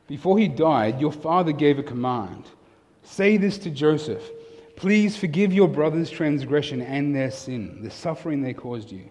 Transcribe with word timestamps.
Before 0.06 0.38
he 0.38 0.48
died, 0.48 0.98
your 0.98 1.12
father 1.12 1.52
gave 1.52 1.78
a 1.78 1.82
command. 1.82 2.46
Say 3.02 3.36
this 3.36 3.58
to 3.58 3.70
Joseph 3.70 4.22
Please 4.74 5.18
forgive 5.18 5.52
your 5.52 5.68
brother's 5.68 6.08
transgression 6.08 6.80
and 6.80 7.14
their 7.14 7.30
sin, 7.30 7.82
the 7.82 7.90
suffering 7.90 8.40
they 8.40 8.54
caused 8.54 8.90
you. 8.90 9.10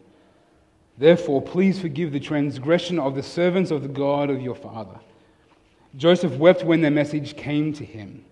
Therefore, 0.98 1.42
please 1.42 1.80
forgive 1.80 2.12
the 2.12 2.20
transgression 2.20 3.00
of 3.00 3.16
the 3.16 3.24
servants 3.24 3.72
of 3.72 3.82
the 3.82 3.88
God 3.88 4.30
of 4.30 4.42
your 4.42 4.56
father. 4.56 5.00
Joseph 5.98 6.34
wept 6.34 6.64
when 6.64 6.82
their 6.82 6.92
message 6.92 7.36
came 7.36 7.74
to 7.74 7.86
him. 7.86 8.24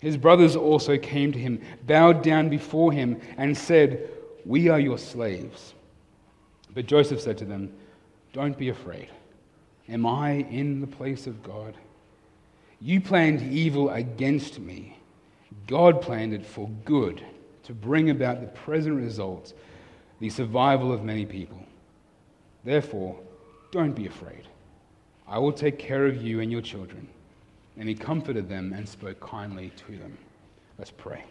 His 0.00 0.16
brothers 0.16 0.54
also 0.54 0.98
came 0.98 1.32
to 1.32 1.38
him, 1.38 1.60
bowed 1.86 2.22
down 2.22 2.48
before 2.48 2.92
him, 2.92 3.20
and 3.36 3.56
said, 3.56 4.08
We 4.44 4.68
are 4.68 4.80
your 4.80 4.98
slaves. 4.98 5.74
But 6.74 6.86
Joseph 6.86 7.20
said 7.20 7.38
to 7.38 7.44
them, 7.44 7.72
Don't 8.32 8.58
be 8.58 8.68
afraid. 8.68 9.08
Am 9.88 10.06
I 10.06 10.32
in 10.50 10.80
the 10.80 10.86
place 10.86 11.26
of 11.26 11.42
God? 11.42 11.74
You 12.80 13.00
planned 13.00 13.40
evil 13.40 13.90
against 13.90 14.58
me. 14.58 14.98
God 15.66 16.02
planned 16.02 16.34
it 16.34 16.44
for 16.44 16.68
good, 16.84 17.24
to 17.62 17.72
bring 17.72 18.10
about 18.10 18.40
the 18.40 18.48
present 18.48 18.96
result, 18.96 19.54
the 20.20 20.28
survival 20.28 20.92
of 20.92 21.02
many 21.02 21.24
people. 21.24 21.58
Therefore, 22.64 23.18
don't 23.70 23.92
be 23.92 24.06
afraid. 24.06 24.48
I 25.28 25.38
will 25.38 25.52
take 25.52 25.78
care 25.78 26.06
of 26.06 26.22
you 26.22 26.40
and 26.40 26.50
your 26.50 26.62
children. 26.62 27.08
And 27.76 27.88
he 27.88 27.94
comforted 27.94 28.48
them 28.48 28.72
and 28.72 28.88
spoke 28.88 29.20
kindly 29.20 29.72
to 29.86 29.96
them. 29.98 30.16
Let's 30.78 30.90
pray. 30.90 31.24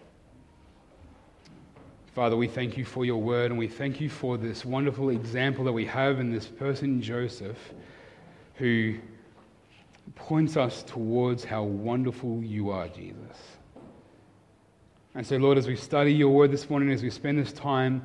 Father, 2.13 2.37
we 2.37 2.47
thank 2.47 2.77
you 2.77 2.85
for 2.85 3.05
your 3.05 3.21
word 3.21 3.49
and 3.49 3.57
we 3.57 3.67
thank 3.67 3.99
you 3.99 4.07
for 4.09 4.37
this 4.37 4.63
wonderful 4.63 5.09
example 5.09 5.65
that 5.65 5.71
we 5.71 5.85
have 5.85 6.19
in 6.19 6.31
this 6.31 6.45
person, 6.45 7.01
Joseph, 7.01 7.57
who 8.55 8.95
points 10.15 10.55
us 10.55 10.83
towards 10.83 11.43
how 11.43 11.63
wonderful 11.63 12.43
you 12.43 12.69
are, 12.69 12.87
Jesus. 12.87 13.37
And 15.15 15.25
so, 15.25 15.37
Lord, 15.37 15.57
as 15.57 15.67
we 15.67 15.75
study 15.75 16.13
your 16.13 16.29
word 16.29 16.51
this 16.51 16.69
morning, 16.69 16.91
as 16.91 17.01
we 17.01 17.09
spend 17.09 17.39
this 17.39 17.53
time 17.53 18.03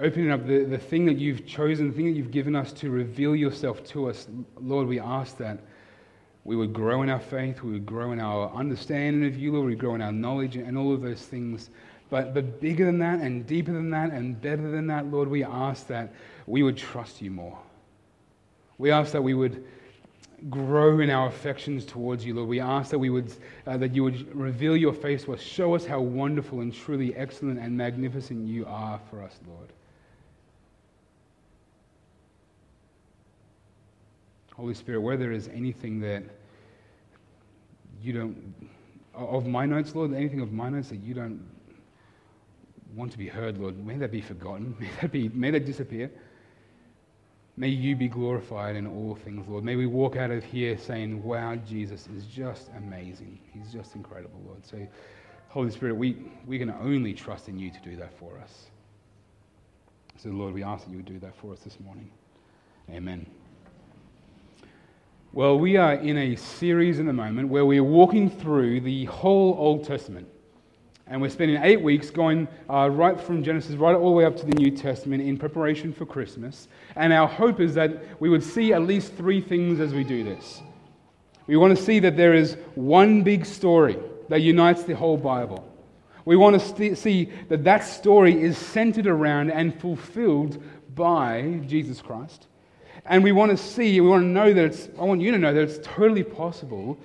opening 0.00 0.30
up 0.30 0.46
the, 0.46 0.64
the 0.64 0.78
thing 0.78 1.06
that 1.06 1.18
you've 1.18 1.46
chosen, 1.46 1.88
the 1.88 1.96
thing 1.96 2.06
that 2.06 2.16
you've 2.16 2.30
given 2.30 2.56
us 2.56 2.72
to 2.72 2.90
reveal 2.90 3.36
yourself 3.36 3.84
to 3.84 4.08
us, 4.08 4.26
Lord, 4.60 4.88
we 4.88 4.98
ask 4.98 5.36
that 5.38 5.58
we 6.44 6.56
would 6.56 6.72
grow 6.72 7.02
in 7.02 7.08
our 7.08 7.20
faith, 7.20 7.62
we 7.62 7.72
would 7.72 7.86
grow 7.86 8.12
in 8.12 8.20
our 8.20 8.52
understanding 8.54 9.26
of 9.26 9.38
you, 9.38 9.52
Lord, 9.52 9.66
we 9.66 9.76
grow 9.76 9.94
in 9.94 10.02
our 10.02 10.12
knowledge 10.12 10.56
and 10.56 10.76
all 10.76 10.92
of 10.92 11.00
those 11.00 11.22
things. 11.22 11.70
But, 12.10 12.34
but 12.34 12.60
bigger 12.60 12.84
than 12.84 12.98
that 12.98 13.20
and 13.20 13.46
deeper 13.46 13.72
than 13.72 13.90
that 13.90 14.10
and 14.10 14.40
better 14.40 14.70
than 14.70 14.86
that, 14.88 15.06
Lord, 15.06 15.28
we 15.28 15.42
ask 15.42 15.86
that 15.86 16.12
we 16.46 16.62
would 16.62 16.76
trust 16.76 17.22
you 17.22 17.30
more. 17.30 17.58
We 18.76 18.90
ask 18.90 19.12
that 19.12 19.22
we 19.22 19.34
would 19.34 19.64
grow 20.50 21.00
in 21.00 21.08
our 21.08 21.28
affections 21.28 21.86
towards 21.86 22.26
you, 22.26 22.34
Lord. 22.34 22.48
We 22.48 22.60
ask 22.60 22.90
that 22.90 22.98
we 22.98 23.08
would 23.08 23.32
uh, 23.66 23.78
that 23.78 23.94
you 23.94 24.04
would 24.04 24.34
reveal 24.34 24.76
your 24.76 24.92
face 24.92 25.24
to 25.24 25.34
us, 25.34 25.40
show 25.40 25.74
us 25.74 25.86
how 25.86 26.00
wonderful 26.00 26.60
and 26.60 26.74
truly 26.74 27.14
excellent 27.16 27.58
and 27.58 27.76
magnificent 27.76 28.46
you 28.46 28.66
are 28.66 29.00
for 29.08 29.22
us, 29.22 29.38
Lord. 29.48 29.72
Holy 34.54 34.74
Spirit, 34.74 35.00
where 35.00 35.16
there 35.16 35.32
is 35.32 35.48
anything 35.48 36.00
that 36.00 36.22
you 38.00 38.12
don't, 38.12 38.54
of 39.14 39.46
my 39.46 39.66
notes, 39.66 39.94
Lord, 39.94 40.14
anything 40.14 40.40
of 40.40 40.52
my 40.52 40.68
notes 40.68 40.88
that 40.90 41.02
you 41.02 41.14
don't 41.14 41.44
want 42.94 43.10
to 43.12 43.18
be 43.18 43.26
heard, 43.26 43.58
Lord, 43.58 43.84
may 43.84 43.96
that 43.96 44.12
be 44.12 44.20
forgotten. 44.20 44.76
May 44.80 44.88
that, 45.00 45.10
be, 45.10 45.28
may 45.30 45.50
that 45.50 45.66
disappear. 45.66 46.10
May 47.56 47.68
you 47.68 47.94
be 47.94 48.08
glorified 48.08 48.74
in 48.74 48.86
all 48.86 49.14
things, 49.14 49.46
Lord. 49.48 49.64
May 49.64 49.76
we 49.76 49.86
walk 49.86 50.16
out 50.16 50.30
of 50.30 50.42
here 50.42 50.76
saying, 50.76 51.22
wow, 51.22 51.54
Jesus 51.56 52.08
is 52.16 52.24
just 52.24 52.68
amazing. 52.76 53.38
He's 53.52 53.72
just 53.72 53.94
incredible, 53.94 54.40
Lord. 54.44 54.64
So, 54.66 54.86
Holy 55.48 55.70
Spirit, 55.70 55.96
we, 55.96 56.16
we 56.46 56.58
can 56.58 56.70
only 56.70 57.14
trust 57.14 57.48
in 57.48 57.58
you 57.58 57.70
to 57.70 57.80
do 57.80 57.94
that 57.96 58.16
for 58.18 58.38
us. 58.40 58.66
So, 60.16 60.30
Lord, 60.30 60.52
we 60.52 60.64
ask 60.64 60.84
that 60.84 60.90
you 60.90 60.96
would 60.96 61.06
do 61.06 61.20
that 61.20 61.36
for 61.36 61.52
us 61.52 61.60
this 61.60 61.78
morning. 61.78 62.10
Amen. 62.90 63.24
Well, 65.34 65.58
we 65.58 65.76
are 65.76 65.94
in 65.94 66.16
a 66.16 66.36
series 66.36 67.00
in 67.00 67.06
the 67.06 67.12
moment 67.12 67.48
where 67.48 67.66
we're 67.66 67.82
walking 67.82 68.30
through 68.30 68.82
the 68.82 69.06
whole 69.06 69.56
Old 69.58 69.84
Testament. 69.84 70.28
And 71.08 71.20
we're 71.20 71.28
spending 71.28 71.60
eight 71.60 71.82
weeks 71.82 72.08
going 72.08 72.46
uh, 72.70 72.88
right 72.88 73.20
from 73.20 73.42
Genesis 73.42 73.74
right 73.74 73.96
all 73.96 74.10
the 74.10 74.16
way 74.16 74.26
up 74.26 74.36
to 74.36 74.46
the 74.46 74.54
New 74.54 74.70
Testament 74.70 75.24
in 75.24 75.36
preparation 75.36 75.92
for 75.92 76.06
Christmas. 76.06 76.68
And 76.94 77.12
our 77.12 77.26
hope 77.26 77.58
is 77.58 77.74
that 77.74 78.20
we 78.20 78.28
would 78.28 78.44
see 78.44 78.72
at 78.72 78.82
least 78.82 79.14
three 79.14 79.40
things 79.40 79.80
as 79.80 79.92
we 79.92 80.04
do 80.04 80.22
this. 80.22 80.62
We 81.48 81.56
want 81.56 81.76
to 81.76 81.82
see 81.82 81.98
that 81.98 82.16
there 82.16 82.34
is 82.34 82.56
one 82.76 83.24
big 83.24 83.44
story 83.44 83.98
that 84.28 84.40
unites 84.40 84.84
the 84.84 84.94
whole 84.94 85.16
Bible. 85.16 85.68
We 86.24 86.36
want 86.36 86.60
to 86.60 86.64
st- 86.64 86.96
see 86.96 87.32
that 87.48 87.64
that 87.64 87.82
story 87.82 88.40
is 88.40 88.56
centered 88.56 89.08
around 89.08 89.50
and 89.50 89.74
fulfilled 89.80 90.62
by 90.94 91.60
Jesus 91.66 92.00
Christ. 92.00 92.46
And 93.06 93.22
we 93.22 93.32
want 93.32 93.50
to 93.50 93.56
see, 93.56 94.00
we 94.00 94.08
want 94.08 94.22
to 94.22 94.26
know 94.26 94.52
that 94.52 94.64
it's, 94.64 94.88
I 94.98 95.02
want 95.02 95.20
you 95.20 95.30
to 95.30 95.38
know 95.38 95.52
that 95.52 95.62
it's 95.62 95.78
totally 95.86 96.24
possible 96.24 96.98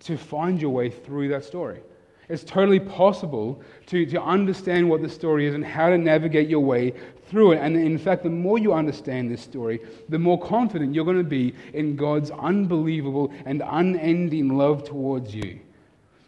to 0.00 0.16
find 0.16 0.60
your 0.60 0.70
way 0.70 0.90
through 0.90 1.28
that 1.28 1.44
story. 1.44 1.80
It's 2.28 2.44
totally 2.44 2.80
possible 2.80 3.62
to, 3.86 4.04
to 4.06 4.22
understand 4.22 4.88
what 4.88 5.00
the 5.00 5.08
story 5.08 5.46
is 5.46 5.54
and 5.54 5.64
how 5.64 5.90
to 5.90 5.98
navigate 5.98 6.48
your 6.48 6.60
way 6.60 6.92
through 7.28 7.52
it. 7.52 7.58
And 7.58 7.76
in 7.76 7.98
fact, 7.98 8.24
the 8.24 8.30
more 8.30 8.58
you 8.58 8.72
understand 8.72 9.30
this 9.30 9.42
story, 9.42 9.80
the 10.08 10.18
more 10.18 10.40
confident 10.40 10.94
you're 10.94 11.04
going 11.04 11.18
to 11.18 11.24
be 11.24 11.54
in 11.72 11.96
God's 11.96 12.30
unbelievable 12.32 13.32
and 13.44 13.62
unending 13.64 14.56
love 14.56 14.84
towards 14.84 15.34
you. 15.34 15.60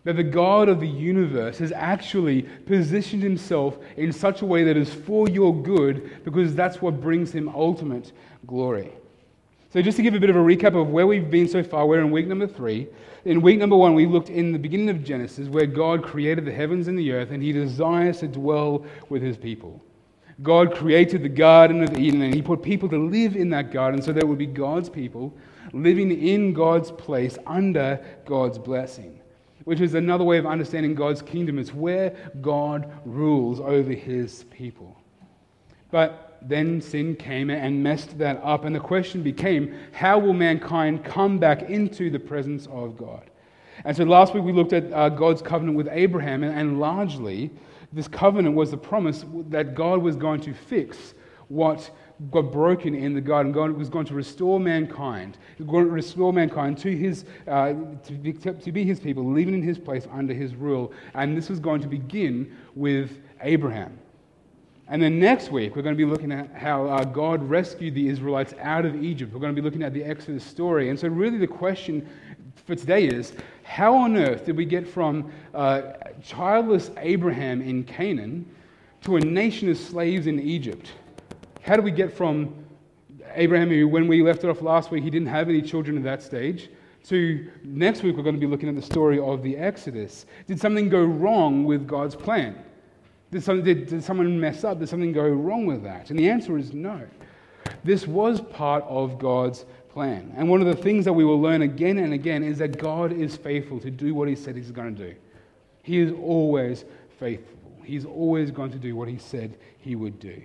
That 0.04 0.16
the 0.16 0.22
God 0.22 0.68
of 0.68 0.80
the 0.80 0.88
universe 0.88 1.58
has 1.58 1.72
actually 1.72 2.42
positioned 2.42 3.22
himself 3.22 3.78
in 3.96 4.12
such 4.12 4.42
a 4.42 4.46
way 4.46 4.64
that 4.64 4.76
is 4.76 4.92
for 4.92 5.28
your 5.28 5.54
good 5.54 6.24
because 6.24 6.54
that's 6.54 6.80
what 6.80 7.00
brings 7.00 7.32
him 7.32 7.48
ultimate 7.48 8.12
glory. 8.46 8.92
So, 9.70 9.82
just 9.82 9.96
to 9.96 10.02
give 10.02 10.14
a 10.14 10.20
bit 10.20 10.30
of 10.30 10.36
a 10.36 10.40
recap 10.40 10.80
of 10.80 10.88
where 10.88 11.06
we've 11.06 11.30
been 11.30 11.46
so 11.46 11.62
far, 11.62 11.86
we're 11.86 12.00
in 12.00 12.10
week 12.10 12.26
number 12.26 12.46
three. 12.46 12.88
In 13.24 13.42
week 13.42 13.58
number 13.58 13.76
one, 13.76 13.94
we 13.94 14.06
looked 14.06 14.30
in 14.30 14.52
the 14.52 14.58
beginning 14.58 14.88
of 14.88 15.04
Genesis 15.04 15.48
where 15.48 15.66
God 15.66 16.02
created 16.02 16.44
the 16.44 16.52
heavens 16.52 16.88
and 16.88 16.98
the 16.98 17.12
earth 17.12 17.30
and 17.30 17.42
he 17.42 17.52
desires 17.52 18.20
to 18.20 18.28
dwell 18.28 18.86
with 19.10 19.20
his 19.20 19.36
people. 19.36 19.82
God 20.42 20.74
created 20.74 21.22
the 21.22 21.28
Garden 21.28 21.82
of 21.82 21.98
Eden 21.98 22.22
and 22.22 22.32
he 22.32 22.40
put 22.40 22.62
people 22.62 22.88
to 22.88 22.96
live 22.96 23.36
in 23.36 23.50
that 23.50 23.72
garden 23.72 24.00
so 24.00 24.12
it 24.12 24.26
would 24.26 24.38
be 24.38 24.46
God's 24.46 24.88
people 24.88 25.34
living 25.72 26.10
in 26.10 26.52
God's 26.52 26.90
place 26.92 27.36
under 27.46 28.02
God's 28.24 28.58
blessing, 28.58 29.20
which 29.64 29.80
is 29.80 29.94
another 29.94 30.24
way 30.24 30.38
of 30.38 30.46
understanding 30.46 30.94
God's 30.94 31.22
kingdom. 31.22 31.58
It's 31.58 31.74
where 31.74 32.10
God 32.40 32.90
rules 33.04 33.60
over 33.60 33.92
his 33.92 34.44
people. 34.44 34.96
But 35.90 36.27
then 36.42 36.80
sin 36.80 37.16
came 37.16 37.50
and 37.50 37.82
messed 37.82 38.18
that 38.18 38.40
up. 38.42 38.64
And 38.64 38.74
the 38.74 38.80
question 38.80 39.22
became 39.22 39.74
how 39.92 40.18
will 40.18 40.32
mankind 40.32 41.04
come 41.04 41.38
back 41.38 41.62
into 41.62 42.10
the 42.10 42.18
presence 42.18 42.66
of 42.66 42.96
God? 42.96 43.30
And 43.84 43.96
so 43.96 44.04
last 44.04 44.34
week 44.34 44.44
we 44.44 44.52
looked 44.52 44.72
at 44.72 44.92
uh, 44.92 45.08
God's 45.08 45.42
covenant 45.42 45.76
with 45.76 45.88
Abraham, 45.90 46.42
and, 46.42 46.58
and 46.58 46.80
largely 46.80 47.50
this 47.92 48.08
covenant 48.08 48.54
was 48.54 48.70
the 48.70 48.76
promise 48.76 49.24
that 49.48 49.74
God 49.74 50.02
was 50.02 50.16
going 50.16 50.40
to 50.42 50.52
fix 50.52 51.14
what 51.48 51.90
got 52.30 52.52
broken 52.52 52.94
in 52.94 53.14
the 53.14 53.20
garden. 53.20 53.52
God 53.52 53.70
was 53.72 53.88
going 53.88 54.06
to 54.06 54.14
restore 54.14 54.58
mankind, 54.58 55.38
restore 55.58 56.32
mankind 56.32 56.76
to, 56.78 56.94
his, 56.94 57.24
uh, 57.46 57.74
to, 58.04 58.12
be, 58.12 58.32
to 58.32 58.72
be 58.72 58.84
his 58.84 59.00
people, 59.00 59.24
living 59.24 59.54
in 59.54 59.62
his 59.62 59.78
place 59.78 60.06
under 60.12 60.34
his 60.34 60.54
rule. 60.54 60.92
And 61.14 61.36
this 61.36 61.48
was 61.48 61.60
going 61.60 61.80
to 61.82 61.88
begin 61.88 62.54
with 62.74 63.18
Abraham. 63.40 63.98
And 64.90 65.02
then 65.02 65.18
next 65.18 65.52
week, 65.52 65.76
we're 65.76 65.82
going 65.82 65.94
to 65.94 65.98
be 65.98 66.10
looking 66.10 66.32
at 66.32 66.50
how 66.54 66.86
uh, 66.86 67.04
God 67.04 67.42
rescued 67.42 67.94
the 67.94 68.08
Israelites 68.08 68.54
out 68.60 68.86
of 68.86 69.02
Egypt. 69.02 69.34
We're 69.34 69.40
going 69.40 69.54
to 69.54 69.60
be 69.60 69.64
looking 69.64 69.82
at 69.82 69.92
the 69.92 70.02
Exodus 70.02 70.42
story. 70.42 70.88
And 70.88 70.98
so, 70.98 71.08
really, 71.08 71.36
the 71.36 71.46
question 71.46 72.08
for 72.66 72.74
today 72.74 73.06
is 73.06 73.34
how 73.64 73.94
on 73.94 74.16
earth 74.16 74.46
did 74.46 74.56
we 74.56 74.64
get 74.64 74.86
from 74.86 75.30
uh, 75.54 75.92
childless 76.22 76.90
Abraham 76.98 77.60
in 77.60 77.84
Canaan 77.84 78.46
to 79.02 79.16
a 79.16 79.20
nation 79.20 79.68
of 79.68 79.76
slaves 79.76 80.26
in 80.26 80.40
Egypt? 80.40 80.92
How 81.60 81.74
did 81.74 81.84
we 81.84 81.90
get 81.90 82.16
from 82.16 82.54
Abraham, 83.34 83.68
who, 83.68 83.86
when 83.86 84.08
we 84.08 84.22
left 84.22 84.44
it 84.44 84.48
off 84.48 84.62
last 84.62 84.90
week, 84.90 85.04
he 85.04 85.10
didn't 85.10 85.28
have 85.28 85.48
any 85.48 85.62
children 85.62 85.96
at 85.98 86.02
that 86.04 86.22
stage, 86.22 86.70
to 87.04 87.50
next 87.62 88.02
week, 88.02 88.16
we're 88.16 88.22
going 88.22 88.34
to 88.34 88.40
be 88.40 88.46
looking 88.46 88.68
at 88.68 88.74
the 88.74 88.82
story 88.82 89.18
of 89.18 89.42
the 89.42 89.56
Exodus. 89.56 90.26
Did 90.46 90.60
something 90.60 90.88
go 90.88 91.04
wrong 91.04 91.64
with 91.64 91.86
God's 91.86 92.16
plan? 92.16 92.64
Did, 93.30 93.42
some, 93.42 93.62
did, 93.62 93.86
did 93.86 94.02
someone 94.02 94.40
mess 94.40 94.64
up? 94.64 94.78
Did 94.78 94.88
something 94.88 95.12
go 95.12 95.28
wrong 95.28 95.66
with 95.66 95.82
that? 95.82 96.10
And 96.10 96.18
the 96.18 96.30
answer 96.30 96.56
is 96.56 96.72
no. 96.72 97.06
This 97.84 98.06
was 98.06 98.40
part 98.40 98.84
of 98.84 99.18
God's 99.18 99.66
plan. 99.90 100.32
And 100.36 100.48
one 100.48 100.60
of 100.60 100.66
the 100.66 100.80
things 100.82 101.04
that 101.04 101.12
we 101.12 101.24
will 101.24 101.40
learn 101.40 101.62
again 101.62 101.98
and 101.98 102.14
again 102.14 102.42
is 102.42 102.58
that 102.58 102.78
God 102.78 103.12
is 103.12 103.36
faithful 103.36 103.80
to 103.80 103.90
do 103.90 104.14
what 104.14 104.28
He 104.28 104.34
said 104.34 104.56
He's 104.56 104.70
going 104.70 104.96
to 104.96 105.08
do. 105.10 105.14
He 105.82 105.98
is 105.98 106.12
always 106.12 106.84
faithful. 107.18 107.58
He's 107.84 108.04
always 108.04 108.50
going 108.50 108.70
to 108.72 108.78
do 108.78 108.96
what 108.96 109.08
He 109.08 109.18
said 109.18 109.58
He 109.80 109.94
would 109.94 110.18
do. 110.18 110.42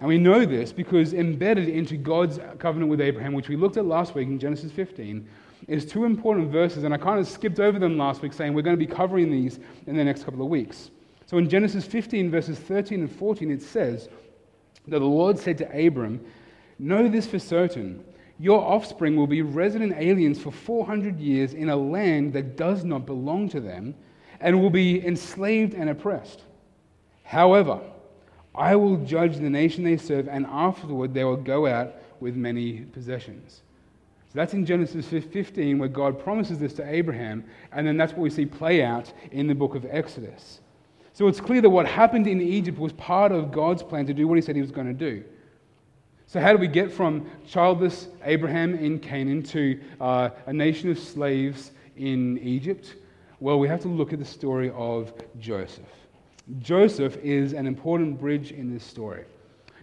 And 0.00 0.08
we 0.08 0.18
know 0.18 0.44
this 0.44 0.72
because 0.72 1.14
embedded 1.14 1.68
into 1.68 1.96
God's 1.96 2.40
covenant 2.58 2.90
with 2.90 3.00
Abraham, 3.00 3.32
which 3.32 3.48
we 3.48 3.56
looked 3.56 3.76
at 3.76 3.86
last 3.86 4.14
week 4.14 4.28
in 4.28 4.38
Genesis 4.38 4.72
15, 4.72 5.26
is 5.68 5.86
two 5.86 6.04
important 6.04 6.50
verses. 6.50 6.82
And 6.82 6.92
I 6.92 6.98
kind 6.98 7.20
of 7.20 7.28
skipped 7.28 7.60
over 7.60 7.78
them 7.78 7.96
last 7.96 8.22
week, 8.22 8.32
saying 8.32 8.52
we're 8.52 8.62
going 8.62 8.76
to 8.76 8.84
be 8.84 8.92
covering 8.92 9.30
these 9.30 9.60
in 9.86 9.96
the 9.96 10.04
next 10.04 10.24
couple 10.24 10.42
of 10.42 10.48
weeks. 10.48 10.90
So 11.32 11.38
in 11.38 11.48
Genesis 11.48 11.86
15, 11.86 12.30
verses 12.30 12.58
13 12.58 13.00
and 13.00 13.10
14, 13.10 13.50
it 13.50 13.62
says 13.62 14.10
that 14.86 14.98
the 14.98 15.06
Lord 15.06 15.38
said 15.38 15.56
to 15.58 15.86
Abram, 15.86 16.20
Know 16.78 17.08
this 17.08 17.26
for 17.26 17.38
certain. 17.38 18.04
Your 18.38 18.60
offspring 18.60 19.16
will 19.16 19.26
be 19.26 19.40
resident 19.40 19.94
aliens 19.96 20.38
for 20.38 20.52
400 20.52 21.18
years 21.18 21.54
in 21.54 21.70
a 21.70 21.76
land 21.76 22.34
that 22.34 22.58
does 22.58 22.84
not 22.84 23.06
belong 23.06 23.48
to 23.48 23.60
them 23.60 23.94
and 24.40 24.60
will 24.60 24.68
be 24.68 25.02
enslaved 25.06 25.72
and 25.72 25.88
oppressed. 25.88 26.42
However, 27.22 27.80
I 28.54 28.76
will 28.76 28.98
judge 28.98 29.36
the 29.36 29.48
nation 29.48 29.84
they 29.84 29.96
serve, 29.96 30.28
and 30.28 30.44
afterward 30.44 31.14
they 31.14 31.24
will 31.24 31.38
go 31.38 31.66
out 31.66 31.94
with 32.20 32.36
many 32.36 32.80
possessions. 32.80 33.62
So 34.28 34.32
that's 34.34 34.52
in 34.52 34.66
Genesis 34.66 35.06
15, 35.06 35.78
where 35.78 35.88
God 35.88 36.22
promises 36.22 36.58
this 36.58 36.74
to 36.74 36.86
Abraham, 36.86 37.42
and 37.72 37.86
then 37.86 37.96
that's 37.96 38.12
what 38.12 38.20
we 38.20 38.28
see 38.28 38.44
play 38.44 38.84
out 38.84 39.10
in 39.30 39.46
the 39.46 39.54
book 39.54 39.74
of 39.74 39.86
Exodus. 39.88 40.60
So 41.12 41.28
it's 41.28 41.40
clear 41.40 41.60
that 41.60 41.70
what 41.70 41.86
happened 41.86 42.26
in 42.26 42.40
Egypt 42.40 42.78
was 42.78 42.92
part 42.94 43.32
of 43.32 43.52
God's 43.52 43.82
plan 43.82 44.06
to 44.06 44.14
do 44.14 44.26
what 44.26 44.36
he 44.36 44.42
said 44.42 44.56
he 44.56 44.62
was 44.62 44.70
going 44.70 44.86
to 44.86 44.92
do. 44.92 45.24
So, 46.26 46.40
how 46.40 46.52
do 46.52 46.58
we 46.58 46.68
get 46.68 46.90
from 46.90 47.28
childless 47.46 48.08
Abraham 48.24 48.74
in 48.74 48.98
Canaan 48.98 49.42
to 49.44 49.78
uh, 50.00 50.30
a 50.46 50.52
nation 50.52 50.90
of 50.90 50.98
slaves 50.98 51.72
in 51.96 52.38
Egypt? 52.38 52.94
Well, 53.40 53.58
we 53.58 53.68
have 53.68 53.82
to 53.82 53.88
look 53.88 54.14
at 54.14 54.18
the 54.18 54.24
story 54.24 54.70
of 54.70 55.12
Joseph. 55.38 55.84
Joseph 56.60 57.16
is 57.18 57.52
an 57.52 57.66
important 57.66 58.18
bridge 58.18 58.52
in 58.52 58.72
this 58.72 58.84
story. 58.84 59.24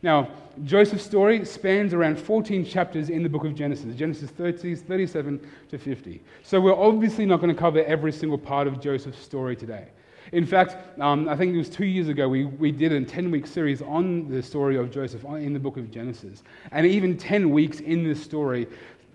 Now, 0.02 0.30
Joseph's 0.64 1.04
story 1.04 1.44
spans 1.46 1.94
around 1.94 2.18
14 2.18 2.66
chapters 2.66 3.10
in 3.10 3.22
the 3.22 3.30
book 3.30 3.44
of 3.44 3.54
Genesis, 3.54 3.94
Genesis 3.96 4.30
30, 4.32 4.76
37 4.76 5.48
to 5.70 5.78
50. 5.78 6.22
So 6.42 6.62
we're 6.62 6.74
obviously 6.74 7.26
not 7.26 7.42
going 7.42 7.54
to 7.54 7.60
cover 7.60 7.84
every 7.84 8.14
single 8.14 8.38
part 8.38 8.66
of 8.68 8.80
Joseph's 8.80 9.22
story 9.22 9.56
today. 9.56 9.90
In 10.32 10.46
fact, 10.46 11.00
um, 11.00 11.28
I 11.28 11.36
think 11.36 11.56
it 11.56 11.58
was 11.58 11.70
two 11.70 11.86
years 11.86 12.08
ago, 12.08 12.30
we, 12.30 12.46
we 12.46 12.72
did 12.72 12.92
a 12.92 13.02
10 13.04 13.32
week 13.32 13.48
series 13.48 13.82
on 13.82 14.30
the 14.30 14.44
story 14.44 14.78
of 14.78 14.92
Joseph 14.92 15.24
in 15.26 15.54
the 15.54 15.60
book 15.60 15.78
of 15.78 15.90
Genesis. 15.90 16.44
And 16.72 16.86
even 16.86 17.18
10 17.18 17.50
weeks 17.50 17.80
in 17.80 18.04
this 18.04 18.22
story, 18.22 18.68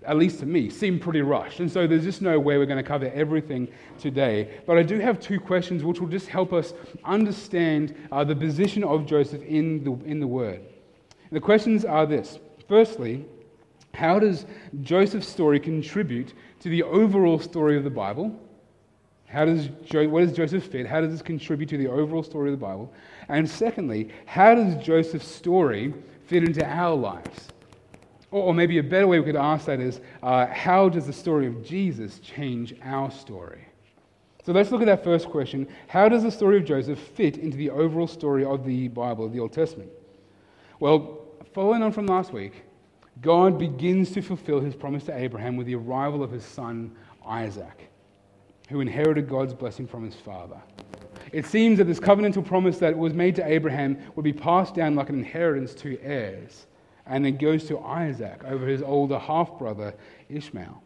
at 0.05 0.17
least 0.17 0.39
to 0.39 0.45
me, 0.45 0.69
seemed 0.69 1.01
pretty 1.01 1.21
rushed. 1.21 1.61
And 1.61 1.71
so 1.71 1.87
there's 1.87 2.03
just 2.03 2.21
no 2.21 2.37
way 2.37 2.57
we're 2.57 2.65
going 2.65 2.83
to 2.83 2.87
cover 2.87 3.09
everything 3.13 3.69
today. 3.97 4.59
But 4.67 4.77
I 4.77 4.83
do 4.83 4.99
have 4.99 5.19
two 5.19 5.39
questions 5.39 5.83
which 5.83 6.01
will 6.01 6.09
just 6.09 6.27
help 6.27 6.51
us 6.51 6.73
understand 7.05 7.95
uh, 8.11 8.23
the 8.23 8.35
position 8.35 8.83
of 8.83 9.05
Joseph 9.05 9.41
in 9.43 9.83
the, 9.83 9.93
in 10.05 10.19
the 10.19 10.27
Word. 10.27 10.61
The 11.31 11.39
questions 11.39 11.85
are 11.85 12.05
this 12.05 12.39
Firstly, 12.67 13.25
how 13.93 14.19
does 14.19 14.45
Joseph's 14.81 15.27
story 15.27 15.59
contribute 15.59 16.33
to 16.59 16.69
the 16.69 16.83
overall 16.83 17.39
story 17.39 17.77
of 17.77 17.83
the 17.83 17.89
Bible? 17.89 18.37
How 19.35 19.43
does 19.43 19.67
what 19.91 20.21
does 20.21 20.31
Joseph 20.31 20.63
fit? 20.63 20.87
How 20.87 21.01
does 21.01 21.11
this 21.11 21.21
contribute 21.21 21.67
to 21.67 21.77
the 21.77 21.87
overall 21.87 22.23
story 22.23 22.53
of 22.53 22.57
the 22.57 22.65
Bible? 22.65 22.93
And 23.27 23.49
secondly, 23.49 24.09
how 24.25 24.55
does 24.55 24.81
Joseph's 24.81 25.27
story 25.27 25.93
fit 26.27 26.45
into 26.45 26.65
our 26.65 26.95
lives? 26.95 27.49
Or, 28.31 28.43
or 28.43 28.53
maybe 28.53 28.77
a 28.77 28.83
better 28.83 29.07
way 29.07 29.19
we 29.19 29.25
could 29.25 29.35
ask 29.35 29.65
that 29.65 29.81
is, 29.81 29.99
uh, 30.23 30.45
how 30.45 30.87
does 30.87 31.05
the 31.05 31.11
story 31.11 31.47
of 31.47 31.65
Jesus 31.65 32.19
change 32.19 32.75
our 32.81 33.11
story? 33.11 33.65
So 34.45 34.53
let's 34.53 34.71
look 34.71 34.79
at 34.79 34.85
that 34.85 35.03
first 35.03 35.27
question. 35.27 35.67
How 35.87 36.07
does 36.07 36.23
the 36.23 36.31
story 36.31 36.55
of 36.55 36.63
Joseph 36.63 36.97
fit 36.97 37.37
into 37.37 37.57
the 37.57 37.71
overall 37.71 38.07
story 38.07 38.45
of 38.45 38.63
the 38.63 38.87
Bible, 38.87 39.25
of 39.25 39.33
the 39.33 39.41
Old 39.41 39.51
Testament? 39.51 39.89
Well, 40.79 41.19
following 41.53 41.83
on 41.83 41.91
from 41.91 42.07
last 42.07 42.31
week, 42.31 42.63
God 43.21 43.59
begins 43.59 44.11
to 44.11 44.21
fulfill 44.21 44.61
his 44.61 44.75
promise 44.75 45.03
to 45.05 45.17
Abraham 45.17 45.57
with 45.57 45.67
the 45.67 45.75
arrival 45.75 46.23
of 46.23 46.31
his 46.31 46.45
son 46.45 46.95
Isaac 47.25 47.89
who 48.69 48.79
inherited 48.81 49.29
God's 49.29 49.53
blessing 49.53 49.87
from 49.87 50.03
his 50.03 50.15
father. 50.15 50.57
It 51.31 51.45
seems 51.45 51.77
that 51.77 51.85
this 51.85 51.99
covenantal 51.99 52.45
promise 52.45 52.77
that 52.79 52.97
was 52.97 53.13
made 53.13 53.35
to 53.35 53.47
Abraham 53.47 53.97
would 54.15 54.23
be 54.23 54.33
passed 54.33 54.75
down 54.75 54.95
like 54.95 55.09
an 55.09 55.15
inheritance 55.15 55.73
to 55.75 55.99
heirs, 56.01 56.67
and 57.05 57.25
it 57.25 57.33
goes 57.33 57.65
to 57.65 57.79
Isaac 57.79 58.43
over 58.45 58.65
his 58.65 58.81
older 58.81 59.19
half 59.19 59.57
brother 59.57 59.93
Ishmael. 60.29 60.81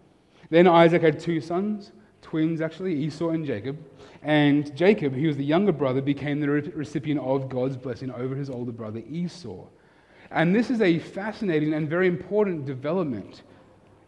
Then 0.50 0.68
Isaac 0.68 1.02
had 1.02 1.20
two 1.20 1.40
sons, 1.40 1.92
twins 2.22 2.62
actually, 2.62 2.96
Esau 2.96 3.30
and 3.30 3.46
Jacob. 3.46 3.78
And 4.22 4.76
Jacob, 4.76 5.14
who 5.14 5.28
was 5.28 5.38
the 5.38 5.46
younger 5.46 5.72
brother, 5.72 6.02
became 6.02 6.40
the 6.40 6.50
recipient 6.50 7.22
of 7.22 7.48
God's 7.48 7.78
blessing 7.78 8.12
over 8.12 8.36
his 8.36 8.50
older 8.50 8.72
brother 8.72 9.02
Esau. 9.10 9.66
And 10.32 10.54
this 10.54 10.70
is 10.70 10.82
a 10.82 11.00
fascinating 11.00 11.74
and 11.74 11.90
very 11.90 12.08
important 12.08 12.66
development 12.66 13.44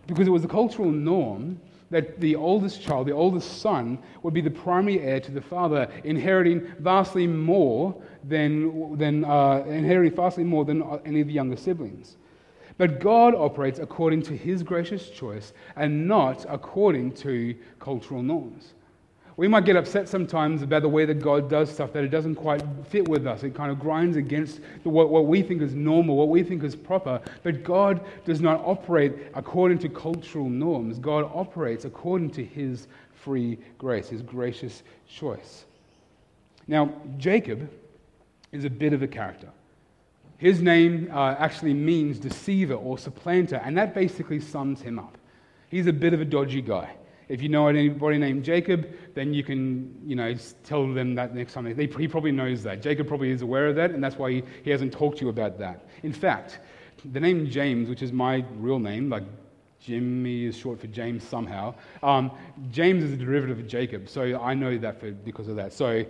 because 0.08 0.28
it 0.28 0.32
was 0.32 0.44
a 0.44 0.48
cultural 0.48 0.92
norm 0.92 1.60
that 1.92 2.20
the 2.20 2.36
oldest 2.36 2.82
child, 2.82 3.06
the 3.06 3.12
oldest 3.12 3.62
son, 3.62 4.00
would 4.24 4.34
be 4.34 4.42
the 4.42 4.50
primary 4.50 5.00
heir 5.02 5.20
to 5.20 5.32
the 5.32 5.42
father, 5.42 5.88
inheriting 6.04 6.62
vastly 6.80 7.28
more 7.28 7.96
than, 8.24 8.98
than 8.98 9.24
uh, 9.26 9.64
inheriting 9.68 10.16
vastly 10.16 10.44
more 10.44 10.66
than 10.66 10.82
any 11.06 11.22
of 11.22 11.28
the 11.28 11.34
younger 11.34 11.58
siblings. 11.58 12.18
But 12.78 13.00
God 13.00 13.36
operates 13.36 13.78
according 13.78 14.24
to 14.24 14.36
his 14.36 14.64
gracious 14.64 15.10
choice 15.10 15.54
and 15.76 16.08
not 16.08 16.46
according 16.50 17.12
to 17.16 17.56
cultural 17.80 18.24
norms. 18.24 18.74
We 19.42 19.48
might 19.48 19.66
get 19.66 19.76
upset 19.76 20.08
sometimes 20.08 20.62
about 20.62 20.84
the 20.84 20.90
way 20.90 21.04
that 21.06 21.16
God 21.16 21.50
does 21.50 21.72
stuff, 21.72 21.94
that 21.94 22.04
it 22.04 22.10
doesn't 22.10 22.36
quite 22.36 22.62
fit 22.90 23.08
with 23.08 23.26
us. 23.26 23.42
It 23.42 23.56
kind 23.56 23.72
of 23.72 23.80
grinds 23.80 24.16
against 24.16 24.60
what, 24.84 25.10
what 25.10 25.26
we 25.26 25.42
think 25.42 25.64
is 25.64 25.74
normal, 25.74 26.16
what 26.16 26.30
we 26.30 26.44
think 26.44 26.64
is 26.64 26.76
proper. 26.76 27.20
But 27.42 27.64
God 27.64 28.06
does 28.24 28.40
not 28.40 28.62
operate 28.64 29.32
according 29.34 29.80
to 29.80 29.90
cultural 29.90 30.48
norms. 30.48 31.00
God 31.00 31.28
operates 31.34 31.86
according 31.86 32.30
to 32.34 32.46
His 32.46 32.88
free 33.16 33.58
grace, 33.80 34.10
His 34.10 34.22
gracious 34.22 34.84
choice. 35.10 35.66
Now, 36.68 36.94
Jacob 37.18 37.68
is 38.52 38.64
a 38.64 38.70
bit 38.70 38.94
of 38.94 39.02
a 39.02 39.08
character. 39.08 39.50
His 40.38 40.62
name 40.62 41.10
uh, 41.12 41.34
actually 41.40 41.74
means 41.74 42.20
deceiver 42.20 42.76
or 42.76 43.00
supplanter, 43.00 43.60
and 43.66 43.76
that 43.76 43.96
basically 43.96 44.40
sums 44.40 44.82
him 44.82 45.00
up. 45.00 45.18
He's 45.68 45.88
a 45.88 45.94
bit 45.94 46.14
of 46.14 46.22
a 46.22 46.26
dodgy 46.26 46.62
guy. 46.62 46.94
If 47.32 47.42
you 47.42 47.48
know 47.48 47.68
anybody 47.68 48.18
named 48.18 48.44
Jacob, 48.44 48.90
then 49.14 49.34
you 49.34 49.44
can, 49.44 49.96
you 50.06 50.16
know, 50.16 50.36
tell 50.64 50.94
them 50.94 51.16
that 51.16 51.34
next 51.34 51.54
time. 51.54 51.66
He 51.78 52.08
probably 52.08 52.32
knows 52.32 52.62
that. 52.64 52.82
Jacob 52.82 53.08
probably 53.08 53.32
is 53.32 53.42
aware 53.42 53.68
of 53.68 53.76
that, 53.78 53.92
and 53.92 54.04
that's 54.04 54.18
why 54.18 54.32
he, 54.32 54.44
he 54.64 54.70
hasn't 54.70 54.92
talked 54.92 55.18
to 55.20 55.24
you 55.24 55.30
about 55.30 55.58
that. 55.60 55.86
In 56.04 56.12
fact, 56.12 56.60
the 57.14 57.20
name 57.20 57.50
James, 57.50 57.90
which 57.90 58.02
is 58.02 58.12
my 58.12 58.46
real 58.58 58.80
name, 58.80 59.10
like 59.10 59.24
Jimmy 59.80 60.46
is 60.46 60.58
short 60.58 60.80
for 60.80 60.88
James 60.88 61.24
somehow. 61.24 61.74
Um, 62.04 62.32
James 62.70 63.04
is 63.04 63.14
a 63.14 63.18
derivative 63.18 63.60
of 63.60 63.68
Jacob, 63.68 64.10
so 64.10 64.40
I 64.42 64.54
know 64.54 64.78
that 64.78 65.00
for, 65.00 65.12
because 65.12 65.48
of 65.48 65.56
that. 65.56 65.74
So 65.74 66.04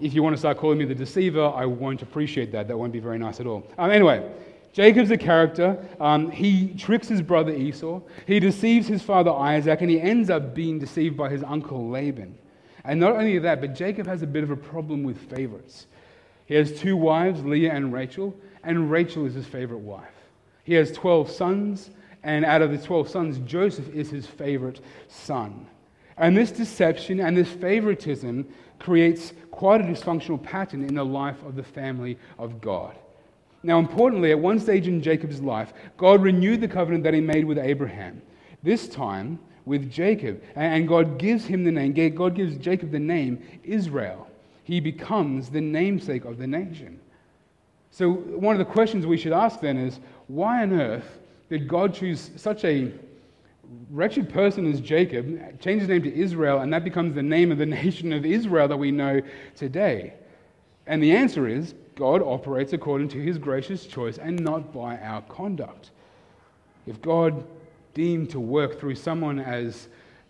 if 0.00 0.14
you 0.14 0.22
want 0.22 0.34
to 0.34 0.38
start 0.38 0.56
calling 0.56 0.78
me 0.78 0.86
the 0.86 0.94
deceiver, 0.94 1.44
I 1.54 1.66
won't 1.66 2.02
appreciate 2.02 2.50
that. 2.52 2.68
That 2.68 2.76
won't 2.78 2.92
be 2.92 3.00
very 3.00 3.18
nice 3.18 3.38
at 3.38 3.46
all. 3.46 3.70
Um, 3.78 3.90
anyway, 3.90 4.28
Jacob's 4.74 5.12
a 5.12 5.16
character. 5.16 5.78
Um, 6.00 6.32
he 6.32 6.74
tricks 6.74 7.06
his 7.06 7.22
brother 7.22 7.52
Esau. 7.52 8.00
He 8.26 8.40
deceives 8.40 8.88
his 8.88 9.02
father 9.02 9.30
Isaac, 9.30 9.80
and 9.80 9.88
he 9.88 10.00
ends 10.00 10.30
up 10.30 10.52
being 10.52 10.80
deceived 10.80 11.16
by 11.16 11.30
his 11.30 11.44
uncle 11.44 11.88
Laban. 11.88 12.36
And 12.84 12.98
not 12.98 13.12
only 13.12 13.38
that, 13.38 13.60
but 13.60 13.76
Jacob 13.76 14.08
has 14.08 14.22
a 14.22 14.26
bit 14.26 14.42
of 14.42 14.50
a 14.50 14.56
problem 14.56 15.04
with 15.04 15.16
favorites. 15.30 15.86
He 16.46 16.54
has 16.54 16.76
two 16.78 16.96
wives, 16.96 17.44
Leah 17.44 17.72
and 17.72 17.92
Rachel, 17.92 18.36
and 18.64 18.90
Rachel 18.90 19.26
is 19.26 19.34
his 19.34 19.46
favorite 19.46 19.78
wife. 19.78 20.08
He 20.64 20.74
has 20.74 20.90
12 20.90 21.30
sons, 21.30 21.90
and 22.24 22.44
out 22.44 22.60
of 22.60 22.72
the 22.72 22.78
12 22.78 23.08
sons, 23.08 23.38
Joseph 23.48 23.88
is 23.94 24.10
his 24.10 24.26
favorite 24.26 24.80
son. 25.06 25.68
And 26.16 26.36
this 26.36 26.50
deception 26.50 27.20
and 27.20 27.36
this 27.36 27.50
favoritism 27.50 28.52
creates 28.80 29.34
quite 29.52 29.80
a 29.80 29.84
dysfunctional 29.84 30.42
pattern 30.42 30.84
in 30.84 30.96
the 30.96 31.04
life 31.04 31.40
of 31.44 31.54
the 31.54 31.62
family 31.62 32.18
of 32.40 32.60
God. 32.60 32.98
Now, 33.64 33.78
importantly, 33.78 34.30
at 34.30 34.38
one 34.38 34.60
stage 34.60 34.86
in 34.86 35.02
Jacob's 35.02 35.40
life, 35.40 35.72
God 35.96 36.22
renewed 36.22 36.60
the 36.60 36.68
covenant 36.68 37.02
that 37.04 37.14
he 37.14 37.20
made 37.20 37.46
with 37.46 37.58
Abraham. 37.58 38.20
This 38.62 38.86
time 38.88 39.38
with 39.64 39.90
Jacob. 39.90 40.42
And 40.54 40.86
God 40.86 41.18
gives 41.18 41.46
him 41.46 41.64
the 41.64 41.72
name, 41.72 41.92
God 42.14 42.34
gives 42.34 42.56
Jacob 42.58 42.92
the 42.92 42.98
name 42.98 43.42
Israel. 43.64 44.28
He 44.64 44.80
becomes 44.80 45.48
the 45.48 45.62
namesake 45.62 46.26
of 46.26 46.36
the 46.38 46.46
nation. 46.46 47.00
So, 47.90 48.12
one 48.12 48.54
of 48.54 48.58
the 48.58 48.70
questions 48.70 49.06
we 49.06 49.16
should 49.16 49.32
ask 49.32 49.60
then 49.60 49.78
is 49.78 49.98
why 50.26 50.62
on 50.62 50.72
earth 50.72 51.18
did 51.48 51.66
God 51.66 51.94
choose 51.94 52.30
such 52.36 52.64
a 52.64 52.92
wretched 53.90 54.28
person 54.28 54.70
as 54.70 54.80
Jacob, 54.80 55.60
change 55.60 55.80
his 55.80 55.88
name 55.88 56.02
to 56.02 56.14
Israel, 56.14 56.60
and 56.60 56.72
that 56.72 56.84
becomes 56.84 57.14
the 57.14 57.22
name 57.22 57.50
of 57.50 57.58
the 57.58 57.66
nation 57.82 58.12
of 58.12 58.26
Israel 58.26 58.68
that 58.68 58.76
we 58.76 58.90
know 58.90 59.22
today? 59.54 60.14
And 60.86 61.02
the 61.02 61.12
answer 61.12 61.48
is 61.48 61.74
God 61.96 62.22
operates 62.22 62.72
according 62.72 63.08
to 63.08 63.20
his 63.20 63.38
gracious 63.38 63.86
choice 63.86 64.18
and 64.18 64.40
not 64.40 64.72
by 64.72 64.98
our 64.98 65.22
conduct. 65.22 65.90
If 66.86 67.00
God 67.00 67.44
deemed 67.94 68.30
to 68.30 68.40
work 68.40 68.80
through 68.80 68.96
someone 68.96 69.38
as 69.38 69.88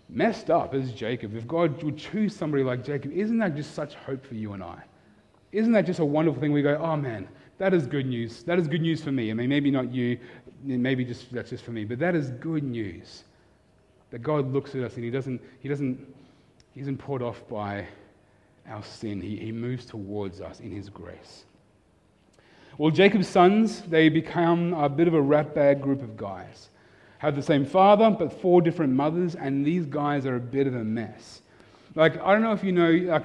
messed 0.08 0.50
up 0.50 0.74
as 0.74 0.92
Jacob, 0.92 1.34
if 1.34 1.46
God 1.46 1.82
would 1.82 1.96
choose 1.96 2.36
somebody 2.36 2.62
like 2.62 2.84
Jacob, 2.84 3.12
isn't 3.12 3.38
that 3.38 3.56
just 3.56 3.74
such 3.74 3.94
hope 3.94 4.24
for 4.24 4.34
you 4.34 4.52
and 4.52 4.62
I? 4.62 4.82
Isn't 5.52 5.72
that 5.72 5.86
just 5.86 6.00
a 6.00 6.04
wonderful 6.04 6.40
thing? 6.40 6.52
We 6.52 6.62
go, 6.62 6.76
oh 6.76 6.96
man, 6.96 7.28
that 7.58 7.72
is 7.72 7.86
good 7.86 8.06
news. 8.06 8.42
That 8.42 8.58
is 8.58 8.68
good 8.68 8.82
news 8.82 9.02
for 9.02 9.12
me. 9.12 9.30
I 9.30 9.34
mean, 9.34 9.48
maybe 9.48 9.70
not 9.70 9.92
you, 9.92 10.18
maybe 10.62 11.04
just 11.04 11.32
that's 11.32 11.50
just 11.50 11.64
for 11.64 11.70
me, 11.70 11.84
but 11.84 11.98
that 11.98 12.14
is 12.14 12.30
good 12.30 12.64
news. 12.64 13.24
That 14.10 14.22
God 14.22 14.52
looks 14.52 14.74
at 14.74 14.82
us 14.82 14.96
and 14.96 15.04
He 15.04 15.10
doesn't, 15.10 15.40
He 15.60 15.68
doesn't, 15.68 15.98
He 16.74 16.80
isn't 16.80 16.98
put 16.98 17.22
off 17.22 17.46
by 17.48 17.86
our 18.68 18.82
sin. 18.82 19.20
He, 19.20 19.36
he 19.36 19.52
moves 19.52 19.86
towards 19.86 20.40
us 20.40 20.60
in 20.60 20.70
His 20.70 20.88
grace. 20.88 21.44
Well, 22.76 22.90
Jacob's 22.90 23.28
sons, 23.28 23.82
they 23.82 24.08
become 24.08 24.74
a 24.74 24.88
bit 24.88 25.06
of 25.06 25.14
a 25.14 25.20
ratbag 25.20 25.80
group 25.80 26.02
of 26.02 26.16
guys. 26.16 26.70
Have 27.18 27.36
the 27.36 27.42
same 27.42 27.64
father, 27.64 28.10
but 28.10 28.32
four 28.40 28.60
different 28.62 28.92
mothers, 28.92 29.36
and 29.36 29.64
these 29.64 29.86
guys 29.86 30.26
are 30.26 30.36
a 30.36 30.40
bit 30.40 30.66
of 30.66 30.74
a 30.74 30.82
mess. 30.82 31.42
Like, 31.94 32.20
I 32.20 32.32
don't 32.32 32.42
know 32.42 32.52
if 32.52 32.64
you 32.64 32.72
know, 32.72 32.90
like, 32.90 33.24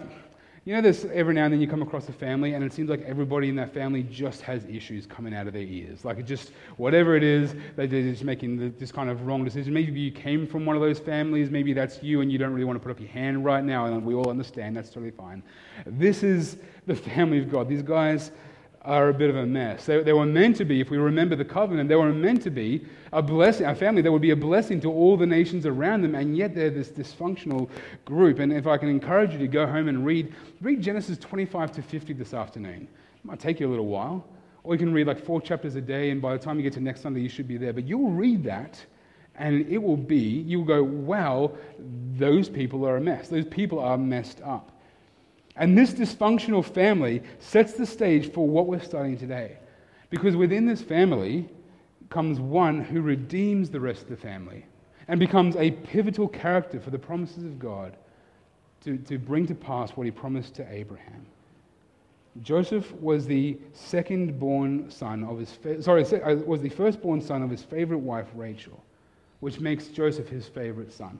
you 0.65 0.75
know, 0.75 0.81
this 0.81 1.03
every 1.11 1.33
now 1.33 1.45
and 1.45 1.53
then 1.53 1.59
you 1.59 1.67
come 1.67 1.81
across 1.81 2.07
a 2.09 2.13
family, 2.13 2.53
and 2.53 2.63
it 2.63 2.71
seems 2.71 2.91
like 2.91 3.01
everybody 3.01 3.49
in 3.49 3.55
that 3.55 3.73
family 3.73 4.03
just 4.03 4.41
has 4.41 4.65
issues 4.65 5.07
coming 5.07 5.33
out 5.33 5.47
of 5.47 5.53
their 5.53 5.63
ears. 5.63 6.05
Like, 6.05 6.23
just, 6.27 6.51
whatever 6.77 7.15
it 7.15 7.23
is, 7.23 7.55
they're 7.75 7.87
just 7.87 8.23
making 8.23 8.75
this 8.77 8.91
kind 8.91 9.09
of 9.09 9.25
wrong 9.25 9.43
decision. 9.43 9.73
Maybe 9.73 9.99
you 9.99 10.11
came 10.11 10.45
from 10.45 10.63
one 10.63 10.75
of 10.75 10.81
those 10.83 10.99
families, 10.99 11.49
maybe 11.49 11.73
that's 11.73 12.03
you, 12.03 12.21
and 12.21 12.31
you 12.31 12.37
don't 12.37 12.53
really 12.53 12.65
want 12.65 12.77
to 12.79 12.83
put 12.83 12.91
up 12.91 12.99
your 12.99 13.09
hand 13.09 13.43
right 13.43 13.63
now, 13.63 13.87
and 13.87 14.05
we 14.05 14.13
all 14.13 14.29
understand 14.29 14.77
that's 14.77 14.89
totally 14.89 15.09
fine. 15.09 15.41
This 15.87 16.21
is 16.21 16.57
the 16.85 16.95
family 16.95 17.39
of 17.39 17.49
God. 17.49 17.67
These 17.67 17.81
guys 17.81 18.31
are 18.83 19.09
a 19.09 19.13
bit 19.13 19.29
of 19.29 19.35
a 19.35 19.45
mess. 19.45 19.85
They, 19.85 20.01
they, 20.03 20.13
were 20.13 20.25
meant 20.25 20.55
to 20.57 20.65
be, 20.65 20.79
if 20.79 20.89
we 20.89 20.97
remember 20.97 21.35
the 21.35 21.45
covenant, 21.45 21.89
they 21.89 21.95
were 21.95 22.13
meant 22.13 22.41
to 22.43 22.49
be 22.49 22.85
a 23.11 23.21
blessing, 23.21 23.65
a 23.65 23.75
family 23.75 24.01
that 24.01 24.11
would 24.11 24.21
be 24.21 24.31
a 24.31 24.35
blessing 24.35 24.79
to 24.81 24.91
all 24.91 25.17
the 25.17 25.25
nations 25.25 25.65
around 25.65 26.01
them, 26.01 26.15
and 26.15 26.37
yet 26.37 26.55
they're 26.55 26.69
this 26.69 26.89
dysfunctional 26.89 27.69
group. 28.05 28.39
And 28.39 28.53
if 28.53 28.67
I 28.67 28.77
can 28.77 28.87
encourage 28.87 29.33
you 29.33 29.39
to 29.39 29.47
go 29.47 29.65
home 29.67 29.89
and 29.89 30.05
read, 30.05 30.33
read 30.61 30.81
Genesis 30.81 31.17
25 31.17 31.73
to 31.73 31.81
50 31.81 32.13
this 32.13 32.33
afternoon. 32.33 32.87
It 33.17 33.25
might 33.25 33.39
take 33.39 33.59
you 33.59 33.67
a 33.67 33.71
little 33.71 33.87
while. 33.87 34.25
Or 34.63 34.75
you 34.75 34.79
can 34.79 34.93
read 34.93 35.07
like 35.07 35.19
four 35.19 35.41
chapters 35.41 35.75
a 35.75 35.81
day, 35.81 36.11
and 36.11 36.21
by 36.21 36.33
the 36.33 36.39
time 36.39 36.57
you 36.57 36.63
get 36.63 36.73
to 36.73 36.79
next 36.79 37.01
Sunday, 37.01 37.21
you 37.21 37.29
should 37.29 37.47
be 37.47 37.57
there. 37.57 37.73
But 37.73 37.85
you'll 37.85 38.11
read 38.11 38.43
that, 38.43 38.83
and 39.35 39.65
it 39.67 39.77
will 39.77 39.97
be, 39.97 40.43
you'll 40.45 40.65
go, 40.65 40.83
wow, 40.83 41.51
those 42.17 42.49
people 42.49 42.85
are 42.85 42.97
a 42.97 43.01
mess. 43.01 43.29
Those 43.29 43.45
people 43.45 43.79
are 43.79 43.97
messed 43.97 44.41
up. 44.41 44.78
And 45.59 45.77
this 45.77 45.91
dysfunctional 45.93 46.63
family 46.63 47.21
sets 47.39 47.73
the 47.73 47.85
stage 47.85 48.31
for 48.31 48.47
what 48.47 48.65
we're 48.65 48.79
studying 48.79 49.17
today. 49.17 49.57
Because 50.09 50.35
within 50.35 50.65
this 50.65 50.81
family 50.81 51.47
comes 52.09 52.39
one 52.39 52.81
who 52.81 53.01
redeems 53.01 53.69
the 53.69 53.79
rest 53.79 54.03
of 54.03 54.09
the 54.09 54.17
family 54.17 54.65
and 55.09 55.19
becomes 55.19 55.55
a 55.57 55.71
pivotal 55.71 56.27
character 56.27 56.79
for 56.79 56.89
the 56.91 56.97
promises 56.97 57.43
of 57.43 57.59
God 57.59 57.97
to, 58.85 58.97
to 58.97 59.19
bring 59.19 59.45
to 59.47 59.53
pass 59.53 59.91
what 59.91 60.05
he 60.05 60.11
promised 60.11 60.55
to 60.55 60.73
Abraham. 60.73 61.25
Joseph 62.41 62.93
was 63.01 63.25
the 63.25 63.57
second 63.73 64.39
born 64.39 64.89
son 64.89 65.25
of 65.25 65.39
his, 65.39 65.51
fa- 65.51 65.81
sorry, 65.81 66.05
uh, 66.05 66.35
was 66.35 66.61
the 66.61 66.69
firstborn 66.69 67.19
son 67.19 67.41
of 67.41 67.49
his 67.49 67.63
favorite 67.63 67.97
wife, 67.97 68.27
Rachel, 68.33 68.81
which 69.41 69.59
makes 69.59 69.87
Joseph 69.87 70.29
his 70.29 70.47
favorite 70.47 70.93
son. 70.93 71.19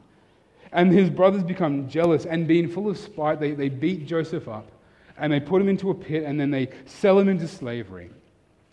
And 0.72 0.92
his 0.92 1.10
brothers 1.10 1.44
become 1.44 1.90
jealous, 1.90 2.26
and 2.26 2.48
being 2.48 2.70
full 2.70 2.90
of 2.90 2.98
spite, 2.98 3.40
they, 3.40 3.52
they 3.52 3.70
beat 3.70 4.06
Joseph 4.06 4.48
up 4.48 4.72
and 5.20 5.34
they 5.34 5.40
put 5.40 5.62
him 5.62 5.68
into 5.68 5.90
a 5.90 5.94
pit 5.94 6.24
and 6.24 6.40
then 6.40 6.50
they 6.50 6.70
sell 6.86 7.20
him 7.20 7.30
into 7.30 7.48
slavery. 7.48 8.10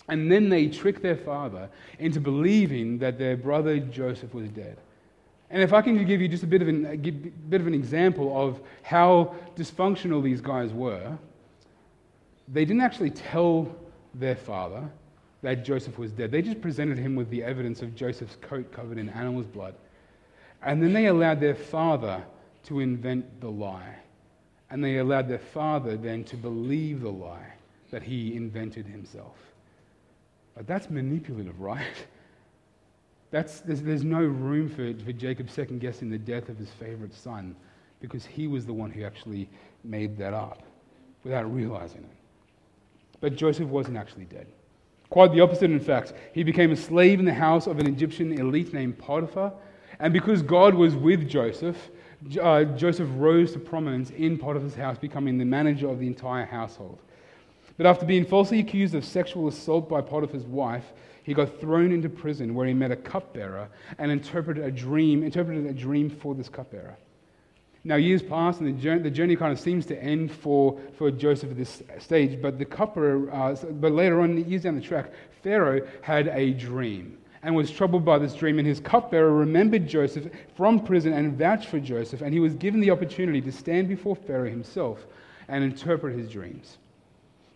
And 0.09 0.31
then 0.31 0.49
they 0.49 0.69
trick 0.69 1.03
their 1.03 1.17
father 1.17 1.69
into 1.99 2.21
believing 2.21 2.99
that 2.99 3.19
their 3.19 3.37
brother 3.37 3.79
Joseph 3.79 4.33
was 4.33 4.49
dead. 4.51 4.79
And 5.51 5.63
if 5.63 5.73
I 5.73 5.83
can 5.83 6.05
give 6.05 6.21
you 6.21 6.29
just 6.29 6.45
a 6.45 6.47
bit 6.47 6.63
of 6.63 6.69
an, 6.69 6.87
uh, 6.87 6.91
a 6.91 6.97
bit 6.97 7.61
of 7.61 7.67
an 7.67 7.75
example 7.75 8.41
of 8.41 8.61
how 8.83 9.35
dysfunctional 9.57 10.23
these 10.23 10.41
guys 10.41 10.73
were, 10.73 11.19
they 12.49 12.65
didn't 12.65 12.83
actually 12.83 13.11
tell 13.11 13.75
their 14.15 14.37
father 14.37 14.89
that 15.43 15.65
Joseph 15.65 15.99
was 15.99 16.13
dead. 16.13 16.31
They 16.31 16.43
just 16.43 16.61
presented 16.61 16.99
him 16.99 17.17
with 17.17 17.29
the 17.31 17.43
evidence 17.43 17.83
of 17.83 17.95
Joseph's 17.95 18.37
coat 18.41 18.73
covered 18.73 18.99
in 18.99 19.09
animal's 19.09 19.47
blood 19.47 19.75
and 20.67 20.83
then 20.83 20.93
they 20.93 21.07
allowed 21.07 21.41
their 21.41 21.55
father 21.55 22.23
to 22.65 22.81
invent 22.81 23.41
the 23.41 23.49
lie. 23.49 23.95
And 24.69 24.83
they 24.83 24.99
allowed 24.99 25.29
their 25.29 25.39
father 25.39 25.97
then 25.97 26.25
to 26.25 26.37
believe 26.37 27.03
the 27.03 27.09
lie 27.09 27.53
that 27.93 28.03
he 28.03 28.35
invented 28.35 28.85
himself. 28.85 29.37
But 30.57 30.67
that's 30.67 30.91
manipulative, 30.91 31.61
right? 31.61 31.87
That's, 33.31 33.61
there's, 33.61 33.81
there's 33.83 34.05
no 34.05 34.21
room 34.21 34.69
for, 34.69 34.93
for 35.05 35.13
Jacob 35.13 35.51
second 35.51 35.81
guessing 35.81 36.11
the 36.11 36.19
death 36.19 36.49
of 36.49 36.59
his 36.59 36.71
favorite 36.71 37.15
son 37.15 37.55
because 38.01 38.27
he 38.27 38.49
was 38.49 38.67
the 38.67 38.73
one 38.73 38.91
who 38.91 39.05
actually 39.05 39.49
made 39.85 40.19
that 40.19 40.35
up 40.35 40.63
without 41.23 41.53
realizing 41.55 42.03
it. 42.03 42.17
But 43.21 43.37
Joseph 43.37 43.69
wasn't 43.69 43.97
actually 43.97 44.25
dead. 44.25 44.47
Quite 45.11 45.33
the 45.33 45.41
opposite, 45.41 45.71
in 45.71 45.81
fact. 45.81 46.13
He 46.33 46.43
became 46.43 46.73
a 46.73 46.77
slave 46.77 47.21
in 47.21 47.25
the 47.25 47.35
house 47.35 47.69
of 47.69 47.79
an 47.79 47.87
Egyptian 47.87 48.33
elite 48.33 48.75
named 48.75 48.99
Potiphar, 48.99 49.53
and 49.99 50.13
because 50.13 50.43
God 50.43 50.75
was 50.75 50.95
with 50.95 51.29
Joseph, 51.29 51.77
uh, 52.41 52.65
Joseph 52.65 53.09
rose 53.13 53.53
to 53.53 53.59
prominence 53.59 54.11
in 54.11 54.39
Potiphar's 54.39 54.75
house, 54.75 54.99
becoming 54.99 55.39
the 55.39 55.45
manager 55.45 55.89
of 55.89 55.99
the 55.99 56.07
entire 56.07 56.45
household. 56.45 56.99
But 57.77 57.87
after 57.87 58.07
being 58.07 58.25
falsely 58.25 58.59
accused 58.59 58.95
of 58.95 59.05
sexual 59.05 59.49
assault 59.49 59.89
by 59.89 60.01
Potiphar's 60.01 60.45
wife, 60.45 60.93
he 61.23 61.35
got 61.35 61.61
thrown 61.61 61.93
into 61.93 62.09
prison 62.09 62.55
where 62.55 62.67
he 62.67 62.73
met 62.73 62.91
a 62.91 62.97
cupbearer 62.97 63.69
and 63.99 64.11
interpreted 64.11 64.65
a 64.65 64.71
dream, 64.71 65.23
interpreted 65.23 65.67
a 65.67 65.73
dream 65.73 66.09
for 66.09 66.35
this 66.35 66.49
cupbearer. 66.49 66.97
Now, 67.85 67.97
years 67.97 68.23
pass, 68.23 68.59
and 68.59 68.67
the 68.67 68.83
journey, 68.83 69.03
the 69.03 69.11
journey, 69.11 69.37
kind 69.37 69.53
of 69.53 69.61
seems 69.61 69.87
to 69.87 70.03
end 70.03 70.33
for, 70.33 70.81
for 70.97 71.11
Joseph 71.11 71.51
at 71.51 71.57
this 71.57 71.83
stage. 71.99 72.41
But 72.41 72.59
the 72.59 72.65
cupbearer, 72.65 73.31
uh, 73.33 73.55
but 73.55 73.93
later 73.93 74.23
on, 74.23 74.49
years 74.49 74.63
down 74.63 74.75
the 74.75 74.81
track, 74.81 75.13
Pharaoh 75.43 75.87
had 76.03 76.29
a 76.29 76.53
dream 76.53 77.19
and 77.47 77.55
was 77.55 77.71
troubled 77.71 78.05
by 78.05 78.19
this 78.19 78.35
dream. 78.35 78.59
And 78.59 78.67
his 78.67 78.81
cupbearer 78.81 79.33
remembered 79.33 79.87
Joseph 79.87 80.27
from 80.57 80.81
prison 80.81 81.13
and 81.13 81.39
vouched 81.39 81.69
for 81.69 81.79
Joseph. 81.79 82.21
And 82.21 82.35
he 82.35 82.41
was 82.41 82.55
given 82.57 82.81
the 82.81 82.91
opportunity 82.91 83.41
to 83.41 83.53
stand 83.53 83.89
before 83.89 84.17
Pharaoh 84.17 84.51
himself 84.51 85.07
and 85.47 85.63
interpret 85.63 86.19
his 86.19 86.29
dreams. 86.29 86.79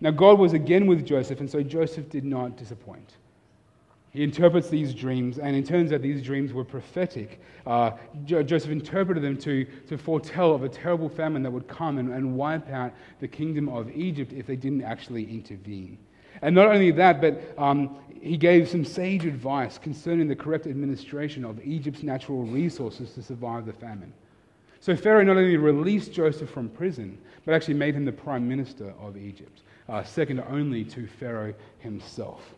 Now, 0.00 0.12
God 0.12 0.38
was 0.38 0.52
again 0.52 0.86
with 0.86 1.04
Joseph, 1.04 1.40
and 1.40 1.50
so 1.50 1.60
Joseph 1.64 2.08
did 2.08 2.24
not 2.24 2.56
disappoint. 2.56 3.16
He 4.12 4.22
interprets 4.22 4.68
these 4.70 4.94
dreams, 4.94 5.40
and 5.40 5.56
it 5.56 5.66
turns 5.66 5.92
out 5.92 6.02
these 6.02 6.22
dreams 6.22 6.52
were 6.52 6.64
prophetic. 6.64 7.40
Uh, 7.66 7.90
jo- 8.24 8.44
Joseph 8.44 8.70
interpreted 8.70 9.24
them 9.24 9.36
to, 9.38 9.64
to 9.88 9.98
foretell 9.98 10.54
of 10.54 10.62
a 10.62 10.68
terrible 10.68 11.08
famine 11.08 11.42
that 11.42 11.50
would 11.50 11.66
come 11.66 11.98
and, 11.98 12.12
and 12.12 12.36
wipe 12.36 12.70
out 12.70 12.92
the 13.18 13.28
kingdom 13.28 13.68
of 13.68 13.90
Egypt 13.90 14.32
if 14.32 14.46
they 14.46 14.56
didn't 14.56 14.84
actually 14.84 15.24
intervene. 15.24 15.98
And 16.42 16.54
not 16.54 16.68
only 16.68 16.90
that, 16.92 17.20
but 17.20 17.54
um, 17.58 17.96
he 18.20 18.36
gave 18.36 18.68
some 18.68 18.84
sage 18.84 19.24
advice 19.24 19.78
concerning 19.78 20.28
the 20.28 20.36
correct 20.36 20.66
administration 20.66 21.44
of 21.44 21.64
Egypt's 21.64 22.02
natural 22.02 22.44
resources 22.44 23.12
to 23.12 23.22
survive 23.22 23.66
the 23.66 23.72
famine. 23.72 24.12
So 24.80 24.96
Pharaoh 24.96 25.24
not 25.24 25.36
only 25.36 25.56
released 25.56 26.12
Joseph 26.12 26.50
from 26.50 26.68
prison, 26.70 27.18
but 27.44 27.54
actually 27.54 27.74
made 27.74 27.94
him 27.94 28.04
the 28.04 28.12
prime 28.12 28.48
minister 28.48 28.94
of 28.98 29.16
Egypt, 29.16 29.62
uh, 29.88 30.02
second 30.02 30.42
only 30.48 30.84
to 30.84 31.06
Pharaoh 31.06 31.54
himself. 31.78 32.54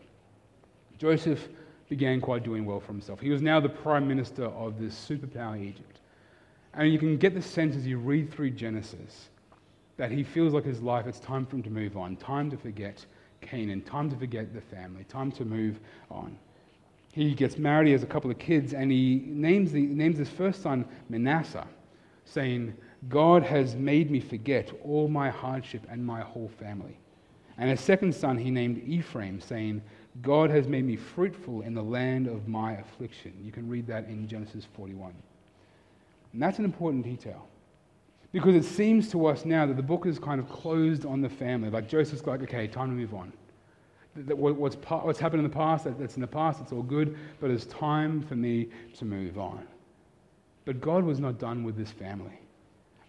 Joseph 0.97 1.49
began 1.89 2.21
quite 2.21 2.43
doing 2.43 2.65
well 2.65 2.79
for 2.79 2.93
himself. 2.93 3.19
He 3.19 3.29
was 3.29 3.41
now 3.41 3.59
the 3.59 3.69
prime 3.69 4.07
minister 4.07 4.45
of 4.45 4.79
this 4.79 4.93
superpower 4.95 5.61
Egypt. 5.61 5.99
And 6.73 6.91
you 6.91 6.97
can 6.97 7.17
get 7.17 7.33
the 7.33 7.41
sense 7.41 7.75
as 7.75 7.85
you 7.85 7.97
read 7.97 8.31
through 8.31 8.51
Genesis 8.51 9.29
that 9.97 10.09
he 10.09 10.23
feels 10.23 10.53
like 10.53 10.65
his 10.65 10.81
life, 10.81 11.05
it's 11.05 11.19
time 11.19 11.45
for 11.45 11.57
him 11.57 11.63
to 11.63 11.69
move 11.69 11.97
on, 11.97 12.15
time 12.15 12.49
to 12.49 12.57
forget 12.57 13.05
Canaan. 13.43 13.81
Time 13.81 14.09
to 14.09 14.15
forget 14.15 14.53
the 14.53 14.61
family. 14.61 15.03
Time 15.05 15.31
to 15.33 15.45
move 15.45 15.79
on. 16.09 16.37
He 17.13 17.35
gets 17.35 17.57
married, 17.57 17.87
he 17.87 17.91
has 17.93 18.01
a 18.01 18.07
couple 18.07 18.31
of 18.31 18.39
kids, 18.39 18.73
and 18.73 18.91
he 18.91 19.21
names, 19.27 19.71
the, 19.71 19.81
names 19.81 20.17
his 20.17 20.29
first 20.29 20.63
son 20.63 20.83
Manasseh. 21.09 21.67
saying, 22.25 22.73
God 23.07 23.43
has 23.43 23.75
made 23.75 24.09
me 24.09 24.19
forget 24.19 24.71
all 24.83 25.07
my 25.07 25.29
hardship 25.29 25.85
and 25.89 26.03
my 26.03 26.21
whole 26.21 26.49
family. 26.59 26.97
And 27.57 27.69
his 27.69 27.81
second 27.81 28.15
son 28.15 28.37
he 28.37 28.49
named 28.49 28.81
Ephraim, 28.87 29.39
saying, 29.39 29.81
God 30.21 30.49
has 30.49 30.67
made 30.67 30.85
me 30.85 30.95
fruitful 30.95 31.61
in 31.61 31.73
the 31.73 31.83
land 31.83 32.27
of 32.27 32.47
my 32.47 32.73
affliction. 32.73 33.33
You 33.43 33.51
can 33.51 33.69
read 33.69 33.85
that 33.87 34.07
in 34.07 34.27
Genesis 34.27 34.65
41. 34.75 35.13
And 36.33 36.41
that's 36.41 36.59
an 36.59 36.65
important 36.65 37.03
detail. 37.03 37.47
Because 38.33 38.55
it 38.55 38.65
seems 38.65 39.09
to 39.11 39.27
us 39.27 39.45
now 39.45 39.65
that 39.67 39.77
the 39.77 39.83
book 39.83 40.05
is 40.05 40.19
kind 40.19 40.41
of 40.41 40.49
closed 40.49 41.05
on 41.05 41.21
the 41.21 41.29
family. 41.29 41.69
Like 41.69 41.87
Joseph's 41.87 42.25
like, 42.25 42.41
okay, 42.41 42.67
time 42.67 42.89
to 42.89 42.95
move 42.95 43.13
on. 43.13 43.31
What's, 44.35 44.75
what's 44.75 45.19
happened 45.19 45.45
in 45.45 45.49
the 45.49 45.55
past, 45.55 45.85
that's 45.85 46.15
in 46.15 46.21
the 46.21 46.27
past, 46.27 46.59
it's 46.59 46.71
all 46.71 46.83
good, 46.83 47.17
but 47.39 47.49
it's 47.49 47.65
time 47.67 48.21
for 48.21 48.35
me 48.35 48.69
to 48.97 49.05
move 49.05 49.39
on. 49.39 49.65
But 50.65 50.81
God 50.81 51.03
was 51.03 51.19
not 51.19 51.39
done 51.39 51.63
with 51.63 51.77
this 51.77 51.91
family. 51.91 52.39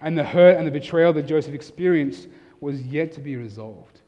And 0.01 0.17
the 0.17 0.25
hurt 0.25 0.59
and 0.59 0.67
the 0.67 0.71
betrayal 0.71 1.13
that 1.15 1.23
Joseph 1.23 1.55
experienced 1.55 2.29
was 2.61 2.83
yet 2.83 3.13
to 3.13 3.21
be 3.21 3.37
resolved. 3.37 4.01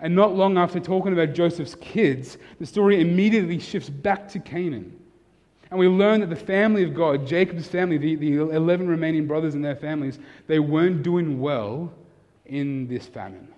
And 0.00 0.14
not 0.14 0.34
long 0.34 0.58
after 0.58 0.80
talking 0.80 1.14
about 1.14 1.34
Joseph's 1.34 1.74
kids, 1.76 2.36
the 2.58 2.66
story 2.66 3.00
immediately 3.00 3.58
shifts 3.58 3.88
back 3.88 4.28
to 4.28 4.38
Canaan. 4.38 4.99
And 5.70 5.78
we 5.78 5.86
learn 5.86 6.20
that 6.20 6.30
the 6.30 6.36
family 6.36 6.82
of 6.82 6.94
God, 6.94 7.26
Jacob's 7.26 7.68
family, 7.68 7.96
the, 7.96 8.16
the 8.16 8.38
11 8.38 8.88
remaining 8.88 9.26
brothers 9.26 9.54
and 9.54 9.64
their 9.64 9.76
families, 9.76 10.18
they 10.48 10.58
weren't 10.58 11.02
doing 11.02 11.40
well 11.40 11.92
in 12.46 12.88
this 12.88 13.06
famine. 13.06 13.48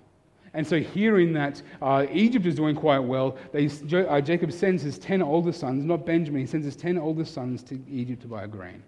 And 0.54 0.66
so, 0.66 0.78
hearing 0.78 1.32
that 1.32 1.62
uh, 1.80 2.04
Egypt 2.12 2.44
is 2.44 2.54
doing 2.54 2.76
quite 2.76 2.98
well, 2.98 3.38
they, 3.52 3.70
uh, 4.06 4.20
Jacob 4.20 4.52
sends 4.52 4.82
his 4.82 4.98
10 4.98 5.22
older 5.22 5.52
sons, 5.52 5.82
not 5.84 6.04
Benjamin, 6.04 6.42
he 6.42 6.46
sends 6.46 6.66
his 6.66 6.76
10 6.76 6.98
older 6.98 7.24
sons 7.24 7.62
to 7.64 7.80
Egypt 7.90 8.20
to 8.22 8.28
buy 8.28 8.46
grain. 8.46 8.82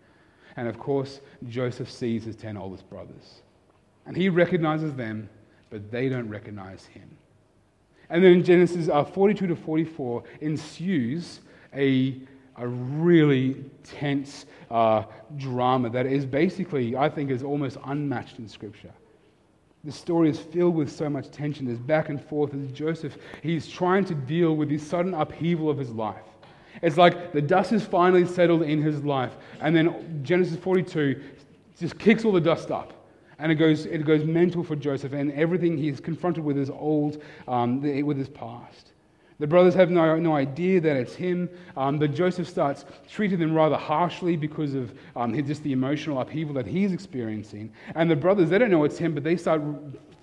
And 0.57 0.69
of 0.69 0.79
course, 0.79 1.21
Joseph 1.49 1.91
sees 1.91 2.25
his 2.25 2.37
10 2.37 2.59
oldest 2.59 2.89
brothers. 2.91 3.41
And 4.07 4.15
he 4.15 4.29
recognizes 4.29 4.95
them, 4.95 5.29
but 5.71 5.91
they 5.91 6.11
don't 6.11 6.29
recognize 6.29 6.85
him. 6.85 7.09
And 8.11 8.23
then 8.23 8.33
in 8.33 8.45
Genesis 8.45 8.89
uh, 8.89 9.03
42 9.03 9.47
to 9.47 9.57
44 9.57 10.23
ensues 10.43 11.41
a, 11.75 12.17
a 12.57 12.67
really 12.67 13.65
tense 13.83 14.47
uh, 14.71 15.05
drama 15.37 15.91
that 15.91 16.07
is 16.07 16.25
basically, 16.25 16.97
I 16.97 17.09
think, 17.09 17.31
is 17.31 17.43
almost 17.43 17.79
unmatched 17.85 18.39
in 18.39 18.49
Scripture. 18.49 18.93
The 19.85 19.93
story 19.93 20.31
is 20.31 20.39
filled 20.39 20.75
with 20.75 20.91
so 20.91 21.11
much 21.11 21.31
tension. 21.31 21.67
There's 21.67 21.79
back 21.79 22.09
and 22.09 22.23
forth 22.23 22.55
as 22.55 22.73
Joseph, 22.73 23.19
he's 23.43 23.69
trying 23.69 24.05
to 24.07 24.15
deal 24.15 24.57
with 24.57 24.71
this 24.71 24.87
sudden 24.87 25.13
upheaval 25.15 25.69
of 25.69 25.77
his 25.77 25.91
life. 25.91 26.23
It's 26.81 26.97
like 26.97 27.33
the 27.33 27.43
dust 27.43 27.73
is 27.73 27.85
finally 27.85 28.27
settled 28.27 28.63
in 28.63 28.81
his 28.83 29.05
life. 29.05 29.37
And 29.61 29.77
then 29.77 30.21
Genesis 30.23 30.57
42 30.57 31.23
just 31.79 31.99
kicks 31.99 32.25
all 32.25 32.33
the 32.33 32.41
dust 32.41 32.71
up. 32.71 32.93
And 33.39 33.53
it 33.53 33.57
goes, 33.57 33.85
it 33.87 34.05
goes 34.07 34.25
mental 34.25 34.63
for 34.63 34.77
Joseph, 34.77 35.13
and 35.13 35.33
everything 35.33 35.77
he's 35.77 36.01
confronted 36.01 36.45
with 36.45 36.57
is 36.57 36.71
old, 36.71 37.23
um, 37.49 37.83
with 38.07 38.17
his 38.17 38.29
past. 38.29 38.93
The 39.41 39.47
brothers 39.47 39.75
have 39.75 39.91
no, 39.91 40.17
no 40.17 40.37
idea 40.37 40.81
that 40.81 40.97
it's 40.97 41.15
him, 41.15 41.49
um, 41.77 41.99
but 41.99 42.15
Joseph 42.15 42.49
starts 42.49 42.85
treating 43.11 43.41
them 43.41 43.53
rather 43.53 43.77
harshly 43.77 44.37
because 44.37 44.75
of 44.75 44.93
um, 45.17 45.35
just 45.45 45.63
the 45.65 45.73
emotional 45.73 46.21
upheaval 46.21 46.55
that 46.55 46.67
he's 46.67 46.93
experiencing. 46.93 47.73
And 47.97 48.09
the 48.09 48.17
brothers, 48.17 48.49
they 48.49 48.59
don't 48.59 48.71
know 48.71 48.85
it's 48.85 48.99
him, 48.99 49.13
but 49.13 49.25
they 49.25 49.37
start 49.37 49.61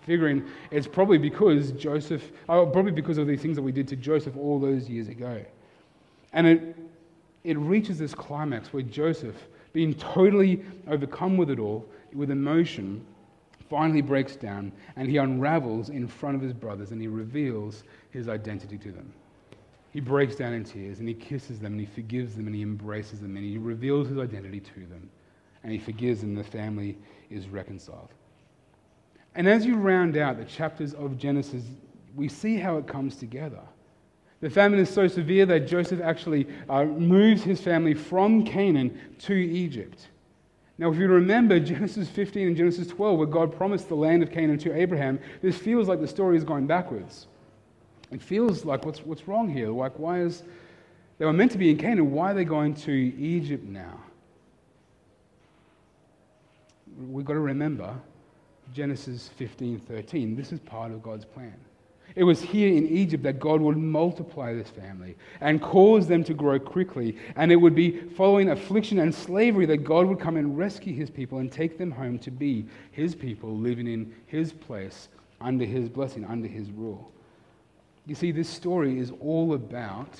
figuring 0.02 0.44
it's 0.72 0.88
probably 0.88 1.18
because 1.18 1.74
Joseph, 1.74 2.32
oh, 2.48 2.66
probably 2.66 2.92
because 2.92 3.18
of 3.18 3.28
these 3.28 3.42
things 3.42 3.56
that 3.58 3.62
we 3.62 3.74
did 3.74 3.88
to 3.90 3.98
Joseph 3.98 4.38
all 4.38 4.60
those 4.60 4.90
years 4.90 5.10
ago. 5.10 5.44
And 6.32 6.48
it, 6.48 6.76
it 7.44 7.58
reaches 7.58 8.00
this 8.00 8.14
climax 8.14 8.72
where 8.72 8.84
Joseph, 8.84 9.36
being 9.74 9.94
totally 9.94 10.64
overcome 10.88 11.36
with 11.38 11.50
it 11.50 11.60
all, 11.60 11.86
with 12.14 12.32
emotion, 12.32 13.06
finally 13.72 14.02
breaks 14.02 14.36
down 14.36 14.70
and 14.98 15.10
he 15.10 15.16
unravels 15.16 15.88
in 15.88 16.06
front 16.06 16.36
of 16.36 16.42
his 16.42 16.52
brothers 16.52 16.92
and 16.92 17.02
he 17.02 17.08
reveals 17.08 17.86
his 18.10 18.28
identity 18.28 18.78
to 18.78 18.92
them. 18.92 19.14
He 19.92 20.02
breaks 20.02 20.36
down 20.36 20.52
in 20.52 20.66
tears 20.66 21.00
and 21.00 21.08
he 21.08 21.14
kisses 21.14 21.58
them 21.58 21.72
and 21.72 21.80
he 21.80 21.86
forgives 21.86 22.36
them 22.36 22.48
and 22.48 22.56
he 22.56 22.64
embraces 22.64 23.22
them 23.22 23.38
and 23.38 23.46
he 23.46 23.58
reveals 23.58 24.10
his 24.10 24.18
identity 24.18 24.60
to 24.60 24.86
them 24.88 25.10
and 25.64 25.72
he 25.72 25.80
forgives 25.80 26.20
them. 26.20 26.36
The 26.36 26.44
family 26.44 26.98
is 27.30 27.48
reconciled. 27.48 28.10
And 29.36 29.48
as 29.48 29.66
you 29.66 29.78
round 29.78 30.18
out 30.18 30.38
the 30.38 30.44
chapters 30.44 30.94
of 30.94 31.18
Genesis, 31.18 31.64
we 32.14 32.28
see 32.28 32.58
how 32.58 32.76
it 32.76 32.88
comes 32.88 33.16
together. 33.16 33.62
The 34.42 34.50
famine 34.50 34.80
is 34.80 34.90
so 34.90 35.08
severe 35.08 35.46
that 35.46 35.66
Joseph 35.66 36.02
actually 36.02 36.46
uh, 36.70 36.84
moves 36.84 37.42
his 37.44 37.62
family 37.62 37.94
from 37.94 38.44
Canaan 38.44 39.00
to 39.20 39.34
Egypt. 39.34 40.10
Now, 40.82 40.92
if 40.92 40.98
you 40.98 41.08
remember 41.08 41.60
Genesis 41.60 42.10
15 42.10 42.48
and 42.48 42.58
Genesis 42.58 42.88
12, 42.88 43.20
where 43.20 43.28
God 43.28 43.56
promised 43.56 43.88
the 43.88 43.96
land 43.96 44.24
of 44.24 44.32
Canaan 44.32 44.58
to 44.58 44.76
Abraham, 44.76 45.20
this 45.44 45.56
feels 45.56 45.88
like 45.88 46.02
the 46.02 46.08
story 46.08 46.36
is 46.36 46.44
going 46.44 46.66
backwards. 46.66 47.28
It 48.10 48.20
feels 48.20 48.66
like 48.66 48.84
what's, 48.84 49.06
what's 49.06 49.28
wrong 49.28 49.48
here? 49.48 49.70
Like, 49.70 50.00
why 50.00 50.22
is. 50.22 50.42
They 51.20 51.26
were 51.26 51.34
meant 51.34 51.52
to 51.52 51.60
be 51.60 51.70
in 51.70 51.78
Canaan. 51.78 52.12
Why 52.12 52.32
are 52.32 52.34
they 52.34 52.46
going 52.46 52.74
to 52.74 52.92
Egypt 52.92 53.64
now? 53.64 54.02
We've 57.12 57.26
got 57.26 57.34
to 57.34 57.40
remember 57.42 57.94
Genesis 58.74 59.30
15 59.36 59.78
13. 59.82 60.36
This 60.36 60.52
is 60.52 60.60
part 60.62 60.92
of 60.92 61.04
God's 61.04 61.26
plan. 61.26 61.54
It 62.16 62.24
was 62.24 62.42
here 62.42 62.76
in 62.76 62.88
Egypt 62.88 63.24
that 63.24 63.40
God 63.40 63.62
would 63.62 63.78
multiply 63.78 64.54
this 64.54 64.70
family 64.70 65.16
and 65.40 65.62
cause 65.62 66.08
them 66.08 66.24
to 66.26 66.34
grow 66.34 66.60
quickly. 66.60 67.18
And 67.36 67.52
it 67.52 67.56
would 67.56 67.76
be 67.76 67.92
following 67.92 68.50
affliction 68.50 69.00
and 69.00 69.14
slavery 69.14 69.66
that 69.68 69.78
God 69.78 70.08
would 70.08 70.20
come 70.20 70.38
and 70.38 70.58
rescue 70.58 70.94
his 70.94 71.10
people 71.10 71.40
and 71.40 71.52
take 71.52 71.78
them 71.78 71.92
home 71.92 72.20
to 72.20 72.32
be 72.32 72.66
his 72.92 73.16
people 73.16 73.56
living 73.56 73.88
in 73.88 74.14
his 74.28 74.52
place 74.52 75.10
under 75.40 75.66
his 75.66 75.90
blessing, 75.90 76.26
under 76.26 76.48
his 76.48 76.70
rule. 76.72 77.12
You 78.06 78.16
see, 78.16 78.32
this 78.32 78.50
story 78.50 79.00
is 79.00 79.12
all 79.22 79.54
about 79.54 80.20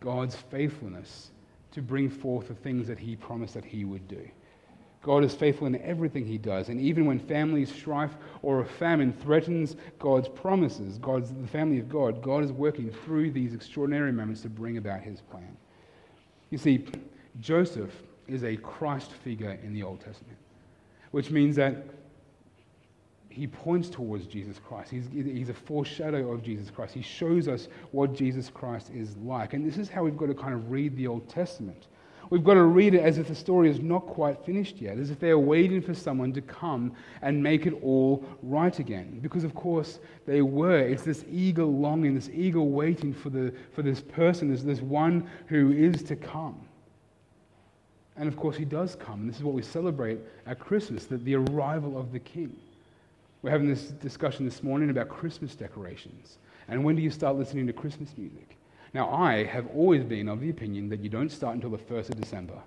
God's 0.00 0.36
faithfulness 0.36 1.30
to 1.72 1.82
bring 1.82 2.08
forth 2.08 2.48
the 2.48 2.54
things 2.54 2.86
that 2.86 2.98
he 2.98 3.16
promised 3.16 3.54
that 3.54 3.64
he 3.64 3.84
would 3.84 4.06
do. 4.08 4.28
God 5.02 5.24
is 5.24 5.34
faithful 5.34 5.66
in 5.66 5.80
everything 5.82 6.24
he 6.24 6.38
does. 6.38 6.68
And 6.68 6.80
even 6.80 7.06
when 7.06 7.18
family 7.18 7.66
strife 7.66 8.12
or 8.40 8.60
a 8.60 8.64
famine 8.64 9.12
threatens 9.12 9.76
God's 9.98 10.28
promises, 10.28 10.96
God's, 10.98 11.32
the 11.32 11.48
family 11.48 11.80
of 11.80 11.88
God, 11.88 12.22
God 12.22 12.44
is 12.44 12.52
working 12.52 12.90
through 13.04 13.32
these 13.32 13.52
extraordinary 13.52 14.12
moments 14.12 14.42
to 14.42 14.48
bring 14.48 14.78
about 14.78 15.00
his 15.00 15.20
plan. 15.20 15.56
You 16.50 16.58
see, 16.58 16.86
Joseph 17.40 17.90
is 18.28 18.44
a 18.44 18.56
Christ 18.56 19.10
figure 19.24 19.58
in 19.64 19.74
the 19.74 19.82
Old 19.82 20.00
Testament, 20.00 20.38
which 21.10 21.30
means 21.30 21.56
that 21.56 21.84
he 23.28 23.46
points 23.46 23.88
towards 23.88 24.26
Jesus 24.26 24.60
Christ. 24.64 24.90
He's, 24.90 25.08
he's 25.12 25.48
a 25.48 25.54
foreshadow 25.54 26.30
of 26.30 26.42
Jesus 26.42 26.70
Christ. 26.70 26.94
He 26.94 27.02
shows 27.02 27.48
us 27.48 27.68
what 27.90 28.12
Jesus 28.12 28.50
Christ 28.50 28.90
is 28.94 29.16
like. 29.16 29.54
And 29.54 29.66
this 29.66 29.78
is 29.78 29.88
how 29.88 30.04
we've 30.04 30.16
got 30.16 30.26
to 30.26 30.34
kind 30.34 30.54
of 30.54 30.70
read 30.70 30.96
the 30.96 31.06
Old 31.06 31.28
Testament. 31.28 31.86
We've 32.32 32.42
got 32.42 32.54
to 32.54 32.62
read 32.62 32.94
it 32.94 33.02
as 33.02 33.18
if 33.18 33.28
the 33.28 33.34
story 33.34 33.68
is 33.68 33.80
not 33.80 34.06
quite 34.06 34.42
finished 34.42 34.80
yet, 34.80 34.96
as 34.96 35.10
if 35.10 35.20
they're 35.20 35.38
waiting 35.38 35.82
for 35.82 35.92
someone 35.92 36.32
to 36.32 36.40
come 36.40 36.94
and 37.20 37.42
make 37.42 37.66
it 37.66 37.74
all 37.82 38.24
right 38.42 38.78
again. 38.78 39.18
Because, 39.20 39.44
of 39.44 39.54
course, 39.54 39.98
they 40.24 40.40
were. 40.40 40.78
It's 40.78 41.02
this 41.02 41.26
eager 41.30 41.66
longing, 41.66 42.14
this 42.14 42.30
eager 42.32 42.62
waiting 42.62 43.12
for, 43.12 43.28
the, 43.28 43.52
for 43.74 43.82
this 43.82 44.00
person, 44.00 44.50
this, 44.50 44.62
this 44.62 44.80
one 44.80 45.28
who 45.48 45.72
is 45.72 46.02
to 46.04 46.16
come. 46.16 46.58
And 48.16 48.28
of 48.28 48.38
course, 48.38 48.56
he 48.56 48.64
does 48.64 48.96
come. 48.96 49.20
And 49.20 49.28
this 49.28 49.36
is 49.36 49.42
what 49.42 49.52
we 49.52 49.60
celebrate 49.60 50.18
at 50.46 50.58
Christmas 50.58 51.04
that 51.08 51.22
the 51.26 51.34
arrival 51.34 51.98
of 51.98 52.12
the 52.12 52.18
King. 52.18 52.56
We're 53.42 53.50
having 53.50 53.68
this 53.68 53.88
discussion 53.88 54.46
this 54.46 54.62
morning 54.62 54.88
about 54.88 55.10
Christmas 55.10 55.54
decorations. 55.54 56.38
And 56.68 56.82
when 56.82 56.96
do 56.96 57.02
you 57.02 57.10
start 57.10 57.36
listening 57.36 57.66
to 57.66 57.74
Christmas 57.74 58.14
music? 58.16 58.56
Now, 58.94 59.10
I 59.10 59.44
have 59.44 59.66
always 59.74 60.04
been 60.04 60.28
of 60.28 60.40
the 60.40 60.50
opinion 60.50 60.88
that 60.90 61.00
you 61.00 61.08
don't 61.08 61.30
start 61.30 61.54
until 61.54 61.70
the 61.70 61.78
1st 61.78 62.10
of 62.10 62.20
December. 62.20 62.58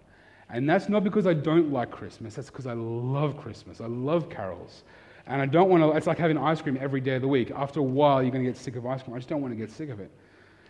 And 0.50 0.70
that's 0.70 0.90
not 0.90 1.04
because 1.04 1.28
I 1.28 1.34
don't 1.34 1.72
like 1.72 1.92
Christmas, 1.92 2.36
that's 2.36 2.50
because 2.50 2.68
I 2.68 2.74
love 2.74 3.38
Christmas. 3.38 3.82
I 3.82 3.88
love 3.88 4.30
carols. 4.30 4.84
And 5.28 5.42
I 5.42 5.46
don't 5.48 5.70
want 5.70 5.82
to, 5.82 5.92
it's 5.98 6.08
like 6.08 6.20
having 6.20 6.38
ice 6.38 6.62
cream 6.62 6.78
every 6.80 7.02
day 7.02 7.16
of 7.16 7.22
the 7.24 7.28
week. 7.28 7.52
After 7.52 7.80
a 7.80 7.84
while, 7.84 8.22
you're 8.22 8.32
going 8.32 8.44
to 8.44 8.50
get 8.50 8.58
sick 8.58 8.76
of 8.76 8.86
ice 8.86 9.02
cream. 9.02 9.16
I 9.16 9.20
just 9.20 9.30
don't 9.30 9.42
want 9.42 9.54
to 9.54 9.58
get 9.58 9.72
sick 9.72 9.90
of 9.90 10.00
it. 10.00 10.12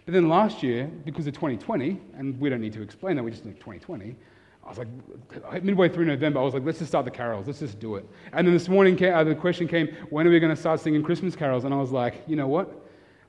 But 0.05 0.13
then 0.13 0.29
last 0.29 0.63
year, 0.63 0.89
because 1.03 1.27
of 1.27 1.33
2020, 1.33 1.99
and 2.17 2.39
we 2.39 2.49
don't 2.49 2.61
need 2.61 2.73
to 2.73 2.81
explain 2.81 3.15
that, 3.17 3.23
we 3.23 3.31
just 3.31 3.43
know 3.43 3.51
2020, 3.51 4.15
I 4.63 4.69
was 4.69 4.77
like, 4.77 5.63
midway 5.63 5.89
through 5.89 6.05
November, 6.05 6.39
I 6.39 6.43
was 6.43 6.53
like, 6.53 6.63
let's 6.63 6.79
just 6.79 6.89
start 6.89 7.05
the 7.05 7.11
carols. 7.11 7.47
Let's 7.47 7.59
just 7.59 7.79
do 7.79 7.95
it. 7.95 8.07
And 8.33 8.47
then 8.47 8.53
this 8.53 8.69
morning, 8.69 9.03
uh, 9.03 9.23
the 9.23 9.35
question 9.35 9.67
came, 9.67 9.87
when 10.09 10.25
are 10.25 10.29
we 10.29 10.39
going 10.39 10.55
to 10.55 10.59
start 10.59 10.79
singing 10.79 11.03
Christmas 11.03 11.35
carols? 11.35 11.65
And 11.65 11.73
I 11.73 11.77
was 11.77 11.91
like, 11.91 12.23
you 12.27 12.35
know 12.35 12.47
what? 12.47 12.84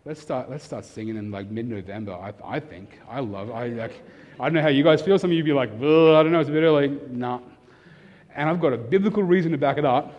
Let's 0.06 0.20
start, 0.20 0.48
let's 0.48 0.64
start 0.64 0.84
singing 0.84 1.16
in 1.16 1.30
like 1.32 1.50
mid-November, 1.50 2.12
I, 2.12 2.32
I 2.44 2.60
think. 2.60 3.00
I 3.10 3.20
love 3.20 3.50
I, 3.50 3.66
like, 3.68 4.02
I 4.38 4.44
don't 4.44 4.54
know 4.54 4.62
how 4.62 4.68
you 4.68 4.84
guys 4.84 5.02
feel. 5.02 5.18
Some 5.18 5.30
of 5.30 5.36
you 5.36 5.42
be 5.42 5.52
like, 5.52 5.70
I 5.70 5.74
don't 5.74 6.32
know, 6.32 6.40
it's 6.40 6.48
a 6.48 6.52
bit 6.52 6.62
early. 6.62 6.98
Nah. 7.10 7.40
And 8.34 8.48
I've 8.48 8.60
got 8.60 8.72
a 8.72 8.78
biblical 8.78 9.24
reason 9.24 9.50
to 9.52 9.58
back 9.58 9.78
it 9.78 9.84
up 9.84 10.14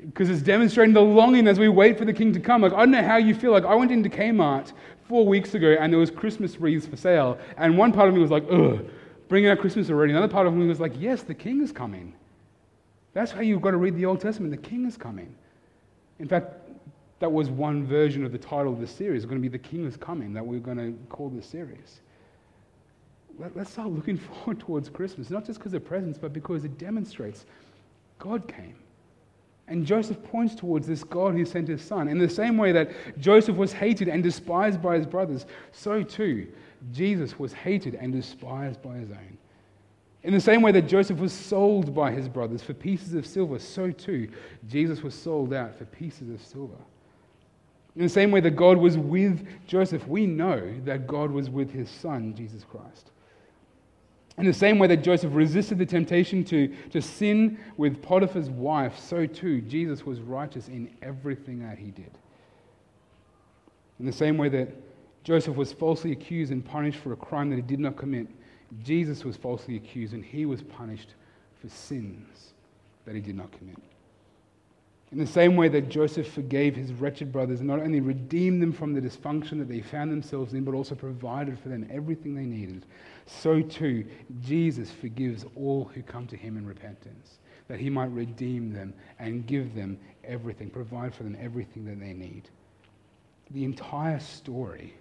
because 0.00 0.30
it's 0.30 0.42
demonstrating 0.42 0.94
the 0.94 1.02
longing 1.02 1.46
as 1.46 1.58
we 1.58 1.68
wait 1.68 1.98
for 1.98 2.04
the 2.04 2.12
king 2.12 2.32
to 2.32 2.40
come. 2.40 2.62
Like, 2.62 2.72
I 2.72 2.78
don't 2.78 2.90
know 2.92 3.02
how 3.02 3.18
you 3.18 3.34
feel. 3.34 3.52
Like, 3.52 3.64
I 3.64 3.74
went 3.74 3.92
into 3.92 4.08
Kmart 4.08 4.72
four 5.08 5.26
weeks 5.26 5.54
ago 5.54 5.76
and 5.78 5.92
there 5.92 6.00
was 6.00 6.10
Christmas 6.10 6.58
wreaths 6.58 6.86
for 6.86 6.96
sale. 6.96 7.38
And 7.58 7.76
one 7.76 7.92
part 7.92 8.08
of 8.08 8.14
me 8.14 8.20
was 8.20 8.30
like, 8.30 8.44
ugh. 8.50 8.88
bringing 9.28 9.50
out 9.50 9.58
Christmas 9.58 9.90
already. 9.90 10.12
Another 10.12 10.32
part 10.32 10.46
of 10.46 10.54
me 10.54 10.66
was 10.66 10.80
like, 10.80 10.92
yes, 10.98 11.22
the 11.22 11.34
king 11.34 11.62
is 11.62 11.70
coming. 11.70 12.14
That's 13.12 13.30
how 13.30 13.40
you've 13.42 13.60
got 13.60 13.72
to 13.72 13.76
read 13.76 13.94
the 13.94 14.06
Old 14.06 14.20
Testament. 14.20 14.50
The 14.52 14.68
king 14.68 14.86
is 14.86 14.96
coming. 14.96 15.34
In 16.18 16.28
fact, 16.28 16.61
that 17.22 17.30
was 17.30 17.50
one 17.50 17.86
version 17.86 18.24
of 18.24 18.32
the 18.32 18.38
title 18.38 18.72
of 18.72 18.80
the 18.80 18.86
series. 18.86 19.22
It's 19.22 19.30
going 19.30 19.40
to 19.40 19.48
be 19.48 19.56
The 19.56 19.62
King 19.62 19.86
is 19.86 19.96
Coming, 19.96 20.32
that 20.32 20.44
we're 20.44 20.58
going 20.58 20.76
to 20.76 20.92
call 21.08 21.28
this 21.28 21.46
series. 21.46 22.00
Let, 23.38 23.56
us 23.56 23.70
start 23.70 23.90
looking 23.90 24.16
forward 24.44 24.58
towards 24.58 24.88
Christmas, 24.88 25.30
not 25.30 25.46
just 25.46 25.60
because 25.60 25.72
of 25.72 25.84
presents, 25.84 26.18
but 26.18 26.32
because 26.32 26.64
it 26.64 26.78
demonstrates 26.78 27.46
God 28.18 28.48
came. 28.48 28.74
And 29.68 29.86
Joseph 29.86 30.20
points 30.24 30.56
towards 30.56 30.88
this 30.88 31.04
God 31.04 31.34
who 31.34 31.44
sent 31.44 31.68
his 31.68 31.80
son. 31.80 32.08
In 32.08 32.18
the 32.18 32.28
same 32.28 32.58
way 32.58 32.72
that 32.72 32.90
Joseph 33.20 33.54
was 33.54 33.72
hated 33.72 34.08
and 34.08 34.20
despised 34.20 34.82
by 34.82 34.96
his 34.96 35.06
brothers, 35.06 35.46
so 35.70 36.02
too 36.02 36.48
Jesus 36.90 37.38
was 37.38 37.52
hated 37.52 37.94
and 37.94 38.12
despised 38.12 38.82
by 38.82 38.94
his 38.94 39.12
own. 39.12 39.38
In 40.24 40.34
the 40.34 40.40
same 40.40 40.60
way 40.60 40.72
that 40.72 40.88
Joseph 40.88 41.20
was 41.20 41.32
sold 41.32 41.94
by 41.94 42.10
his 42.10 42.28
brothers 42.28 42.64
for 42.64 42.74
pieces 42.74 43.14
of 43.14 43.24
silver, 43.24 43.60
so 43.60 43.92
too 43.92 44.28
Jesus 44.68 45.04
was 45.04 45.14
sold 45.14 45.54
out 45.54 45.78
for 45.78 45.84
pieces 45.84 46.28
of 46.28 46.44
silver. 46.44 46.74
In 47.94 48.02
the 48.02 48.08
same 48.08 48.30
way 48.30 48.40
that 48.40 48.56
God 48.56 48.78
was 48.78 48.96
with 48.96 49.46
Joseph, 49.66 50.06
we 50.08 50.26
know 50.26 50.72
that 50.84 51.06
God 51.06 51.30
was 51.30 51.50
with 51.50 51.70
his 51.70 51.90
son, 51.90 52.34
Jesus 52.34 52.64
Christ. 52.64 53.10
In 54.38 54.46
the 54.46 54.52
same 54.52 54.78
way 54.78 54.86
that 54.86 55.04
Joseph 55.04 55.34
resisted 55.34 55.78
the 55.78 55.84
temptation 55.84 56.42
to, 56.44 56.68
to 56.90 57.02
sin 57.02 57.58
with 57.76 58.00
Potiphar's 58.00 58.48
wife, 58.48 58.98
so 58.98 59.26
too 59.26 59.60
Jesus 59.60 60.06
was 60.06 60.20
righteous 60.20 60.68
in 60.68 60.90
everything 61.02 61.60
that 61.60 61.78
he 61.78 61.90
did. 61.90 62.10
In 64.00 64.06
the 64.06 64.12
same 64.12 64.38
way 64.38 64.48
that 64.48 64.68
Joseph 65.22 65.54
was 65.54 65.72
falsely 65.72 66.12
accused 66.12 66.50
and 66.50 66.64
punished 66.64 66.98
for 66.98 67.12
a 67.12 67.16
crime 67.16 67.50
that 67.50 67.56
he 67.56 67.62
did 67.62 67.78
not 67.78 67.96
commit, 67.96 68.26
Jesus 68.82 69.22
was 69.22 69.36
falsely 69.36 69.76
accused 69.76 70.14
and 70.14 70.24
he 70.24 70.46
was 70.46 70.62
punished 70.62 71.14
for 71.60 71.68
sins 71.68 72.54
that 73.04 73.14
he 73.14 73.20
did 73.20 73.36
not 73.36 73.52
commit. 73.52 73.76
In 75.12 75.18
the 75.18 75.26
same 75.26 75.56
way 75.56 75.68
that 75.68 75.90
Joseph 75.90 76.32
forgave 76.32 76.74
his 76.74 76.90
wretched 76.94 77.30
brothers 77.30 77.60
and 77.60 77.68
not 77.68 77.80
only 77.80 78.00
redeemed 78.00 78.62
them 78.62 78.72
from 78.72 78.94
the 78.94 79.00
dysfunction 79.00 79.58
that 79.58 79.68
they 79.68 79.82
found 79.82 80.10
themselves 80.10 80.54
in, 80.54 80.64
but 80.64 80.74
also 80.74 80.94
provided 80.94 81.58
for 81.58 81.68
them 81.68 81.86
everything 81.92 82.34
they 82.34 82.46
needed, 82.46 82.86
so 83.26 83.60
too 83.60 84.06
Jesus 84.40 84.90
forgives 84.90 85.44
all 85.54 85.84
who 85.84 86.02
come 86.02 86.26
to 86.28 86.36
him 86.36 86.56
in 86.56 86.64
repentance, 86.64 87.40
that 87.68 87.78
he 87.78 87.90
might 87.90 88.10
redeem 88.10 88.72
them 88.72 88.94
and 89.18 89.46
give 89.46 89.74
them 89.74 89.98
everything, 90.24 90.70
provide 90.70 91.14
for 91.14 91.24
them 91.24 91.36
everything 91.38 91.84
that 91.84 92.00
they 92.00 92.14
need. 92.14 92.48
The 93.50 93.64
entire 93.64 94.18
story 94.18 94.94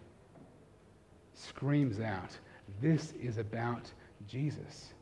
screams 1.33 2.01
out 2.01 2.37
this 2.81 3.13
is 3.13 3.37
about 3.37 3.89
Jesus. 4.27 4.93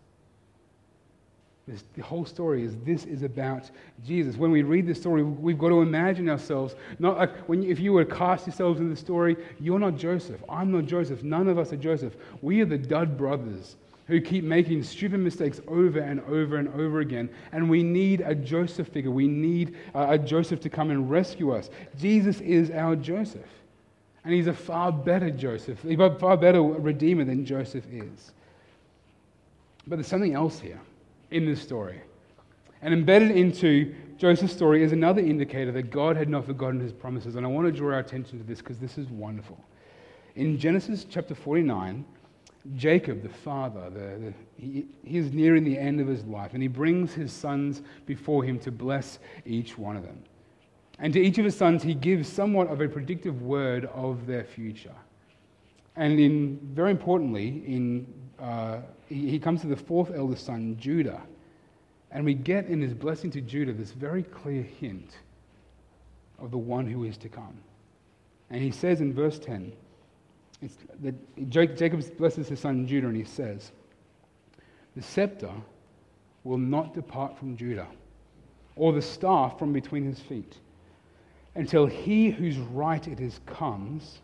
This, 1.70 1.84
the 1.96 2.02
whole 2.02 2.26
story 2.26 2.64
is 2.64 2.76
this 2.78 3.06
is 3.06 3.22
about 3.22 3.70
Jesus. 4.04 4.38
When 4.38 4.50
we 4.50 4.64
read 4.64 4.88
this 4.88 5.00
story, 5.00 5.22
we've 5.22 5.60
got 5.60 5.70
to 5.70 5.82
imagine 5.82 6.28
ourselves, 6.28 6.74
not 6.98 7.18
like 7.18 7.48
when 7.48 7.62
if 7.64 7.80
you 7.80 7.94
were 7.94 8.06
to 8.06 8.16
cast 8.16 8.48
yourselves 8.48 8.80
in 8.80 8.90
the 8.90 8.96
story, 8.96 9.38
you're 9.60 9.78
not 9.78 9.96
Joseph. 9.96 10.44
I'm 10.50 10.72
not 10.72 10.88
Joseph. 10.88 11.22
None 11.22 11.48
of 11.48 11.60
us 11.60 11.72
are 11.72 11.78
Joseph. 11.78 12.16
We 12.42 12.62
are 12.62 12.66
the 12.66 12.80
dud 12.80 13.16
brothers 13.16 13.76
who 14.08 14.20
keep 14.20 14.44
making 14.44 14.82
stupid 14.82 15.20
mistakes 15.20 15.62
over 15.68 16.00
and 16.00 16.22
over 16.22 16.58
and 16.58 16.70
over 16.70 17.02
again. 17.02 17.30
And 17.52 17.70
we 17.70 17.84
need 17.84 18.22
a 18.22 18.34
Joseph 18.34 18.88
figure. 18.88 19.12
We 19.12 19.28
need 19.28 19.76
uh, 19.94 20.08
a 20.10 20.18
Joseph 20.18 20.62
to 20.62 20.70
come 20.70 20.90
and 20.90 21.08
rescue 21.08 21.52
us. 21.52 21.70
Jesus 22.00 22.42
is 22.42 22.72
our 22.72 22.96
Joseph. 22.96 23.46
And 24.24 24.34
he's 24.34 24.48
a 24.48 24.54
far 24.54 24.92
better 24.92 25.30
Joseph, 25.30 25.86
a 25.86 26.16
far 26.18 26.36
better 26.36 26.64
Redeemer 26.64 27.26
than 27.26 27.46
Joseph 27.46 27.86
is. 27.92 28.32
But 29.86 29.98
there's 29.98 30.08
something 30.08 30.34
else 30.34 30.60
here 30.60 30.82
in 31.32 31.46
this 31.46 31.62
story. 31.62 32.02
And 32.82 32.94
embedded 32.94 33.32
into 33.32 33.94
Joseph's 34.18 34.54
story 34.54 34.84
is 34.84 34.92
another 34.92 35.22
indicator 35.22 35.72
that 35.72 35.92
God 35.92 36.16
had 36.18 36.30
not 36.30 36.46
forgotten 36.46 36.80
his 36.80 36.94
promises. 36.94 37.36
And 37.36 37.46
I 37.46 37.50
want 37.50 37.68
to 37.68 37.72
draw 37.72 37.94
our 37.94 38.00
attention 38.00 38.38
to 38.40 38.46
this 38.46 38.60
because 38.60 38.80
this 38.80 38.98
is 38.98 39.08
wonderful. 39.10 39.58
In 40.36 40.58
Genesis 40.58 41.06
chapter 41.10 41.36
49, 41.36 42.06
Jacob, 42.76 43.24
the 43.24 43.30
father, 43.30 43.90
the, 43.90 44.00
the, 44.00 44.34
he, 44.58 44.86
he 45.04 45.18
is 45.18 45.32
nearing 45.34 45.64
the 45.64 45.78
end 45.78 46.00
of 46.00 46.08
his 46.08 46.24
life, 46.26 46.54
and 46.54 46.62
he 46.62 46.68
brings 46.68 47.14
his 47.14 47.32
sons 47.32 47.82
before 48.06 48.44
him 48.44 48.60
to 48.60 48.72
bless 48.72 49.20
each 49.46 49.78
one 49.78 49.96
of 49.96 50.04
them. 50.04 50.22
And 51.00 51.14
to 51.14 51.20
each 51.22 51.38
of 51.38 51.46
his 51.46 51.56
sons, 51.56 51.82
he 51.82 51.94
gives 51.94 52.28
somewhat 52.28 52.68
of 52.68 52.82
a 52.82 52.90
predictive 52.90 53.42
word 53.42 53.86
of 53.94 54.28
their 54.28 54.44
future. 54.44 54.96
And 55.96 56.20
in, 56.20 56.60
very 56.74 56.92
importantly, 56.92 57.64
in 57.66 58.06
uh, 58.42 58.80
he, 59.08 59.30
he 59.30 59.40
comes 59.40 59.62
to 59.62 59.68
the 59.68 59.76
fourth 59.76 60.12
eldest 60.14 60.46
son, 60.46 60.78
Judah. 60.80 61.22
And 62.12 62.26
we 62.26 62.34
get 62.34 62.68
in 62.68 62.82
his 62.82 62.94
blessing 62.94 63.30
to 63.32 63.42
Judah 63.42 63.74
this 63.74 63.92
very 63.92 64.24
clear 64.24 64.64
hint 64.64 65.12
of 66.40 66.52
the 66.52 66.58
one 66.58 66.88
who 66.88 67.04
is 67.04 67.18
to 67.18 67.30
come. 67.30 67.58
And 68.50 68.62
he 68.62 68.72
says 68.72 69.02
in 69.02 69.14
verse 69.14 69.38
10, 69.38 69.72
it's 70.62 70.76
that 71.02 71.50
Jacob 71.50 72.18
blesses 72.18 72.50
his 72.50 72.60
son 72.60 72.86
Judah, 72.88 73.08
and 73.08 73.16
he 73.16 73.24
says, 73.24 73.72
The 74.96 75.02
scepter 75.02 75.52
will 76.44 76.58
not 76.58 76.94
depart 76.94 77.38
from 77.38 77.56
Judah, 77.56 77.88
or 78.76 78.92
the 78.92 79.02
staff 79.02 79.58
from 79.58 79.72
between 79.72 80.04
his 80.04 80.20
feet, 80.20 80.58
until 81.56 81.86
he 81.86 82.30
whose 82.30 82.58
right 82.58 83.08
it 83.08 83.20
is 83.20 83.40
comes, 83.46 84.20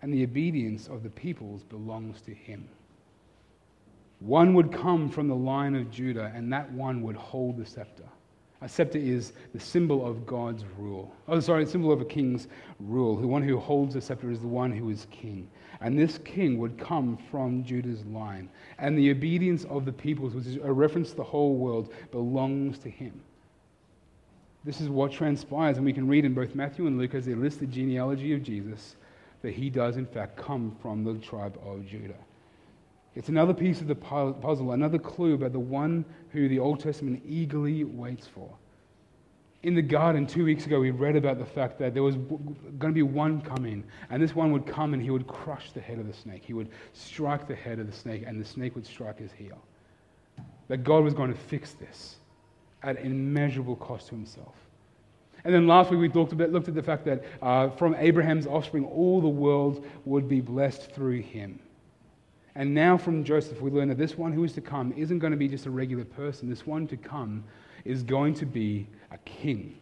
and 0.00 0.14
the 0.14 0.24
obedience 0.24 0.88
of 0.88 1.02
the 1.02 1.10
peoples 1.10 1.62
belongs 1.64 2.22
to 2.22 2.32
him. 2.32 2.66
One 4.20 4.54
would 4.54 4.70
come 4.70 5.08
from 5.08 5.28
the 5.28 5.34
line 5.34 5.74
of 5.74 5.90
Judah, 5.90 6.30
and 6.34 6.52
that 6.52 6.70
one 6.72 7.02
would 7.02 7.16
hold 7.16 7.56
the 7.56 7.64
scepter. 7.64 8.04
A 8.62 8.68
scepter 8.68 8.98
is 8.98 9.32
the 9.54 9.60
symbol 9.60 10.06
of 10.06 10.26
God's 10.26 10.64
rule. 10.78 11.14
Oh, 11.26 11.40
sorry, 11.40 11.64
the 11.64 11.70
symbol 11.70 11.90
of 11.90 12.02
a 12.02 12.04
king's 12.04 12.46
rule. 12.78 13.16
The 13.16 13.26
one 13.26 13.42
who 13.42 13.58
holds 13.58 13.94
the 13.94 14.02
scepter 14.02 14.30
is 14.30 14.40
the 14.40 14.46
one 14.46 14.70
who 14.70 14.90
is 14.90 15.06
king. 15.10 15.48
And 15.80 15.98
this 15.98 16.18
king 16.18 16.58
would 16.58 16.76
come 16.78 17.16
from 17.30 17.64
Judah's 17.64 18.04
line. 18.04 18.50
And 18.78 18.98
the 18.98 19.10
obedience 19.10 19.64
of 19.64 19.86
the 19.86 19.92
peoples, 19.92 20.34
which 20.34 20.46
is 20.46 20.56
a 20.56 20.70
reference 20.70 21.10
to 21.10 21.16
the 21.16 21.24
whole 21.24 21.56
world, 21.56 21.90
belongs 22.10 22.78
to 22.80 22.90
him. 22.90 23.18
This 24.62 24.82
is 24.82 24.90
what 24.90 25.10
transpires, 25.10 25.78
and 25.78 25.86
we 25.86 25.94
can 25.94 26.06
read 26.06 26.26
in 26.26 26.34
both 26.34 26.54
Matthew 26.54 26.86
and 26.86 26.98
Luke 26.98 27.14
as 27.14 27.24
they 27.24 27.34
list 27.34 27.60
the 27.60 27.66
genealogy 27.66 28.34
of 28.34 28.42
Jesus 28.42 28.96
that 29.40 29.54
he 29.54 29.70
does, 29.70 29.96
in 29.96 30.04
fact, 30.04 30.36
come 30.36 30.76
from 30.82 31.02
the 31.02 31.14
tribe 31.14 31.58
of 31.64 31.86
Judah. 31.86 32.12
It's 33.16 33.28
another 33.28 33.52
piece 33.52 33.80
of 33.80 33.88
the 33.88 33.94
puzzle, 33.94 34.72
another 34.72 34.98
clue 34.98 35.34
about 35.34 35.52
the 35.52 35.58
one 35.58 36.04
who 36.30 36.48
the 36.48 36.60
Old 36.60 36.80
Testament 36.80 37.22
eagerly 37.26 37.84
waits 37.84 38.26
for. 38.26 38.48
In 39.62 39.74
the 39.74 39.82
garden 39.82 40.26
two 40.26 40.44
weeks 40.44 40.64
ago, 40.64 40.80
we 40.80 40.90
read 40.90 41.16
about 41.16 41.38
the 41.38 41.44
fact 41.44 41.78
that 41.80 41.92
there 41.92 42.02
was 42.02 42.16
going 42.16 42.78
to 42.78 42.92
be 42.92 43.02
one 43.02 43.42
coming, 43.42 43.84
and 44.08 44.22
this 44.22 44.34
one 44.34 44.52
would 44.52 44.64
come 44.64 44.94
and 44.94 45.02
he 45.02 45.10
would 45.10 45.26
crush 45.26 45.72
the 45.72 45.80
head 45.80 45.98
of 45.98 46.06
the 46.06 46.14
snake. 46.14 46.44
He 46.44 46.54
would 46.54 46.70
strike 46.92 47.46
the 47.46 47.54
head 47.54 47.78
of 47.78 47.86
the 47.86 47.92
snake, 47.92 48.24
and 48.26 48.40
the 48.40 48.44
snake 48.44 48.74
would 48.74 48.86
strike 48.86 49.18
his 49.18 49.32
heel. 49.32 49.58
That 50.68 50.78
God 50.84 51.04
was 51.04 51.12
going 51.12 51.32
to 51.32 51.38
fix 51.38 51.72
this 51.72 52.16
at 52.82 53.04
immeasurable 53.04 53.76
cost 53.76 54.08
to 54.08 54.14
himself. 54.14 54.54
And 55.44 55.52
then 55.52 55.66
last 55.66 55.90
week 55.90 56.00
we 56.00 56.08
looked, 56.08 56.36
bit, 56.36 56.52
looked 56.52 56.68
at 56.68 56.74
the 56.74 56.82
fact 56.82 57.04
that 57.06 57.24
uh, 57.42 57.70
from 57.70 57.94
Abraham's 57.96 58.46
offspring, 58.46 58.84
all 58.84 59.20
the 59.20 59.28
world 59.28 59.84
would 60.04 60.28
be 60.28 60.40
blessed 60.40 60.92
through 60.92 61.20
him. 61.20 61.58
And 62.54 62.74
now 62.74 62.98
from 62.98 63.22
Joseph, 63.24 63.60
we 63.60 63.70
learn 63.70 63.88
that 63.88 63.98
this 63.98 64.18
one 64.18 64.32
who 64.32 64.44
is 64.44 64.52
to 64.54 64.60
come 64.60 64.92
isn't 64.96 65.20
going 65.20 65.30
to 65.30 65.36
be 65.36 65.48
just 65.48 65.66
a 65.66 65.70
regular 65.70 66.04
person. 66.04 66.48
This 66.48 66.66
one 66.66 66.86
to 66.88 66.96
come 66.96 67.44
is 67.84 68.02
going 68.02 68.34
to 68.34 68.46
be 68.46 68.86
a 69.10 69.18
king. 69.18 69.78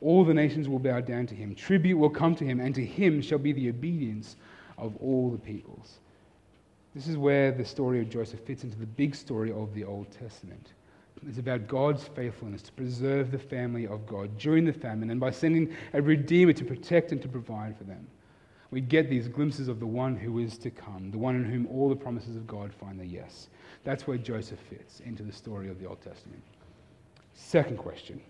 All 0.00 0.24
the 0.24 0.34
nations 0.34 0.68
will 0.68 0.80
bow 0.80 1.00
down 1.00 1.26
to 1.28 1.34
him. 1.34 1.54
Tribute 1.54 1.96
will 1.96 2.10
come 2.10 2.34
to 2.34 2.44
him, 2.44 2.60
and 2.60 2.74
to 2.74 2.84
him 2.84 3.22
shall 3.22 3.38
be 3.38 3.52
the 3.52 3.68
obedience 3.68 4.36
of 4.78 4.96
all 4.96 5.30
the 5.30 5.38
peoples. 5.38 6.00
This 6.94 7.06
is 7.06 7.16
where 7.16 7.52
the 7.52 7.64
story 7.64 8.00
of 8.00 8.10
Joseph 8.10 8.40
fits 8.40 8.64
into 8.64 8.78
the 8.78 8.86
big 8.86 9.14
story 9.14 9.52
of 9.52 9.72
the 9.72 9.84
Old 9.84 10.10
Testament. 10.10 10.72
It's 11.28 11.38
about 11.38 11.68
God's 11.68 12.02
faithfulness 12.02 12.62
to 12.62 12.72
preserve 12.72 13.30
the 13.30 13.38
family 13.38 13.86
of 13.86 14.06
God 14.06 14.36
during 14.38 14.64
the 14.64 14.72
famine 14.72 15.10
and 15.10 15.20
by 15.20 15.30
sending 15.30 15.72
a 15.92 16.02
redeemer 16.02 16.52
to 16.52 16.64
protect 16.64 17.12
and 17.12 17.22
to 17.22 17.28
provide 17.28 17.78
for 17.78 17.84
them 17.84 18.08
we 18.72 18.80
get 18.80 19.10
these 19.10 19.28
glimpses 19.28 19.68
of 19.68 19.78
the 19.78 19.86
one 19.86 20.16
who 20.16 20.38
is 20.38 20.56
to 20.56 20.70
come, 20.70 21.10
the 21.10 21.18
one 21.18 21.36
in 21.36 21.44
whom 21.44 21.66
all 21.66 21.90
the 21.90 21.94
promises 21.94 22.36
of 22.36 22.46
God 22.46 22.72
find 22.72 22.98
their 22.98 23.06
yes. 23.06 23.48
That's 23.84 24.06
where 24.06 24.16
Joseph 24.16 24.58
fits 24.70 25.00
into 25.00 25.22
the 25.22 25.32
story 25.32 25.68
of 25.68 25.78
the 25.78 25.86
Old 25.86 26.00
Testament. 26.00 26.42
Second 27.34 27.76
question 27.76 28.20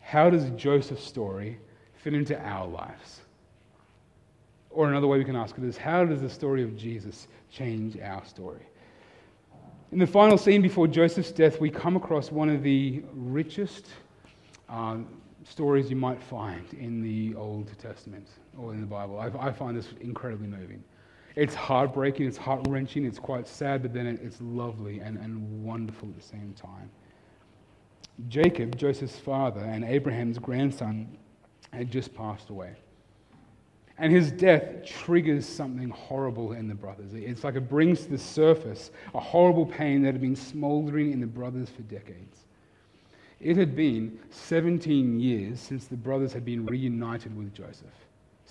How 0.00 0.30
does 0.30 0.48
Joseph's 0.56 1.04
story 1.04 1.58
fit 1.94 2.14
into 2.14 2.40
our 2.40 2.66
lives? 2.66 3.20
Or 4.70 4.88
another 4.88 5.06
way 5.06 5.18
we 5.18 5.24
can 5.24 5.36
ask 5.36 5.56
it 5.58 5.64
is 5.64 5.76
How 5.76 6.06
does 6.06 6.22
the 6.22 6.30
story 6.30 6.62
of 6.62 6.74
Jesus 6.74 7.28
change 7.50 7.98
our 8.00 8.24
story? 8.24 8.62
In 9.92 9.98
the 9.98 10.06
final 10.06 10.38
scene 10.38 10.62
before 10.62 10.88
Joseph's 10.88 11.30
death, 11.30 11.60
we 11.60 11.68
come 11.68 11.96
across 11.96 12.32
one 12.32 12.48
of 12.48 12.62
the 12.62 13.02
richest 13.12 13.88
uh, 14.70 14.96
stories 15.44 15.90
you 15.90 15.96
might 15.96 16.22
find 16.22 16.72
in 16.72 17.02
the 17.02 17.34
Old 17.34 17.70
Testament 17.78 18.26
or 18.58 18.72
in 18.72 18.80
the 18.80 18.86
Bible. 18.86 19.18
I, 19.18 19.30
I 19.48 19.52
find 19.52 19.76
this 19.76 19.88
incredibly 20.00 20.46
moving. 20.46 20.82
It's 21.36 21.54
heartbreaking, 21.54 22.26
it's 22.26 22.36
heart 22.36 22.66
wrenching, 22.68 23.04
it's 23.04 23.18
quite 23.18 23.48
sad, 23.48 23.82
but 23.82 23.92
then 23.92 24.06
it's 24.06 24.40
lovely 24.40 25.00
and, 25.00 25.18
and 25.18 25.64
wonderful 25.64 26.08
at 26.08 26.16
the 26.16 26.22
same 26.22 26.54
time. 26.54 26.90
Jacob, 28.28 28.76
Joseph's 28.76 29.18
father, 29.18 29.60
and 29.60 29.84
Abraham's 29.84 30.38
grandson 30.38 31.18
had 31.72 31.90
just 31.90 32.14
passed 32.14 32.50
away. 32.50 32.76
And 33.98 34.12
his 34.12 34.32
death 34.32 34.84
triggers 34.84 35.46
something 35.46 35.88
horrible 35.90 36.52
in 36.52 36.66
the 36.68 36.74
brothers. 36.74 37.14
It's 37.14 37.44
like 37.44 37.54
it 37.54 37.68
brings 37.68 38.02
to 38.04 38.10
the 38.10 38.18
surface 38.18 38.90
a 39.14 39.20
horrible 39.20 39.66
pain 39.66 40.02
that 40.02 40.12
had 40.12 40.20
been 40.20 40.36
smoldering 40.36 41.12
in 41.12 41.20
the 41.20 41.26
brothers 41.26 41.68
for 41.68 41.82
decades. 41.82 42.44
It 43.40 43.56
had 43.56 43.76
been 43.76 44.18
17 44.30 45.20
years 45.20 45.60
since 45.60 45.86
the 45.86 45.96
brothers 45.96 46.32
had 46.32 46.44
been 46.44 46.66
reunited 46.66 47.36
with 47.36 47.52
Joseph. 47.54 48.03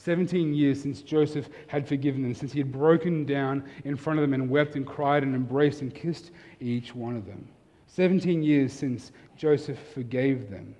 17 0.03 0.53
years 0.53 0.81
since 0.81 1.01
Joseph 1.01 1.47
had 1.67 1.87
forgiven 1.87 2.23
them, 2.23 2.33
since 2.33 2.51
he 2.51 2.59
had 2.59 2.73
broken 2.73 3.23
down 3.23 3.63
in 3.85 3.95
front 3.95 4.19
of 4.19 4.23
them 4.23 4.33
and 4.33 4.49
wept 4.49 4.75
and 4.75 4.85
cried 4.85 5.23
and 5.23 5.33
embraced 5.33 5.81
and 5.81 5.95
kissed 5.95 6.31
each 6.59 6.93
one 6.93 7.15
of 7.15 7.25
them. 7.25 7.47
17 7.87 8.43
years 8.43 8.73
since 8.73 9.13
Joseph 9.37 9.79
forgave 9.93 10.49
them. 10.49 10.75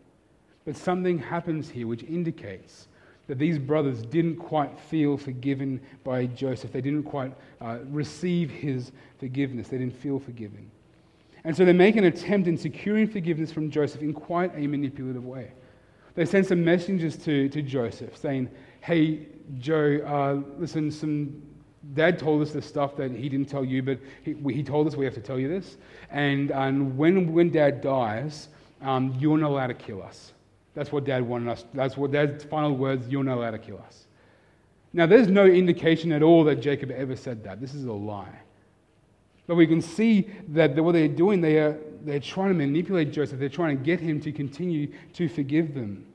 But 0.65 0.75
something 0.75 1.17
happens 1.17 1.69
here 1.69 1.87
which 1.87 2.03
indicates 2.03 2.89
that 3.27 3.39
these 3.39 3.57
brothers 3.57 4.01
didn't 4.01 4.35
quite 4.35 4.77
feel 4.77 5.15
forgiven 5.15 5.79
by 6.03 6.25
Joseph. 6.25 6.73
They 6.73 6.81
didn't 6.81 7.03
quite 7.03 7.33
uh, 7.61 7.77
receive 7.85 8.49
his 8.49 8.91
forgiveness. 9.19 9.69
They 9.69 9.77
didn't 9.77 9.95
feel 9.95 10.19
forgiven. 10.19 10.69
And 11.45 11.55
so 11.55 11.63
they 11.63 11.71
make 11.71 11.95
an 11.95 12.03
attempt 12.03 12.49
in 12.49 12.57
securing 12.57 13.07
forgiveness 13.07 13.53
from 13.53 13.71
Joseph 13.71 14.01
in 14.01 14.11
quite 14.11 14.51
a 14.57 14.67
manipulative 14.67 15.23
way. 15.23 15.53
They 16.15 16.25
send 16.25 16.45
some 16.45 16.63
messengers 16.63 17.17
to, 17.19 17.47
to 17.49 17.61
Joseph 17.61 18.17
saying, 18.17 18.49
Hey, 18.83 19.27
Joe, 19.59 20.01
uh, 20.05 20.59
listen, 20.59 20.91
some 20.91 21.41
dad 21.93 22.19
told 22.19 22.41
us 22.41 22.51
this 22.51 22.65
stuff 22.65 22.97
that 22.97 23.11
he 23.11 23.29
didn't 23.29 23.47
tell 23.47 23.63
you, 23.63 23.81
but 23.81 23.97
he, 24.23 24.35
he 24.51 24.61
told 24.61 24.87
us 24.87 24.97
we 24.97 25.05
have 25.05 25.13
to 25.13 25.21
tell 25.21 25.39
you 25.39 25.47
this. 25.47 25.77
And, 26.09 26.51
and 26.51 26.97
when, 26.97 27.31
when 27.31 27.49
dad 27.49 27.79
dies, 27.79 28.49
um, 28.81 29.15
you're 29.17 29.37
not 29.37 29.51
allowed 29.51 29.67
to 29.67 29.73
kill 29.73 30.03
us. 30.03 30.33
That's 30.75 30.91
what 30.91 31.05
dad 31.05 31.21
wanted 31.21 31.49
us. 31.49 31.63
That's 31.73 31.95
what 31.95 32.11
dad's 32.11 32.43
final 32.43 32.75
words, 32.75 33.07
you're 33.07 33.23
not 33.23 33.37
allowed 33.37 33.51
to 33.51 33.57
kill 33.57 33.77
us. 33.87 34.03
Now, 34.91 35.05
there's 35.05 35.29
no 35.29 35.45
indication 35.45 36.11
at 36.11 36.21
all 36.21 36.43
that 36.43 36.57
Jacob 36.57 36.91
ever 36.91 37.15
said 37.15 37.41
that. 37.45 37.61
This 37.61 37.73
is 37.73 37.85
a 37.85 37.93
lie. 37.93 38.37
But 39.47 39.55
we 39.55 39.65
can 39.65 39.81
see 39.81 40.27
that 40.49 40.75
what 40.75 40.91
they're 40.91 41.07
doing, 41.07 41.39
they 41.39 41.57
are, 41.59 41.77
they're 42.01 42.19
trying 42.19 42.49
to 42.49 42.55
manipulate 42.55 43.13
Joseph. 43.13 43.39
They're 43.39 43.47
trying 43.47 43.77
to 43.77 43.81
get 43.81 44.01
him 44.01 44.19
to 44.19 44.33
continue 44.33 44.91
to 45.13 45.29
forgive 45.29 45.73
them. 45.73 46.05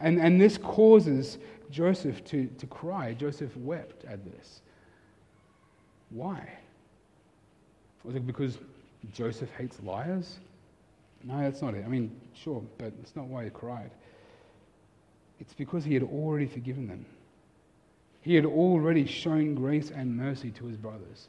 And, 0.00 0.18
and 0.18 0.40
this 0.40 0.58
causes 0.58 1.38
Joseph 1.70 2.24
to, 2.26 2.46
to 2.58 2.66
cry. 2.66 3.14
Joseph 3.14 3.56
wept 3.56 4.04
at 4.04 4.24
this. 4.24 4.60
Why? 6.10 6.48
Was 8.04 8.14
it 8.14 8.26
because 8.26 8.58
Joseph 9.12 9.50
hates 9.58 9.80
liars? 9.82 10.38
No, 11.24 11.40
that's 11.40 11.62
not 11.62 11.74
it. 11.74 11.84
I 11.84 11.88
mean, 11.88 12.18
sure, 12.34 12.62
but 12.78 12.92
it's 13.00 13.16
not 13.16 13.26
why 13.26 13.44
he 13.44 13.50
cried. 13.50 13.90
It's 15.40 15.54
because 15.54 15.84
he 15.84 15.94
had 15.94 16.02
already 16.02 16.46
forgiven 16.46 16.86
them. 16.86 17.04
He 18.22 18.34
had 18.34 18.44
already 18.44 19.06
shown 19.06 19.54
grace 19.54 19.90
and 19.90 20.16
mercy 20.16 20.50
to 20.52 20.66
his 20.66 20.76
brothers. 20.76 21.28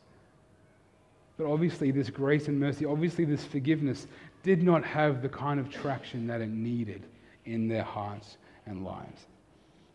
But 1.37 1.45
obviously, 1.45 1.91
this 1.91 2.09
grace 2.09 2.47
and 2.47 2.59
mercy, 2.59 2.85
obviously, 2.85 3.25
this 3.25 3.45
forgiveness 3.45 4.07
did 4.43 4.63
not 4.63 4.83
have 4.83 5.21
the 5.21 5.29
kind 5.29 5.59
of 5.59 5.69
traction 5.69 6.27
that 6.27 6.41
it 6.41 6.49
needed 6.49 7.03
in 7.45 7.67
their 7.67 7.83
hearts 7.83 8.37
and 8.65 8.83
lives. 8.83 9.27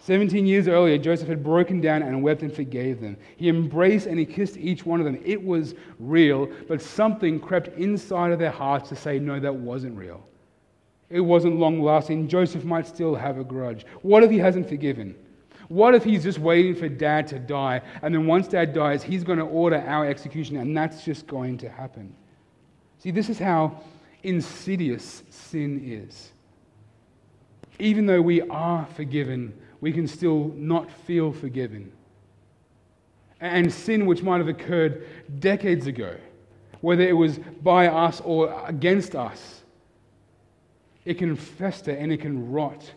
17 0.05 0.47
years 0.47 0.67
earlier, 0.67 0.99
Joseph 0.99 1.29
had 1.29 1.45
broken 1.45 1.81
down 1.81 2.03
and 2.03 2.25
wept 2.25 2.43
and 2.43 2.53
forgave 2.53 3.01
them. 3.01 3.17
He 3.37 3.49
embraced 3.49 4.07
and 4.07 4.19
he 4.19 4.27
kissed 4.27 4.57
each 4.57 4.85
one 4.85 4.99
of 4.99 5.07
them. 5.07 5.21
It 5.25 5.41
was 5.41 5.77
real, 6.01 6.51
but 6.67 6.83
something 6.83 7.39
crept 7.39 7.69
inside 7.79 8.33
of 8.33 8.41
their 8.41 8.51
hearts 8.51 8.89
to 8.89 8.97
say, 8.97 9.21
no, 9.21 9.39
that 9.39 9.55
wasn't 9.55 9.97
real. 9.97 10.27
It 11.09 11.21
wasn't 11.21 11.61
long 11.61 11.81
lasting. 11.81 12.27
Joseph 12.27 12.65
might 12.65 12.87
still 12.89 13.15
have 13.15 13.39
a 13.39 13.45
grudge. 13.45 13.87
What 14.03 14.25
if 14.25 14.31
he 14.31 14.39
hasn't 14.39 14.69
forgiven? 14.69 15.15
What 15.69 15.95
if 15.95 16.03
he's 16.03 16.25
just 16.25 16.41
waiting 16.41 16.75
for 16.75 16.89
dad 16.89 17.29
to 17.29 17.39
die, 17.39 17.81
and 18.03 18.13
then 18.13 18.27
once 18.27 18.49
dad 18.49 18.75
dies, 18.75 19.05
he's 19.05 19.23
going 19.23 19.39
to 19.39 19.45
order 19.45 19.85
our 19.87 20.05
execution, 20.05 20.57
and 20.57 20.77
that's 20.77 21.05
just 21.05 21.29
going 21.29 21.59
to 21.59 21.69
happen? 21.69 22.13
See, 22.99 23.13
this 23.13 23.31
is 23.31 23.39
how 23.39 23.81
insidious 24.25 25.23
sin 25.31 25.81
is. 25.85 26.33
Even 27.79 28.07
though 28.07 28.21
we 28.21 28.43
are 28.43 28.87
forgiven, 28.97 29.55
we 29.83 29.93
can 29.93 30.07
still 30.07 30.51
not 30.57 30.91
feel 30.91 31.31
forgiven. 31.31 31.93
And 33.39 33.71
sin, 33.71 34.07
which 34.07 34.23
might 34.23 34.39
have 34.39 34.49
occurred 34.49 35.07
decades 35.41 35.87
ago, 35.87 36.17
whether 36.81 37.03
it 37.03 37.13
was 37.13 37.39
by 37.63 37.89
us 37.89 38.23
or 38.25 38.65
against 38.67 39.15
us, 39.15 39.61
it 41.05 41.19
can 41.19 41.37
fester 41.37 41.91
and 41.91 42.11
it 42.11 42.23
can 42.23 42.51
rot 42.51 42.91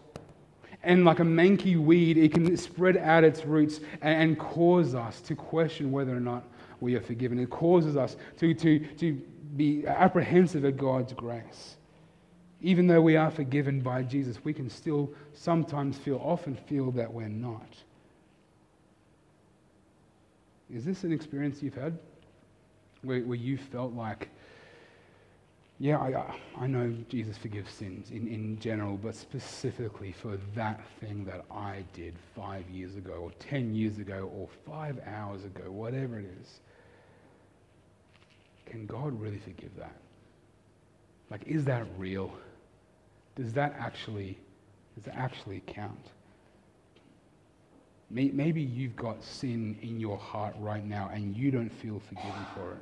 and 0.85 1.03
like 1.03 1.19
a 1.19 1.23
manky 1.23 1.77
weed, 1.77 2.17
it 2.17 2.31
can 2.31 2.55
spread 2.55 2.95
out 2.95 3.23
its 3.23 3.43
roots 3.43 3.81
and, 4.01 4.37
cause 4.37 4.93
us 4.93 5.19
to 5.21 5.35
question 5.35 5.91
whether 5.91 6.15
or 6.15 6.19
not 6.19 6.47
we 6.79 6.95
are 6.95 7.01
forgiven. 7.01 7.39
It 7.39 7.49
causes 7.49 7.97
us 7.97 8.15
to, 8.37 8.53
to, 8.53 8.79
to 8.79 9.13
be 9.57 9.85
apprehensive 9.87 10.63
at 10.63 10.77
God's 10.77 11.13
grace. 11.13 11.77
Even 12.65 12.87
though 12.87 12.99
we 12.99 13.15
are 13.15 13.29
forgiven 13.29 13.79
by 13.79 14.01
Jesus, 14.01 14.43
we 14.43 14.51
can 14.51 14.71
still 14.71 15.11
sometimes 15.35 15.99
feel, 15.99 16.19
often 16.23 16.55
feel 16.55 16.89
that 16.93 17.13
we're 17.13 17.29
not. 17.29 17.75
Is 20.73 20.83
this 20.83 21.03
an 21.03 21.11
experience 21.11 21.61
you've 21.61 21.75
had 21.75 21.95
where, 23.03 23.21
where 23.21 23.37
you 23.37 23.55
felt 23.55 23.93
like 23.93 24.29
yeah, 25.77 25.99
I, 25.99 26.63
I 26.63 26.65
know 26.65 26.91
Jesus 27.07 27.37
forgives 27.37 27.71
sins 27.71 28.09
in, 28.09 28.27
in 28.27 28.57
general, 28.59 28.97
but 28.97 29.13
specifically 29.13 30.11
for 30.13 30.39
that 30.55 30.81
thing 30.99 31.23
that 31.25 31.45
I 31.51 31.83
did 31.93 32.15
five 32.35 32.67
years 32.69 32.95
ago, 32.95 33.11
or 33.11 33.31
10 33.39 33.75
years 33.75 33.99
ago, 33.99 34.31
or 34.33 34.47
five 34.65 34.99
hours 35.05 35.43
ago, 35.43 35.69
whatever 35.69 36.17
it 36.17 36.25
is. 36.41 36.61
Can 38.65 38.87
God 38.87 39.19
really 39.19 39.37
forgive 39.37 39.75
that? 39.77 39.97
Like, 41.29 41.43
is 41.45 41.65
that 41.65 41.85
real? 41.97 42.31
Does 43.35 43.53
that 43.53 43.75
actually, 43.77 44.37
does 44.95 45.05
that 45.05 45.15
actually 45.15 45.61
count? 45.67 46.11
Maybe 48.09 48.61
you've 48.61 48.95
got 48.95 49.23
sin 49.23 49.77
in 49.81 49.99
your 49.99 50.17
heart 50.17 50.55
right 50.59 50.85
now 50.85 51.09
and 51.13 51.35
you 51.35 51.51
don't 51.51 51.69
feel 51.71 51.99
forgiven 51.99 52.45
for 52.53 52.73
it. 52.73 52.77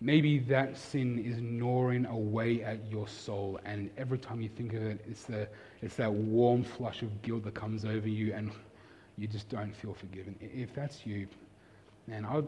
Maybe 0.00 0.40
that 0.40 0.76
sin 0.76 1.22
is 1.24 1.40
gnawing 1.40 2.06
away 2.06 2.64
at 2.64 2.90
your 2.90 3.06
soul, 3.06 3.60
and 3.64 3.88
every 3.96 4.18
time 4.18 4.40
you 4.40 4.48
think 4.48 4.72
of 4.72 4.82
it, 4.82 5.04
it's, 5.08 5.22
the, 5.22 5.46
it's 5.80 5.94
that 5.94 6.12
warm 6.12 6.64
flush 6.64 7.02
of 7.02 7.22
guilt 7.22 7.44
that 7.44 7.54
comes 7.54 7.84
over 7.84 8.08
you, 8.08 8.34
and 8.34 8.50
you 9.16 9.28
just 9.28 9.48
don't 9.48 9.72
feel 9.76 9.94
forgiven. 9.94 10.34
If 10.40 10.74
that's 10.74 11.06
you, 11.06 11.28
man, 12.08 12.24
I, 12.24 12.42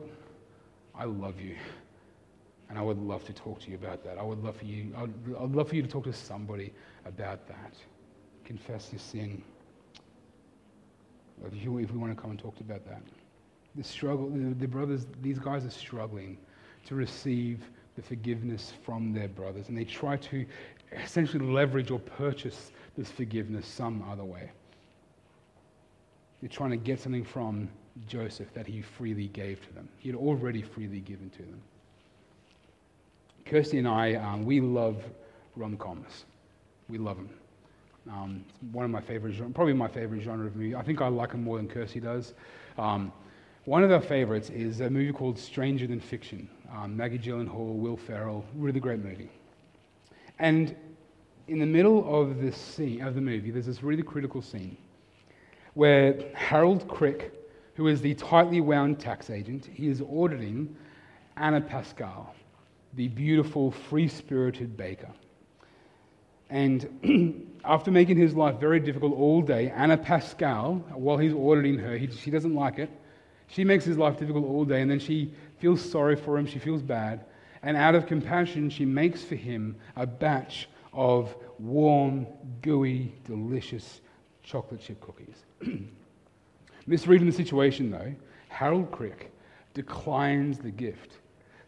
I 1.01 1.05
love 1.05 1.41
you. 1.41 1.55
And 2.75 2.81
I 2.81 2.85
would 2.85 2.99
love 2.99 3.25
to 3.27 3.33
talk 3.33 3.61
to 3.61 3.71
you 3.71 3.77
about 3.77 4.03
that. 4.03 4.19
I 4.19 4.25
would 4.25 4.43
love 4.43 4.57
for 4.57 4.65
you, 4.65 4.93
I'd, 4.97 5.13
I'd 5.41 5.53
love 5.53 5.69
for 5.69 5.77
you 5.77 5.83
to 5.83 5.87
talk 5.87 6.03
to 6.05 6.13
somebody 6.13 6.73
about 7.07 7.47
that. 7.47 7.75
Confess 8.45 8.89
your 8.91 8.99
sin. 8.99 9.45
If, 11.47 11.55
you, 11.55 11.79
if 11.79 11.93
we 11.93 11.99
want 11.99 12.13
to 12.13 12.21
come 12.21 12.33
and 12.33 12.39
talk 12.39 12.59
about 12.59 12.85
that. 12.87 13.01
The 13.77 13.85
struggle, 13.85 14.29
the, 14.29 14.55
the 14.55 14.67
brothers, 14.67 15.07
these 15.23 15.39
guys 15.39 15.65
are 15.65 15.71
struggling 15.71 16.37
to 16.87 16.97
receive 16.97 17.61
the 17.95 18.03
forgiveness 18.03 18.73
from 18.85 19.13
their 19.13 19.29
brothers. 19.29 19.69
And 19.69 19.79
they 19.79 19.85
try 19.85 20.17
to 20.17 20.45
essentially 20.91 21.47
leverage 21.47 21.93
or 21.93 22.01
purchase 22.01 22.73
this 22.99 23.09
forgiveness 23.09 23.69
some 23.69 24.05
other 24.11 24.25
way. 24.25 24.51
They're 26.41 26.51
trying 26.51 26.71
to 26.71 26.77
get 26.77 26.99
something 26.99 27.25
from 27.25 27.69
Joseph 28.09 28.53
that 28.53 28.67
he 28.67 28.83
freely 28.83 29.29
gave 29.29 29.65
to 29.65 29.73
them. 29.75 29.89
He 29.97 30.09
had 30.09 30.19
already 30.19 30.63
freely 30.63 30.99
given 30.99 31.31
to 31.31 31.43
them. 31.43 31.63
Kirsty 33.47 33.79
and 33.79 33.89
I, 33.89 34.15
um, 34.15 34.45
we 34.45 34.61
love 34.61 35.03
rom 35.57 35.77
coms. 35.77 36.25
We 36.89 36.99
love 36.99 37.17
them. 37.17 37.31
Um, 38.11 38.45
one 38.73 38.85
of 38.85 38.91
my 38.91 39.01
favorite, 39.01 39.37
probably 39.55 39.73
my 39.73 39.89
favorite 39.89 40.23
genre 40.23 40.47
of 40.47 40.57
movie. 40.57 40.75
I 40.75 40.83
think 40.83 41.01
I 41.01 41.09
like 41.09 41.31
them 41.31 41.45
more 41.45 41.57
than 41.57 41.69
Kirsty 41.69 42.01
does. 42.01 42.35
Um, 42.77 43.13
one 43.65 43.83
of 43.83 43.91
our 43.91 44.01
favorites 44.01 44.51
is 44.51 44.81
a 44.81 44.91
movie 44.91 45.13
called 45.13 45.39
Stranger 45.39 45.87
Than 45.87 46.01
Fiction. 46.01 46.49
Um, 46.75 46.97
Maggie 46.97 47.19
Gyllenhaal, 47.19 47.77
Will 47.77 47.97
Ferrell, 47.97 48.45
really 48.55 48.81
great 48.81 49.03
movie. 49.03 49.31
And 50.39 50.77
in 51.49 51.59
the 51.59 51.67
middle 51.67 52.21
of 52.21 52.41
this 52.41 52.57
scene 52.57 53.01
of 53.03 53.15
the 53.15 53.21
movie, 53.21 53.51
there's 53.51 53.67
this 53.67 53.83
really 53.83 54.03
critical 54.03 54.43
scene 54.43 54.77
where 55.75 56.15
Harold 56.35 56.87
Crick, 56.89 57.33
who 57.75 57.89
is 57.89 58.01
the 58.01 58.15
tightly 58.15 58.61
wound 58.61 59.01
tax 59.01 59.31
agent, 59.31 59.69
he 59.73 59.89
is 59.89 60.03
auditing 60.03 60.77
Ana 61.37 61.61
Pascal, 61.61 62.35
the 62.97 63.09
beautiful, 63.09 63.71
free-spirited 63.71 64.77
baker. 64.77 65.11
And 66.51 67.57
after 67.65 67.91
making 67.91 68.17
his 68.17 68.35
life 68.35 68.61
very 68.61 68.81
difficult 68.81 69.15
all 69.15 69.43
day, 69.43 69.71
Ana 69.71 69.97
Pascal, 69.97 70.77
while 70.93 71.17
he's 71.17 71.33
auditing 71.33 71.79
her, 71.79 71.97
he, 71.97 72.09
she 72.11 72.31
doesn't 72.31 72.55
like 72.55 72.79
it 72.79 72.91
She 73.49 73.65
makes 73.65 73.85
his 73.85 73.99
life 73.99 74.19
difficult 74.19 74.45
all 74.45 74.65
day, 74.65 74.81
and 74.81 74.91
then 74.91 75.01
she 75.01 75.33
feels 75.59 75.81
sorry 75.81 76.17
for 76.17 76.39
him, 76.39 76.47
she 76.47 76.59
feels 76.59 76.83
bad, 76.83 77.25
and 77.63 77.77
out 77.77 77.95
of 77.95 78.07
compassion, 78.07 78.71
she 78.71 78.85
makes 78.85 79.23
for 79.23 79.37
him 79.37 79.77
a 79.97 80.07
batch 80.07 80.69
of 80.93 81.35
warm, 81.59 82.27
gooey, 82.63 83.13
delicious 83.25 84.01
chocolate 84.43 84.81
chip 84.81 85.01
cookies. 85.01 85.45
Misreading 86.87 87.27
the 87.27 87.33
situation, 87.33 87.91
though, 87.91 88.15
Harold 88.49 88.91
Crick 88.93 89.33
declines 89.73 90.59
the 90.59 90.71
gift 90.71 91.19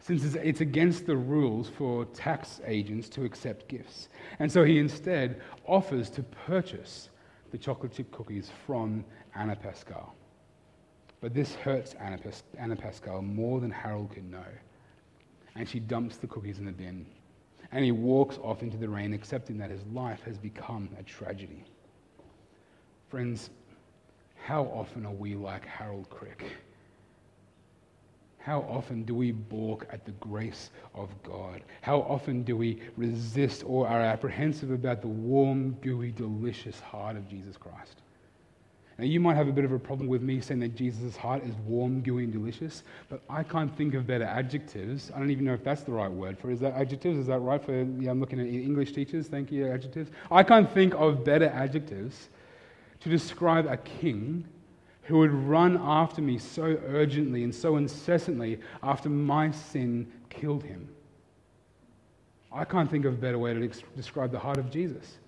since 0.07 0.37
it's 0.37 0.61
against 0.61 1.05
the 1.05 1.17
rules 1.17 1.69
for 1.69 2.05
tax 2.05 2.61
agents 2.65 3.09
to 3.09 3.25
accept 3.25 3.67
gifts. 3.67 4.09
And 4.39 4.51
so 4.51 4.63
he 4.63 4.79
instead 4.79 5.41
offers 5.67 6.11
to 6.11 6.23
purchase 6.23 7.09
the 7.51 7.59
chocolate 7.59 7.93
chip 7.93 8.13
cookies 8.13 8.53
from 8.67 9.05
Ana 9.35 9.57
Pascal. 9.57 10.15
But 11.21 11.35
this 11.35 11.57
hurts 11.57 11.95
Ana, 11.95 12.19
Pas- 12.19 12.45
Ana 12.57 12.77
Pascal 12.77 13.21
more 13.21 13.59
than 13.59 13.73
Harold 13.73 14.13
could 14.13 14.31
know. 14.31 14.47
And 15.57 15.69
she 15.69 15.81
dumps 15.81 16.19
the 16.19 16.29
cookies 16.29 16.61
in 16.61 16.67
the 16.67 16.73
bin. 16.73 17.05
And 17.73 17.85
he 17.85 17.91
walks 17.91 18.39
off 18.45 18.63
into 18.63 18.77
the 18.77 18.89
rain, 18.89 19.13
accepting 19.13 19.59
that 19.59 19.73
his 19.73 19.85
life 19.93 20.23
has 20.23 20.39
become 20.39 20.89
a 21.01 21.03
tragedy. 21.03 21.65
Friends, 23.09 23.51
how 24.37 24.67
often 24.67 25.05
are 25.05 25.13
we 25.13 25.35
like 25.35 25.67
Harold 25.67 26.09
Crick? 26.11 26.45
How 28.47 28.61
often 28.71 29.03
do 29.03 29.13
we 29.13 29.33
balk 29.33 29.89
at 29.91 30.05
the 30.05 30.13
grace 30.13 30.71
of 30.95 31.11
God? 31.25 31.63
How 31.81 32.03
often 32.03 32.45
do 32.45 32.57
we 32.57 32.81
resist 32.97 33.65
or 33.67 33.89
are 33.89 34.01
apprehensive 34.01 34.71
about 34.71 35.03
the 35.03 35.09
warm, 35.09 35.73
gooey, 35.83 36.13
delicious 36.13 36.79
heart 36.79 37.17
of 37.17 37.29
Jesus 37.29 37.57
Christ? 37.57 38.03
Now, 38.99 39.05
you 39.05 39.19
might 39.19 39.35
have 39.35 39.49
a 39.49 39.53
bit 39.53 39.65
of 39.65 39.73
a 39.73 39.81
problem 39.81 40.09
with 40.09 40.23
me 40.23 40.41
saying 40.41 40.61
that 40.61 40.77
Jesus' 40.77 41.17
heart 41.17 41.43
is 41.43 41.57
warm, 41.67 42.03
gooey, 42.03 42.23
and 42.23 42.33
delicious, 42.33 42.85
but 43.09 43.21
I 43.29 43.43
can't 43.43 43.77
think 43.77 43.95
of 43.95 44.07
better 44.07 44.23
adjectives. 44.23 45.11
I 45.13 45.19
don't 45.19 45.33
even 45.33 45.45
know 45.45 45.55
if 45.55 45.65
that's 45.65 45.83
the 45.83 45.91
right 45.91 46.11
word 46.11 46.39
for 46.39 46.49
it. 46.49 46.55
Is 46.55 46.61
that 46.61 46.75
adjectives? 46.75 47.19
Is 47.19 47.27
that 47.27 47.41
right 47.41 47.61
for, 47.61 47.83
yeah, 47.99 48.13
I'm 48.13 48.21
looking 48.21 48.39
at 48.39 48.47
English 48.47 48.93
teachers. 48.93 49.27
Thank 49.27 49.51
you, 49.51 49.67
adjectives. 49.67 50.13
I 50.31 50.45
can't 50.45 50.73
think 50.73 50.95
of 50.95 51.25
better 51.25 51.49
adjectives 51.49 52.29
to 53.01 53.09
describe 53.09 53.67
a 53.67 53.77
king 53.77 54.47
who 55.07 55.19
would 55.19 55.33
run 55.33 55.79
after 55.81 56.21
me 56.21 56.37
so 56.37 56.65
urgently 56.87 57.45
and 57.45 57.55
so 57.55 57.77
incessantly 57.77 58.59
after 58.83 59.09
my 59.09 59.51
sin 59.51 60.11
killed 60.29 60.65
him. 60.65 60.89
I 62.53 62.65
can't 62.65 62.91
think 62.91 63.05
of 63.05 63.15
a 63.15 63.17
better 63.17 63.39
way 63.39 63.55
to 63.55 63.69
describe 63.95 64.33
the 64.33 64.39
heart 64.39 64.59
of 64.59 64.71
Jesus. 64.71 65.19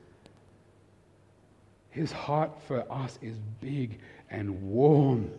His 1.90 2.10
heart 2.10 2.50
for 2.66 2.90
us 2.92 3.18
is 3.22 3.36
big 3.60 4.00
and 4.30 4.62
warm 4.62 5.30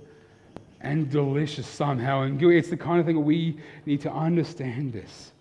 and 0.81 1.09
delicious 1.09 1.67
somehow. 1.67 2.21
And 2.21 2.41
it's 2.41 2.69
the 2.69 2.77
kind 2.77 2.99
of 2.99 3.05
thing 3.05 3.23
we 3.25 3.57
need 3.85 4.01
to 4.01 4.11
understand 4.11 4.93
this. 4.93 5.33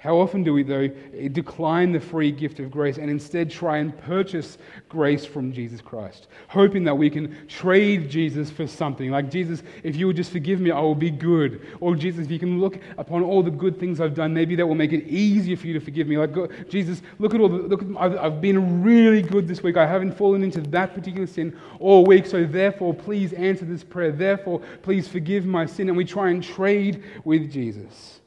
How 0.00 0.16
often 0.16 0.44
do 0.44 0.52
we, 0.52 0.62
though, 0.62 0.86
decline 1.32 1.90
the 1.90 1.98
free 1.98 2.30
gift 2.30 2.60
of 2.60 2.70
grace 2.70 2.98
and 2.98 3.10
instead 3.10 3.50
try 3.50 3.78
and 3.78 3.96
purchase 3.98 4.56
grace 4.88 5.26
from 5.26 5.52
Jesus 5.52 5.80
Christ, 5.80 6.28
hoping 6.46 6.84
that 6.84 6.94
we 6.94 7.10
can 7.10 7.36
trade 7.48 8.08
Jesus 8.08 8.48
for 8.48 8.68
something? 8.68 9.10
Like, 9.10 9.28
Jesus, 9.28 9.64
if 9.82 9.96
you 9.96 10.06
would 10.06 10.14
just 10.14 10.30
forgive 10.30 10.60
me, 10.60 10.70
I 10.70 10.78
will 10.78 10.94
be 10.94 11.10
good. 11.10 11.66
Or, 11.80 11.96
Jesus, 11.96 12.26
if 12.26 12.30
you 12.30 12.38
can 12.38 12.60
look 12.60 12.78
upon 12.96 13.24
all 13.24 13.42
the 13.42 13.50
good 13.50 13.80
things 13.80 14.00
I've 14.00 14.14
done, 14.14 14.32
maybe 14.32 14.54
that 14.54 14.64
will 14.64 14.76
make 14.76 14.92
it 14.92 15.04
easier 15.08 15.56
for 15.56 15.66
you 15.66 15.72
to 15.72 15.80
forgive 15.80 16.06
me. 16.06 16.16
Like, 16.16 16.68
Jesus, 16.68 17.02
look 17.18 17.34
at 17.34 17.40
all 17.40 17.48
the, 17.48 17.56
look, 17.56 17.84
I've, 17.98 18.16
I've 18.18 18.40
been 18.40 18.84
really 18.84 19.22
good 19.22 19.48
this 19.48 19.64
week. 19.64 19.76
I 19.76 19.86
haven't 19.86 20.12
fallen 20.12 20.44
into 20.44 20.60
that 20.60 20.94
particular 20.94 21.26
sin 21.26 21.58
all 21.80 22.04
week. 22.04 22.26
So, 22.26 22.44
therefore, 22.44 22.94
please 22.94 23.32
answer 23.32 23.64
this 23.64 23.82
prayer. 23.82 24.12
Therefore, 24.12 24.60
please 24.82 25.08
forgive 25.08 25.44
my 25.44 25.66
sin. 25.66 25.88
And 25.88 25.96
we 25.96 26.04
try 26.04 26.30
and 26.30 26.40
trade 26.40 27.02
with 27.24 27.50
Jesus. 27.50 28.20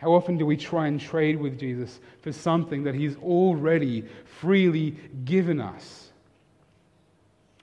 How 0.00 0.14
often 0.14 0.38
do 0.38 0.46
we 0.46 0.56
try 0.56 0.86
and 0.86 0.98
trade 0.98 1.38
with 1.38 1.60
Jesus 1.60 2.00
for 2.22 2.32
something 2.32 2.84
that 2.84 2.94
he's 2.94 3.16
already 3.18 4.08
freely 4.40 4.92
given 5.26 5.60
us? 5.60 6.08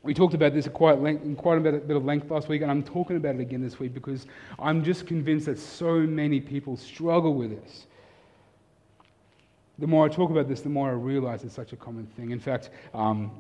We 0.04 0.14
talked 0.14 0.36
about 0.36 0.54
this 0.54 0.68
quite 0.68 1.00
in 1.00 1.36
quite 1.36 1.58
a 1.58 1.62
bit 1.62 1.98
of 1.98 2.06
length 2.06 2.30
last 2.30 2.48
week, 2.48 2.62
and 2.62 2.70
I'm 2.70 2.84
talking 2.84 3.18
about 3.18 3.36
it 3.36 3.42
again 3.42 3.64
this 3.64 3.80
week 3.80 3.92
because 3.92 4.28
I'm 4.60 4.84
just 4.84 5.08
convinced 5.08 5.48
that 5.48 5.58
so 5.58 5.96
many 5.96 6.40
people 6.40 6.78
struggle 6.78 7.34
with 7.34 7.50
this. 7.50 7.88
The 9.80 9.88
more 9.88 10.06
I 10.06 10.10
talk 10.10 10.30
about 10.30 10.48
this, 10.48 10.62
the 10.62 10.70
more 10.70 10.90
I 10.90 10.94
realize 10.94 11.44
it's 11.44 11.56
such 11.56 11.74
a 11.74 11.76
common 11.76 12.06
thing. 12.06 12.30
In 12.30 12.40
fact, 12.40 12.70
um, 12.94 13.32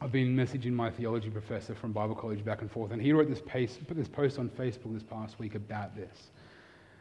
I've 0.00 0.12
been 0.12 0.36
messaging 0.36 0.72
my 0.72 0.88
theology 0.88 1.30
professor 1.30 1.74
from 1.74 1.90
Bible 1.90 2.14
college 2.14 2.44
back 2.44 2.60
and 2.60 2.70
forth, 2.70 2.92
and 2.92 3.02
he 3.02 3.12
wrote 3.12 3.28
this, 3.28 3.42
pace, 3.44 3.76
put 3.88 3.96
this 3.96 4.08
post 4.08 4.38
on 4.38 4.50
Facebook 4.50 4.94
this 4.94 5.02
past 5.02 5.40
week 5.40 5.56
about 5.56 5.96
this. 5.96 6.30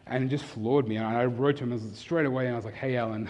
And 0.05 0.23
it 0.23 0.27
just 0.27 0.43
floored 0.43 0.87
me. 0.87 0.97
And 0.97 1.05
I 1.05 1.25
wrote 1.25 1.57
to 1.57 1.63
him 1.63 1.93
straight 1.95 2.25
away, 2.25 2.45
and 2.45 2.53
I 2.53 2.55
was 2.55 2.65
like, 2.65 2.73
hey, 2.73 2.97
Alan, 2.97 3.29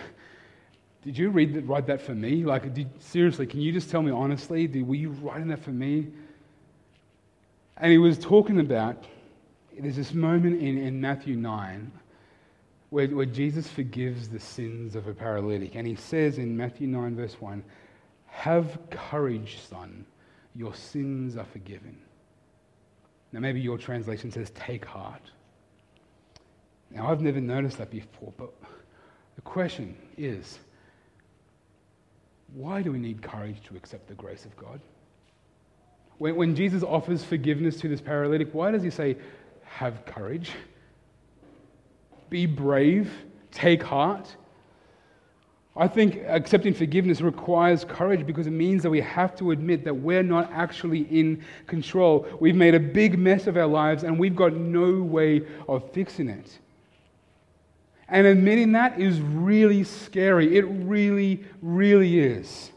did 1.03 1.17
you 1.17 1.29
read 1.29 1.67
write 1.67 1.87
that 1.87 2.01
for 2.01 2.15
me? 2.15 2.45
Like, 2.45 2.73
did, 2.73 2.89
seriously, 3.01 3.45
can 3.45 3.61
you 3.61 3.71
just 3.71 3.89
tell 3.89 4.01
me 4.01 4.11
honestly, 4.11 4.67
did, 4.67 4.87
were 4.87 4.95
you 4.95 5.09
writing 5.09 5.49
that 5.49 5.63
for 5.63 5.71
me? 5.71 6.07
And 7.77 7.91
he 7.91 7.97
was 7.97 8.17
talking 8.17 8.59
about, 8.59 9.03
there's 9.77 9.95
this 9.95 10.13
moment 10.13 10.61
in, 10.61 10.77
in 10.77 11.01
Matthew 11.01 11.35
9 11.35 11.91
where, 12.93 13.07
where 13.07 13.25
Jesus 13.25 13.67
forgives 13.67 14.29
the 14.29 14.39
sins 14.39 14.95
of 14.95 15.07
a 15.07 15.13
paralytic. 15.13 15.75
And 15.75 15.87
he 15.87 15.95
says 15.95 16.37
in 16.37 16.55
Matthew 16.55 16.87
9, 16.87 17.15
verse 17.15 17.35
1, 17.39 17.63
Have 18.27 18.77
courage, 18.91 19.57
son, 19.67 20.05
your 20.55 20.75
sins 20.75 21.35
are 21.35 21.45
forgiven. 21.45 21.97
Now, 23.31 23.39
maybe 23.39 23.59
your 23.59 23.79
translation 23.79 24.31
says, 24.31 24.51
Take 24.51 24.85
heart. 24.85 25.23
Now, 26.93 27.09
I've 27.09 27.21
never 27.21 27.41
noticed 27.41 27.79
that 27.79 27.89
before, 27.89 28.33
but 28.37 28.53
the 29.35 29.41
question 29.41 29.97
is 30.17 30.59
why 32.53 32.83
do 32.83 32.91
we 32.91 32.99
need 32.99 33.21
courage 33.23 33.61
to 33.63 33.75
accept 33.75 34.07
the 34.07 34.13
grace 34.13 34.45
of 34.45 34.55
God? 34.55 34.79
When, 36.19 36.35
when 36.35 36.55
Jesus 36.55 36.83
offers 36.83 37.23
forgiveness 37.23 37.77
to 37.77 37.87
this 37.87 37.99
paralytic, 37.99 38.53
why 38.53 38.71
does 38.71 38.83
he 38.83 38.91
say, 38.91 39.17
have 39.63 40.05
courage? 40.05 40.51
Be 42.29 42.45
brave, 42.45 43.11
take 43.51 43.81
heart. 43.81 44.35
I 45.75 45.87
think 45.87 46.17
accepting 46.27 46.75
forgiveness 46.75 47.21
requires 47.21 47.83
courage 47.83 48.27
because 48.27 48.45
it 48.45 48.51
means 48.51 48.83
that 48.83 48.91
we 48.91 49.01
have 49.01 49.35
to 49.37 49.49
admit 49.49 49.83
that 49.85 49.95
we're 49.95 50.21
not 50.21 50.51
actually 50.51 51.01
in 51.09 51.43
control. 51.65 52.27
We've 52.39 52.55
made 52.55 52.75
a 52.75 52.79
big 52.79 53.17
mess 53.17 53.47
of 53.47 53.57
our 53.57 53.65
lives 53.65 54.03
and 54.03 54.19
we've 54.19 54.35
got 54.35 54.53
no 54.53 55.01
way 55.01 55.41
of 55.67 55.91
fixing 55.91 56.29
it. 56.29 56.59
And 58.13 58.27
admitting 58.27 58.73
that 58.73 59.01
is 59.01 59.19
really 59.19 59.83
scary. 59.83 60.55
It 60.55 60.61
really, 60.61 61.43
really 61.63 62.19
is. 62.19 62.71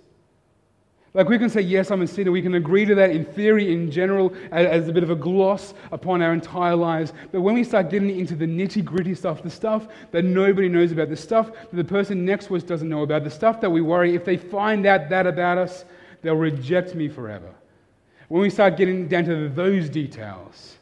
Like 1.13 1.29
we 1.29 1.39
can 1.39 1.51
say, 1.51 1.61
yes, 1.61 1.91
I'm 1.91 2.01
a 2.01 2.07
sinner. 2.07 2.33
We 2.33 2.41
can 2.41 2.55
agree 2.55 2.87
to 2.87 2.95
that 2.95 3.11
in 3.11 3.27
theory, 3.27 3.71
in 3.71 3.91
general, 3.91 4.35
as, 4.51 4.89
a 4.89 4.93
bit 4.95 5.03
of 5.03 5.11
a 5.11 5.15
gloss 5.15 5.75
upon 5.93 6.23
our 6.23 6.33
entire 6.33 6.75
lives. 6.75 7.13
But 7.33 7.43
when 7.43 7.55
we 7.55 7.65
start 7.65 7.91
getting 7.91 8.19
into 8.19 8.35
the 8.35 8.47
nitty 8.47 8.83
gritty 8.83 9.15
stuff, 9.15 9.43
the 9.43 9.51
stuff 9.51 9.89
that 10.11 10.25
nobody 10.25 10.71
knows 10.71 10.91
about, 10.91 11.11
the 11.11 11.17
stuff 11.17 11.53
that 11.53 11.77
the 11.77 11.85
person 11.85 12.25
next 12.25 12.47
to 12.47 12.57
us 12.57 12.63
doesn't 12.63 12.89
know 12.89 13.03
about, 13.03 13.23
the 13.23 13.31
stuff 13.31 13.61
that 13.61 13.69
we 13.69 13.83
worry, 13.83 14.15
if 14.15 14.25
they 14.25 14.39
find 14.39 14.87
out 14.87 15.11
that 15.11 15.27
about 15.27 15.59
us, 15.59 15.85
they'll 16.23 16.35
reject 16.35 16.95
me 16.95 17.09
forever. 17.09 17.53
When 18.29 18.41
we 18.41 18.49
start 18.49 18.79
getting 18.79 19.07
down 19.07 19.25
to 19.25 19.51
those 19.51 19.91
details, 19.91 20.77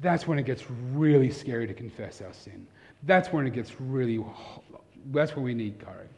that's 0.00 0.26
when 0.26 0.38
it 0.38 0.46
gets 0.46 0.64
really 0.70 1.30
scary 1.30 1.66
to 1.66 1.74
confess 1.74 2.22
our 2.22 2.32
sin. 2.32 2.66
That's 3.04 3.32
when 3.32 3.46
it 3.46 3.52
gets 3.52 3.80
really, 3.80 4.24
that's 5.06 5.34
when 5.36 5.44
we 5.44 5.54
need 5.54 5.78
courage. 5.78 6.08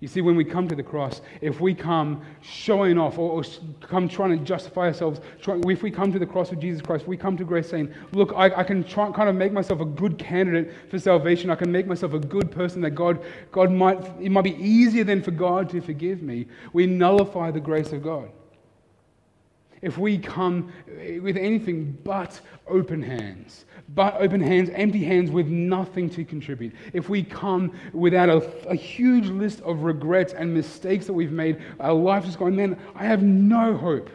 You 0.00 0.06
see, 0.06 0.20
when 0.20 0.36
we 0.36 0.44
come 0.44 0.68
to 0.68 0.76
the 0.76 0.82
cross, 0.82 1.22
if 1.40 1.60
we 1.60 1.74
come 1.74 2.22
showing 2.40 2.98
off 2.98 3.18
or, 3.18 3.32
or 3.32 3.42
come 3.80 4.08
trying 4.08 4.38
to 4.38 4.44
justify 4.44 4.82
ourselves, 4.82 5.20
if 5.44 5.82
we 5.82 5.90
come 5.90 6.12
to 6.12 6.20
the 6.20 6.26
cross 6.26 6.52
of 6.52 6.60
Jesus 6.60 6.80
Christ, 6.80 7.08
we 7.08 7.16
come 7.16 7.36
to 7.36 7.44
grace 7.44 7.68
saying, 7.68 7.92
Look, 8.12 8.32
I, 8.36 8.44
I 8.44 8.62
can 8.62 8.84
try, 8.84 9.10
kind 9.10 9.28
of 9.28 9.34
make 9.34 9.52
myself 9.52 9.80
a 9.80 9.84
good 9.84 10.16
candidate 10.16 10.72
for 10.88 11.00
salvation. 11.00 11.50
I 11.50 11.56
can 11.56 11.72
make 11.72 11.88
myself 11.88 12.12
a 12.12 12.20
good 12.20 12.52
person 12.52 12.80
that 12.82 12.92
God, 12.92 13.24
God 13.50 13.72
might, 13.72 13.98
it 14.20 14.30
might 14.30 14.42
be 14.42 14.56
easier 14.56 15.02
than 15.02 15.20
for 15.20 15.32
God 15.32 15.68
to 15.70 15.80
forgive 15.80 16.22
me. 16.22 16.46
We 16.72 16.86
nullify 16.86 17.50
the 17.50 17.60
grace 17.60 17.92
of 17.92 18.04
God. 18.04 18.30
If 19.82 19.98
we 19.98 20.18
come 20.18 20.72
with 21.22 21.36
anything 21.36 21.96
but 22.04 22.40
open 22.66 23.02
hands, 23.02 23.64
but 23.94 24.14
open 24.14 24.40
hands, 24.40 24.70
empty 24.70 25.04
hands 25.04 25.30
with 25.30 25.46
nothing 25.46 26.10
to 26.10 26.24
contribute. 26.24 26.74
If 26.92 27.08
we 27.08 27.22
come 27.22 27.72
without 27.92 28.28
a, 28.28 28.68
a, 28.68 28.74
huge 28.74 29.28
list 29.28 29.60
of 29.60 29.82
regrets 29.82 30.32
and 30.32 30.52
mistakes 30.52 31.06
that 31.06 31.12
we've 31.12 31.32
made, 31.32 31.62
our 31.80 31.94
life 31.94 32.26
is 32.26 32.36
going, 32.36 32.54
man, 32.54 32.78
I 32.94 33.04
have 33.04 33.22
no 33.22 33.76
hope 33.76 34.10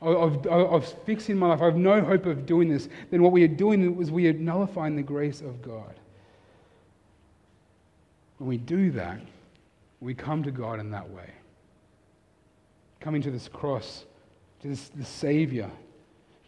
of, 0.00 0.46
of, 0.46 0.46
of 0.46 0.86
fixing 1.04 1.36
my 1.36 1.48
life. 1.48 1.60
I 1.60 1.66
have 1.66 1.76
no 1.76 2.00
hope 2.00 2.26
of 2.26 2.46
doing 2.46 2.68
this. 2.68 2.88
Then 3.10 3.22
what 3.22 3.32
we 3.32 3.42
are 3.44 3.48
doing 3.48 4.00
is 4.00 4.10
we 4.10 4.28
are 4.28 4.32
nullifying 4.32 4.96
the 4.96 5.02
grace 5.02 5.40
of 5.40 5.60
God. 5.62 5.94
When 8.38 8.48
we 8.48 8.58
do 8.58 8.90
that, 8.92 9.20
we 10.00 10.14
come 10.14 10.42
to 10.42 10.50
God 10.50 10.78
in 10.78 10.90
that 10.90 11.08
way. 11.10 11.30
Coming 13.00 13.22
to 13.22 13.30
this 13.30 13.48
cross, 13.48 14.04
to 14.62 14.68
this, 14.68 14.88
the 14.88 15.04
Savior 15.04 15.70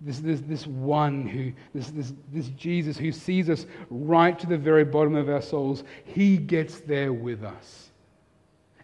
This, 0.00 0.20
this, 0.20 0.40
this 0.40 0.66
one 0.66 1.26
who, 1.26 1.52
this, 1.74 1.90
this, 1.90 2.12
this 2.32 2.48
Jesus 2.50 2.96
who 2.96 3.10
sees 3.10 3.50
us 3.50 3.66
right 3.90 4.38
to 4.38 4.46
the 4.46 4.56
very 4.56 4.84
bottom 4.84 5.16
of 5.16 5.28
our 5.28 5.42
souls, 5.42 5.82
he 6.04 6.36
gets 6.36 6.80
there 6.80 7.12
with 7.12 7.42
us. 7.42 7.90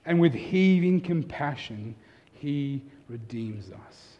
And 0.07 0.21
with 0.21 0.35
heaving 0.35 1.01
compassion, 1.01 1.95
he 2.33 2.83
redeems 3.09 3.71
us. 3.71 4.19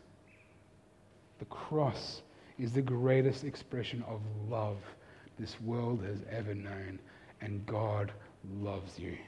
The 1.41 1.45
cross 1.47 2.23
is 2.59 2.73
the 2.73 2.81
greatest 2.81 3.45
expression 3.45 4.05
of 4.07 4.21
love 4.49 4.79
this 5.39 5.61
world 5.61 6.03
has 6.05 6.21
ever 6.31 6.55
known, 6.55 7.01
and 7.41 7.67
God 7.67 8.13
loves 8.63 8.99
you. 8.99 9.19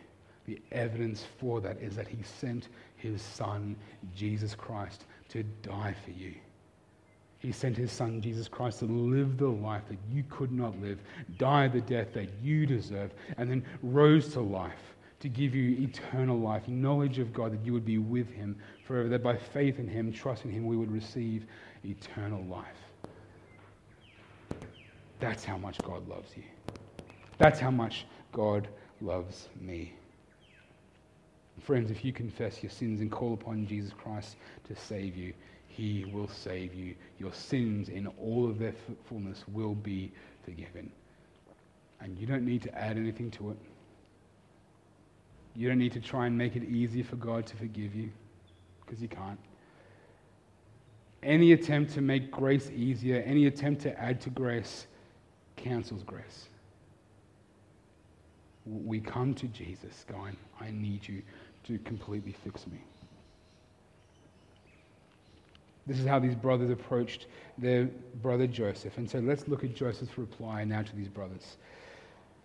The 0.47 0.63
evidence 0.71 1.27
for 1.41 1.61
that 1.61 1.79
is 1.83 1.97
that 1.97 2.07
he 2.07 2.23
sent 2.23 2.69
his 2.95 3.21
son, 3.21 3.75
Jesus 4.15 4.55
Christ, 4.55 5.05
to 5.29 5.43
die 5.43 5.95
for 6.05 6.11
you. 6.11 6.35
He 7.39 7.53
sent 7.53 7.77
his 7.77 7.93
son, 7.93 8.21
Jesus 8.21 8.49
Christ, 8.49 8.81
to 8.81 8.87
live 8.87 9.37
the 9.37 9.49
life 9.49 9.83
that 9.89 9.99
you 10.11 10.25
could 10.31 10.51
not 10.51 10.81
live, 10.81 10.99
die 11.39 11.69
the 11.69 11.81
death 11.81 12.13
that 12.15 12.29
you 12.43 12.67
deserve, 12.67 13.13
and 13.37 13.51
then 13.51 13.65
rose 13.83 14.33
to 14.33 14.41
life 14.41 14.95
to 15.21 15.29
give 15.29 15.55
you 15.55 15.83
eternal 15.83 16.39
life, 16.39 16.69
knowledge 16.69 17.19
of 17.19 17.33
God, 17.33 17.53
that 17.53 17.65
you 17.65 17.73
would 17.73 17.85
be 17.85 17.99
with 17.99 18.31
him 18.31 18.57
forever, 18.83 19.09
that 19.09 19.23
by 19.23 19.37
faith 19.37 19.79
in 19.79 19.89
him, 19.89 20.13
trust 20.13 20.45
in 20.45 20.51
him, 20.51 20.67
we 20.67 20.77
would 20.77 20.91
receive 20.91 21.47
eternal 21.85 22.45
life. 22.45 22.65
That's 25.19 25.45
how 25.45 25.57
much 25.57 25.79
God 25.79 26.07
loves 26.09 26.37
you. 26.37 26.45
That's 27.39 27.59
how 27.59 27.71
much 27.71 28.07
God 28.33 28.69
loves 29.01 29.49
me. 29.61 29.95
Friends, 31.61 31.91
if 31.91 32.05
you 32.05 32.13
confess 32.13 32.63
your 32.63 32.71
sins 32.71 33.01
and 33.01 33.11
call 33.11 33.35
upon 33.35 33.67
Jesus 33.67 33.93
Christ 33.93 34.37
to 34.69 34.77
save 34.77 35.17
you, 35.17 35.33
he 35.69 36.05
will 36.13 36.29
save 36.29 36.75
you. 36.75 36.95
Your 37.19 37.33
sins 37.33 37.89
in 37.89 38.07
all 38.21 38.49
of 38.49 38.59
their 38.59 38.75
fullness 39.09 39.45
will 39.49 39.75
be 39.75 40.13
forgiven. 40.45 40.91
And 42.01 42.17
you 42.19 42.27
don't 42.27 42.45
need 42.45 42.63
to 42.63 42.75
add 42.79 42.97
anything 42.97 43.31
to 43.33 43.51
it. 43.51 43.57
You 45.55 45.69
don't 45.69 45.79
need 45.79 45.93
to 45.93 46.01
try 46.01 46.27
and 46.27 46.37
make 46.37 46.55
it 46.55 46.65
easy 46.65 47.03
for 47.03 47.17
God 47.17 47.47
to 47.47 47.57
forgive 47.57 47.95
you, 47.95 48.11
because 48.85 49.01
you 49.01 49.09
can't. 49.09 49.39
Any 51.23 51.53
attempt 51.53 51.95
to 51.95 52.03
make 52.03 52.31
grace 52.31 52.71
easier, 52.71 53.23
any 53.27 53.47
attempt 53.47 53.83
to 53.83 53.99
add 53.99 54.21
to 54.21 54.31
grace, 54.31 54.87
cancels 55.57 56.03
grace. 56.03 56.49
We 58.67 59.01
come 59.01 59.33
to 59.35 59.47
Jesus 59.49 60.05
going, 60.07 60.37
I 60.61 60.71
need 60.71 61.09
you 61.09 61.23
to 61.67 61.79
completely 61.79 62.33
fix 62.45 62.67
me. 62.67 62.79
This 65.87 66.01
is 66.01 66.07
how 66.07 66.19
these 66.19 66.35
brothers 66.35 66.71
approached 66.71 67.27
their 67.59 67.85
brother 68.23 68.47
Joseph. 68.47 68.99
And 68.99 69.09
so 69.09 69.19
let's 69.19 69.47
look 69.47 69.63
at 69.63 69.75
Joseph's 69.75 70.19
reply 70.19 70.65
now 70.65 70.83
to 70.83 70.97
these 70.97 71.09
brothers. 71.09 71.57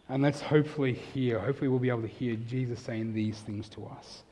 And 0.10 0.22
let's 0.22 0.42
hopefully 0.42 0.94
hear, 0.94 1.40
hopefully 1.40 1.68
we'll 1.68 1.80
be 1.80 1.90
able 1.90 2.02
to 2.02 2.08
hear 2.08 2.36
Jesus 2.36 2.80
saying 2.80 3.14
these 3.14 3.40
things 3.40 3.68
to 3.70 3.86
us. 3.86 4.24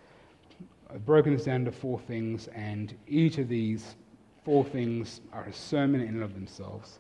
I've 0.94 1.06
broken 1.06 1.36
this 1.36 1.46
down 1.46 1.66
to 1.66 1.72
four 1.72 2.00
things, 2.00 2.48
and 2.48 2.94
each 3.08 3.38
of 3.38 3.48
these 3.48 3.96
four 4.44 4.66
things 4.66 5.22
are 5.32 5.44
a 5.44 5.54
sermon 5.54 6.02
in 6.02 6.10
and 6.10 6.24
of 6.24 6.34
themselves. 6.34 7.00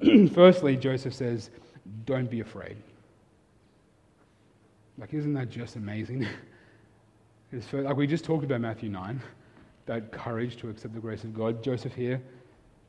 Firstly, 0.34 0.76
Joseph 0.76 1.14
says, 1.14 1.50
Don't 2.04 2.30
be 2.30 2.40
afraid. 2.40 2.76
Like, 4.96 5.14
isn't 5.14 5.34
that 5.34 5.50
just 5.50 5.76
amazing? 5.76 6.26
like 7.72 7.96
we 7.96 8.06
just 8.06 8.24
talked 8.24 8.44
about 8.44 8.60
Matthew 8.60 8.90
9, 8.90 9.20
that 9.86 10.12
courage 10.12 10.56
to 10.58 10.68
accept 10.68 10.94
the 10.94 11.00
grace 11.00 11.24
of 11.24 11.34
God. 11.34 11.62
Joseph 11.62 11.94
here, 11.94 12.20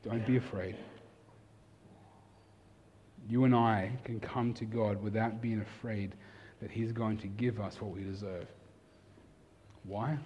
don't 0.02 0.26
be 0.26 0.36
afraid. 0.36 0.76
You 3.28 3.44
and 3.44 3.54
I 3.54 3.92
can 4.04 4.20
come 4.20 4.52
to 4.54 4.64
God 4.64 5.02
without 5.02 5.40
being 5.40 5.60
afraid 5.60 6.14
that 6.60 6.70
He's 6.70 6.92
going 6.92 7.16
to 7.18 7.26
give 7.26 7.60
us 7.60 7.80
what 7.80 7.90
we 7.92 8.02
deserve. 8.02 8.46
Why? 9.84 10.18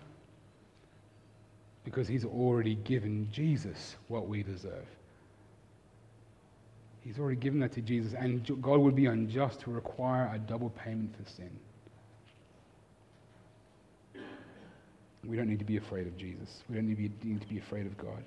Because 1.84 2.08
He's 2.08 2.24
already 2.24 2.74
given 2.76 3.28
Jesus 3.30 3.96
what 4.08 4.26
we 4.26 4.42
deserve. 4.42 4.86
He's 7.02 7.18
already 7.18 7.36
given 7.36 7.60
that 7.60 7.72
to 7.72 7.82
Jesus, 7.82 8.14
and 8.14 8.44
God 8.62 8.80
would 8.80 8.96
be 8.96 9.06
unjust 9.06 9.60
to 9.60 9.70
require 9.70 10.32
a 10.34 10.38
double 10.38 10.70
payment 10.70 11.14
for 11.16 11.30
sin. 11.30 11.50
We 15.26 15.36
don't 15.36 15.48
need 15.48 15.58
to 15.58 15.64
be 15.64 15.76
afraid 15.76 16.06
of 16.06 16.16
Jesus. 16.16 16.62
We 16.68 16.76
don't 16.76 16.86
need 16.86 17.40
to 17.40 17.46
be, 17.46 17.58
afraid 17.58 17.86
of 17.86 17.96
God. 17.96 18.22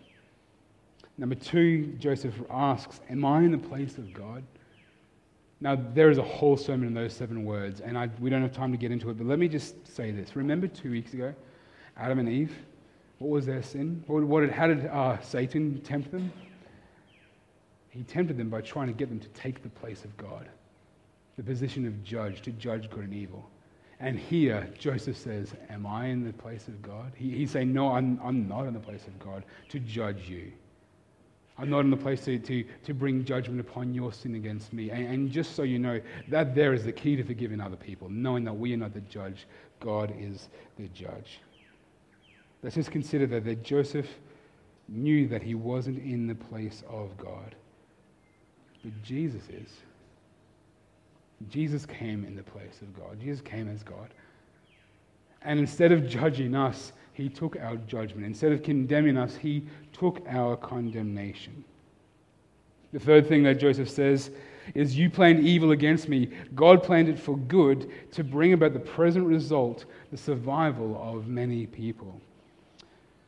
Number 1.17 1.35
two, 1.35 1.87
Joseph 1.99 2.35
asks, 2.49 2.99
Am 3.09 3.25
I 3.25 3.39
in 3.39 3.51
the 3.51 3.57
place 3.57 3.97
of 3.97 4.13
God? 4.13 4.43
Now, 5.59 5.75
there 5.75 6.11
is 6.11 6.19
a 6.19 6.23
whole 6.23 6.55
sermon 6.55 6.87
in 6.87 6.93
those 6.93 7.13
seven 7.13 7.43
words, 7.43 7.81
and 7.81 7.97
I, 7.97 8.09
we 8.19 8.29
don't 8.29 8.43
have 8.43 8.53
time 8.53 8.71
to 8.71 8.77
get 8.77 8.91
into 8.91 9.09
it, 9.09 9.17
but 9.17 9.25
let 9.25 9.39
me 9.39 9.47
just 9.47 9.87
say 9.87 10.11
this. 10.11 10.35
Remember 10.35 10.67
two 10.67 10.91
weeks 10.91 11.13
ago, 11.13 11.33
Adam 11.97 12.19
and 12.19 12.29
Eve? 12.29 12.55
What 13.17 13.31
was 13.31 13.47
their 13.47 13.63
sin? 13.63 14.03
What, 14.05 14.23
what 14.23 14.49
how 14.51 14.67
did 14.67 14.85
uh, 14.85 15.19
Satan 15.21 15.81
tempt 15.81 16.11
them? 16.11 16.31
He 17.89 18.03
tempted 18.03 18.37
them 18.37 18.49
by 18.49 18.61
trying 18.61 18.87
to 18.87 18.93
get 18.93 19.09
them 19.09 19.19
to 19.19 19.27
take 19.29 19.63
the 19.63 19.69
place 19.69 20.05
of 20.05 20.15
God, 20.17 20.47
the 21.35 21.43
position 21.43 21.87
of 21.87 22.03
judge, 22.03 22.43
to 22.43 22.51
judge 22.51 22.91
good 22.91 23.05
and 23.05 23.13
evil. 23.13 23.49
And 23.99 24.19
here, 24.19 24.69
Joseph 24.77 25.17
says, 25.17 25.53
Am 25.69 25.85
I 25.85 26.07
in 26.07 26.23
the 26.23 26.33
place 26.33 26.67
of 26.67 26.81
God? 26.81 27.11
He, 27.15 27.31
he's 27.31 27.51
saying, 27.51 27.73
No, 27.73 27.93
I'm, 27.93 28.19
I'm 28.23 28.47
not 28.47 28.65
in 28.65 28.73
the 28.73 28.79
place 28.79 29.07
of 29.07 29.17
God 29.19 29.43
to 29.69 29.79
judge 29.79 30.29
you. 30.29 30.51
I'm 31.59 31.71
not 31.71 31.79
in 31.79 31.89
the 31.89 31.97
place 31.97 32.23
to, 32.25 32.37
to, 32.37 32.63
to 32.85 32.93
bring 32.93 33.25
judgment 33.25 33.59
upon 33.59 33.93
your 33.93 34.13
sin 34.13 34.35
against 34.35 34.71
me. 34.73 34.91
And, 34.91 35.07
and 35.07 35.31
just 35.31 35.55
so 35.55 35.63
you 35.63 35.79
know, 35.79 35.99
that 36.27 36.53
there 36.53 36.73
is 36.73 36.83
the 36.83 36.91
key 36.91 37.15
to 37.15 37.23
forgiving 37.23 37.59
other 37.59 37.75
people, 37.75 38.09
knowing 38.09 38.43
that 38.43 38.53
we 38.53 38.73
are 38.73 38.77
not 38.77 38.93
the 38.93 39.01
judge, 39.01 39.47
God 39.79 40.13
is 40.19 40.49
the 40.77 40.87
judge. 40.89 41.39
Let's 42.61 42.75
just 42.75 42.91
consider 42.91 43.25
that, 43.27 43.45
that 43.45 43.63
Joseph 43.63 44.07
knew 44.87 45.27
that 45.27 45.41
he 45.41 45.55
wasn't 45.55 45.97
in 45.97 46.27
the 46.27 46.35
place 46.35 46.83
of 46.87 47.17
God, 47.17 47.55
but 48.83 48.93
Jesus 49.03 49.43
is. 49.49 49.69
Jesus 51.49 51.85
came 51.85 52.25
in 52.25 52.35
the 52.35 52.43
place 52.43 52.81
of 52.81 52.95
God. 52.97 53.19
Jesus 53.19 53.41
came 53.41 53.69
as 53.69 53.83
God. 53.83 54.13
And 55.43 55.59
instead 55.59 55.91
of 55.91 56.07
judging 56.07 56.55
us, 56.55 56.93
he 57.13 57.29
took 57.29 57.57
our 57.57 57.77
judgment. 57.77 58.25
Instead 58.25 58.51
of 58.51 58.63
condemning 58.63 59.17
us, 59.17 59.35
he 59.35 59.63
took 59.93 60.21
our 60.27 60.55
condemnation. 60.57 61.63
The 62.93 62.99
third 62.99 63.27
thing 63.27 63.43
that 63.43 63.55
Joseph 63.55 63.89
says 63.89 64.31
is, 64.73 64.97
You 64.97 65.09
planned 65.09 65.45
evil 65.45 65.71
against 65.71 66.09
me. 66.09 66.29
God 66.55 66.83
planned 66.83 67.09
it 67.09 67.19
for 67.19 67.37
good 67.37 67.91
to 68.11 68.23
bring 68.23 68.53
about 68.53 68.73
the 68.73 68.79
present 68.79 69.25
result, 69.25 69.85
the 70.11 70.17
survival 70.17 70.99
of 71.01 71.27
many 71.27 71.65
people. 71.65 72.19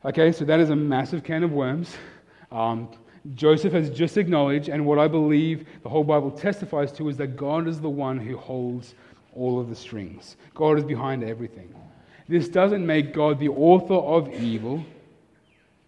Okay, 0.05 0.31
so 0.31 0.45
that 0.45 0.59
is 0.59 0.69
a 0.69 0.75
massive 0.75 1.23
can 1.23 1.43
of 1.43 1.51
worms. 1.51 1.95
Um, 2.51 2.89
Joseph 3.35 3.73
has 3.73 3.89
just 3.89 4.17
acknowledged, 4.17 4.69
and 4.69 4.85
what 4.85 4.99
I 4.99 5.07
believe 5.07 5.67
the 5.83 5.89
whole 5.89 6.03
Bible 6.03 6.31
testifies 6.31 6.91
to, 6.93 7.09
is 7.09 7.17
that 7.17 7.35
God 7.35 7.67
is 7.67 7.79
the 7.79 7.89
one 7.89 8.17
who 8.17 8.37
holds 8.37 8.95
all 9.35 9.59
of 9.59 9.69
the 9.69 9.75
strings. 9.75 10.37
God 10.53 10.77
is 10.77 10.83
behind 10.83 11.23
everything. 11.23 11.73
This 12.27 12.47
doesn't 12.47 12.85
make 12.85 13.13
God 13.13 13.39
the 13.39 13.49
author 13.49 13.95
of 13.95 14.33
evil. 14.33 14.83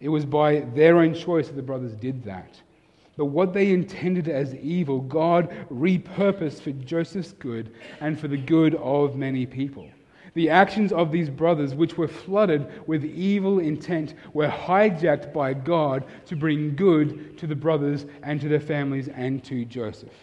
It 0.00 0.08
was 0.08 0.24
by 0.24 0.60
their 0.74 0.98
own 0.98 1.14
choice 1.14 1.46
that 1.46 1.54
the 1.56 1.62
brothers 1.62 1.94
did 1.94 2.24
that. 2.24 2.60
But 3.16 3.26
what 3.26 3.52
they 3.52 3.70
intended 3.70 4.28
as 4.28 4.54
evil, 4.56 5.00
God 5.00 5.54
repurposed 5.70 6.60
for 6.62 6.72
Joseph's 6.72 7.32
good 7.32 7.74
and 8.00 8.18
for 8.18 8.26
the 8.26 8.38
good 8.38 8.74
of 8.76 9.16
many 9.16 9.46
people. 9.46 9.88
The 10.34 10.48
actions 10.48 10.92
of 10.92 11.12
these 11.12 11.28
brothers, 11.28 11.74
which 11.74 11.98
were 11.98 12.08
flooded 12.08 12.88
with 12.88 13.04
evil 13.04 13.58
intent, 13.58 14.14
were 14.32 14.48
hijacked 14.48 15.32
by 15.32 15.52
God 15.52 16.04
to 16.26 16.36
bring 16.36 16.74
good 16.74 17.36
to 17.38 17.46
the 17.46 17.54
brothers 17.54 18.06
and 18.22 18.40
to 18.40 18.48
their 18.48 18.60
families 18.60 19.08
and 19.08 19.44
to 19.44 19.64
Joseph. 19.66 20.14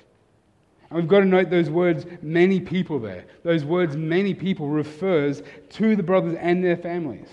And 0.89 0.97
we've 0.97 1.07
got 1.07 1.19
to 1.19 1.25
note 1.25 1.51
those 1.51 1.69
words, 1.69 2.07
many 2.23 2.59
people 2.59 2.97
there. 2.97 3.25
Those 3.43 3.63
words, 3.63 3.95
many 3.95 4.33
people, 4.33 4.67
refers 4.67 5.43
to 5.69 5.95
the 5.95 6.01
brothers 6.01 6.35
and 6.39 6.63
their 6.63 6.77
families. 6.77 7.27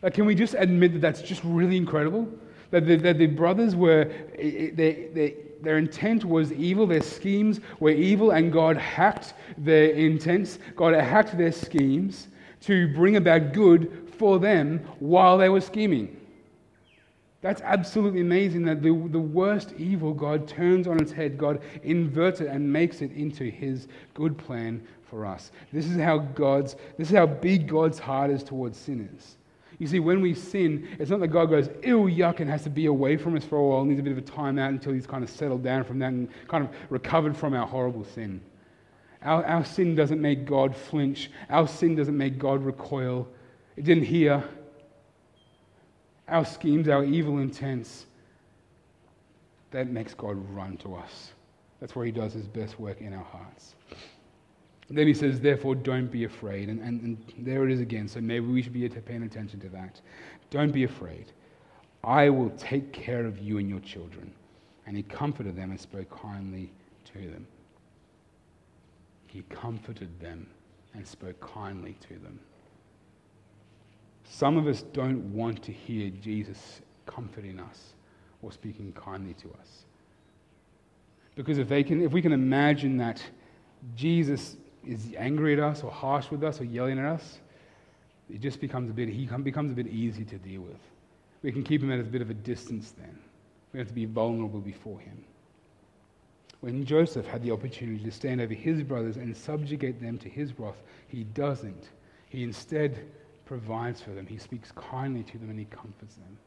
Like, 0.00 0.14
can 0.14 0.24
we 0.24 0.34
just 0.34 0.54
admit 0.54 0.94
that 0.94 1.00
that's 1.00 1.20
just 1.20 1.42
really 1.44 1.76
incredible? 1.76 2.26
That 2.70 2.86
the, 2.86 2.96
that 2.96 3.18
the 3.18 3.26
brothers 3.26 3.76
were, 3.76 4.10
their 5.62 5.78
intent 5.78 6.24
was 6.24 6.52
evil, 6.52 6.86
their 6.86 7.02
schemes 7.02 7.60
were 7.80 7.90
evil, 7.90 8.32
and 8.32 8.52
God 8.52 8.76
hacked 8.76 9.34
their 9.56 9.90
intents, 9.90 10.58
God 10.76 10.94
hacked 10.94 11.36
their 11.38 11.52
schemes 11.52 12.28
to 12.62 12.92
bring 12.94 13.16
about 13.16 13.52
good 13.52 14.10
for 14.18 14.38
them 14.38 14.78
while 14.98 15.38
they 15.38 15.48
were 15.48 15.60
scheming. 15.60 16.16
That's 17.40 17.60
absolutely 17.62 18.20
amazing 18.20 18.64
that 18.66 18.82
the, 18.82 18.90
the 18.90 19.18
worst 19.18 19.74
evil 19.76 20.14
God 20.14 20.46
turns 20.46 20.86
on 20.86 21.00
its 21.00 21.10
head, 21.10 21.36
God 21.36 21.60
inverts 21.82 22.40
it 22.40 22.46
and 22.46 22.72
makes 22.72 23.02
it 23.02 23.10
into 23.12 23.44
his 23.44 23.88
good 24.14 24.38
plan 24.38 24.86
for 25.02 25.26
us. 25.26 25.50
This 25.72 25.86
is 25.86 26.00
how 26.00 26.18
God's 26.18 26.76
this 26.96 27.10
is 27.10 27.16
how 27.16 27.26
big 27.26 27.68
God's 27.68 27.98
heart 27.98 28.30
is 28.30 28.44
towards 28.44 28.78
sinners. 28.78 29.36
You 29.82 29.88
see, 29.88 29.98
when 29.98 30.20
we 30.20 30.32
sin, 30.32 30.86
it's 31.00 31.10
not 31.10 31.18
that 31.18 31.26
God 31.32 31.46
goes, 31.46 31.68
ew, 31.82 32.02
yuck, 32.02 32.38
and 32.38 32.48
has 32.48 32.62
to 32.62 32.70
be 32.70 32.86
away 32.86 33.16
from 33.16 33.34
us 33.34 33.44
for 33.44 33.58
a 33.58 33.66
while, 33.66 33.84
needs 33.84 33.98
a 33.98 34.02
bit 34.04 34.12
of 34.12 34.18
a 34.18 34.20
time 34.20 34.56
out 34.56 34.70
until 34.70 34.92
he's 34.92 35.08
kind 35.08 35.24
of 35.24 35.28
settled 35.28 35.64
down 35.64 35.82
from 35.82 35.98
that 35.98 36.12
and 36.12 36.28
kind 36.46 36.62
of 36.62 36.70
recovered 36.88 37.36
from 37.36 37.52
our 37.52 37.66
horrible 37.66 38.04
sin. 38.04 38.40
Our, 39.22 39.44
our 39.44 39.64
sin 39.64 39.96
doesn't 39.96 40.22
make 40.22 40.44
God 40.44 40.76
flinch, 40.76 41.32
our 41.50 41.66
sin 41.66 41.96
doesn't 41.96 42.16
make 42.16 42.38
God 42.38 42.64
recoil. 42.64 43.26
It 43.74 43.82
didn't 43.82 44.04
hear. 44.04 44.44
Our 46.28 46.44
schemes, 46.44 46.86
our 46.86 47.02
evil 47.02 47.38
intents, 47.38 48.06
that 49.72 49.88
makes 49.88 50.14
God 50.14 50.36
run 50.54 50.76
to 50.76 50.94
us. 50.94 51.32
That's 51.80 51.96
where 51.96 52.06
he 52.06 52.12
does 52.12 52.34
his 52.34 52.46
best 52.46 52.78
work 52.78 53.00
in 53.00 53.12
our 53.12 53.24
hearts. 53.24 53.74
Then 54.92 55.06
he 55.06 55.14
says, 55.14 55.40
therefore, 55.40 55.74
don't 55.74 56.10
be 56.10 56.24
afraid. 56.24 56.68
And, 56.68 56.80
and, 56.80 57.02
and 57.02 57.46
there 57.46 57.64
it 57.64 57.72
is 57.72 57.80
again. 57.80 58.06
So 58.06 58.20
maybe 58.20 58.46
we 58.46 58.60
should 58.60 58.74
be 58.74 58.86
paying 58.88 59.22
attention 59.22 59.58
to 59.60 59.68
that. 59.70 60.00
Don't 60.50 60.70
be 60.70 60.84
afraid. 60.84 61.32
I 62.04 62.28
will 62.28 62.50
take 62.50 62.92
care 62.92 63.24
of 63.24 63.38
you 63.38 63.56
and 63.56 63.70
your 63.70 63.80
children. 63.80 64.32
And 64.86 64.96
he 64.96 65.02
comforted 65.02 65.56
them 65.56 65.70
and 65.70 65.80
spoke 65.80 66.10
kindly 66.10 66.70
to 67.14 67.20
them. 67.20 67.46
He 69.28 69.42
comforted 69.48 70.20
them 70.20 70.46
and 70.92 71.06
spoke 71.06 71.40
kindly 71.40 71.96
to 72.08 72.18
them. 72.18 72.38
Some 74.24 74.58
of 74.58 74.66
us 74.66 74.82
don't 74.92 75.32
want 75.32 75.62
to 75.62 75.72
hear 75.72 76.10
Jesus 76.20 76.82
comforting 77.06 77.58
us 77.60 77.94
or 78.42 78.52
speaking 78.52 78.92
kindly 78.92 79.34
to 79.34 79.48
us. 79.58 79.84
Because 81.34 81.56
if, 81.56 81.68
they 81.68 81.82
can, 81.82 82.02
if 82.02 82.12
we 82.12 82.20
can 82.20 82.32
imagine 82.32 82.98
that 82.98 83.22
Jesus 83.96 84.56
is 84.86 85.14
angry 85.16 85.52
at 85.54 85.60
us 85.60 85.82
or 85.82 85.90
harsh 85.90 86.30
with 86.30 86.42
us 86.42 86.60
or 86.60 86.64
yelling 86.64 86.98
at 86.98 87.04
us, 87.04 87.38
it 88.32 88.40
just 88.40 88.60
becomes 88.60 88.90
a 88.90 88.92
bit, 88.92 89.08
he 89.08 89.26
becomes 89.26 89.72
a 89.72 89.74
bit 89.74 89.88
easy 89.88 90.24
to 90.24 90.36
deal 90.38 90.62
with. 90.62 90.80
We 91.42 91.52
can 91.52 91.64
keep 91.64 91.82
him 91.82 91.92
at 91.92 92.00
a 92.00 92.04
bit 92.04 92.22
of 92.22 92.30
a 92.30 92.34
distance 92.34 92.92
then. 92.92 93.18
We 93.72 93.78
have 93.78 93.88
to 93.88 93.94
be 93.94 94.06
vulnerable 94.06 94.60
before 94.60 94.98
him. 95.00 95.24
When 96.60 96.84
Joseph 96.84 97.26
had 97.26 97.42
the 97.42 97.50
opportunity 97.50 98.04
to 98.04 98.12
stand 98.12 98.40
over 98.40 98.54
his 98.54 98.82
brothers 98.82 99.16
and 99.16 99.36
subjugate 99.36 100.00
them 100.00 100.18
to 100.18 100.28
his 100.28 100.56
wrath, 100.58 100.80
he 101.08 101.24
doesn't. 101.24 101.88
He 102.28 102.44
instead 102.44 103.04
provides 103.44 104.00
for 104.00 104.10
them. 104.10 104.26
He 104.26 104.38
speaks 104.38 104.70
kindly 104.72 105.24
to 105.24 105.38
them 105.38 105.50
and 105.50 105.58
he 105.58 105.64
comforts 105.64 106.14
them. 106.14 106.38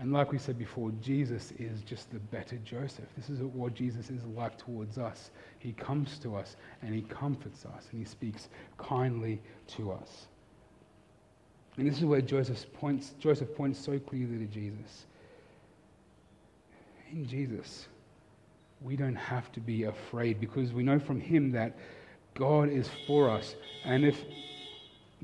And 0.00 0.14
like 0.14 0.32
we 0.32 0.38
said 0.38 0.58
before, 0.58 0.90
Jesus 1.02 1.52
is 1.58 1.82
just 1.82 2.10
the 2.10 2.18
better 2.18 2.56
Joseph. 2.64 3.04
This 3.18 3.28
is 3.28 3.42
what 3.42 3.74
Jesus 3.74 4.08
is 4.08 4.24
like 4.34 4.56
towards 4.56 4.96
us. 4.96 5.30
He 5.58 5.72
comes 5.72 6.18
to 6.20 6.36
us 6.36 6.56
and 6.80 6.94
he 6.94 7.02
comforts 7.02 7.66
us 7.66 7.86
and 7.92 8.00
he 8.00 8.06
speaks 8.06 8.48
kindly 8.78 9.42
to 9.76 9.92
us. 9.92 10.26
And 11.76 11.86
this 11.86 11.98
is 11.98 12.06
where 12.06 12.22
Joseph 12.22 12.64
points, 12.72 13.12
Joseph 13.20 13.54
points 13.54 13.78
so 13.78 13.98
clearly 13.98 14.38
to 14.38 14.46
Jesus. 14.46 15.04
In 17.12 17.26
Jesus, 17.28 17.86
we 18.80 18.96
don't 18.96 19.16
have 19.16 19.52
to 19.52 19.60
be 19.60 19.84
afraid 19.84 20.40
because 20.40 20.72
we 20.72 20.82
know 20.82 20.98
from 20.98 21.20
him 21.20 21.52
that 21.52 21.76
God 22.34 22.70
is 22.70 22.88
for 23.06 23.28
us. 23.28 23.54
And 23.84 24.06
if 24.06 24.18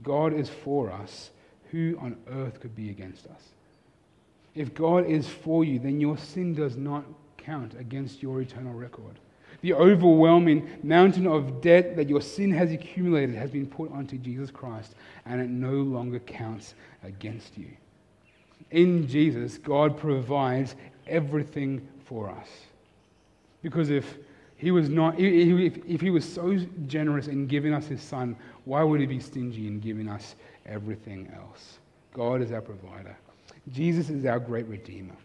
God 0.02 0.34
is 0.34 0.50
for 0.50 0.92
us, 0.92 1.30
who 1.70 1.96
on 1.98 2.18
earth 2.30 2.60
could 2.60 2.76
be 2.76 2.90
against 2.90 3.26
us? 3.26 3.55
If 4.57 4.74
God 4.74 5.07
is 5.07 5.28
for 5.28 5.64
you, 5.64 5.78
then 5.78 6.00
your 6.00 6.16
sin 6.16 6.54
does 6.54 6.76
not 6.76 7.04
count 7.36 7.78
against 7.78 8.22
your 8.22 8.40
eternal 8.40 8.72
record. 8.72 9.18
The 9.61 9.74
overwhelming 9.74 10.68
mountain 10.82 11.26
of 11.26 11.61
debt 11.61 11.94
that 11.96 12.09
your 12.09 12.20
sin 12.20 12.50
has 12.52 12.72
accumulated 12.72 13.34
has 13.34 13.50
been 13.50 13.66
put 13.66 13.92
onto 13.92 14.16
Jesus 14.16 14.50
Christ, 14.50 14.94
and 15.26 15.40
it 15.40 15.50
no 15.50 15.72
longer 15.72 16.18
counts 16.20 16.74
against 17.04 17.57
you. 17.59 17.68
In 18.70 19.07
Jesus, 19.07 19.59
God 19.59 19.96
provides 19.96 20.74
everything 21.07 21.86
for 22.04 22.30
us. 22.30 22.48
Because 23.62 23.90
if 23.90 24.16
he 24.57 24.70
was 24.70 24.88
not, 24.88 25.18
if, 25.18 26.00
he 26.00 26.11
was 26.11 26.24
so 26.24 26.57
generous 26.86 27.28
in 27.28 27.46
giving 27.46 27.74
us 27.74 27.86
his 27.86 28.02
son, 28.02 28.36
why 28.64 28.82
would 28.82 29.00
he 29.00 29.07
be 29.07 29.20
stingy 29.20 29.66
in 29.66 29.80
giving 29.80 30.09
us 30.09 30.34
everything 30.64 31.30
else? 31.36 31.78
God 32.14 32.40
is 32.40 32.52
our 32.52 32.62
provider. 32.62 33.16
Jesus 33.72 34.11
is 34.11 34.24
our 34.24 34.38
great 34.38 34.66
Redeemer. 34.66 35.16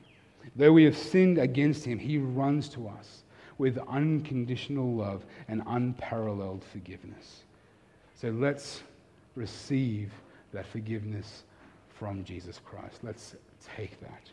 Though 0.55 0.73
we 0.73 0.83
have 0.83 0.97
sinned 0.97 1.37
against 1.37 1.85
him, 1.85 1.99
he 1.99 2.17
runs 2.17 2.67
to 2.69 2.87
us 2.87 3.23
with 3.57 3.77
unconditional 3.87 4.93
love 4.93 5.25
and 5.47 5.61
unparalleled 5.67 6.63
forgiveness. 6.63 7.43
So 8.15 8.29
let's 8.29 8.81
receive 9.35 10.11
that 10.51 10.65
forgiveness 10.65 11.43
from 11.89 12.23
Jesus 12.23 12.59
Christ. 12.63 12.99
Let's 13.03 13.35
take 13.75 13.99
that. 14.01 14.29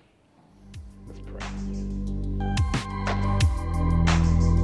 Let's 1.07 1.21
pray. 1.21 1.45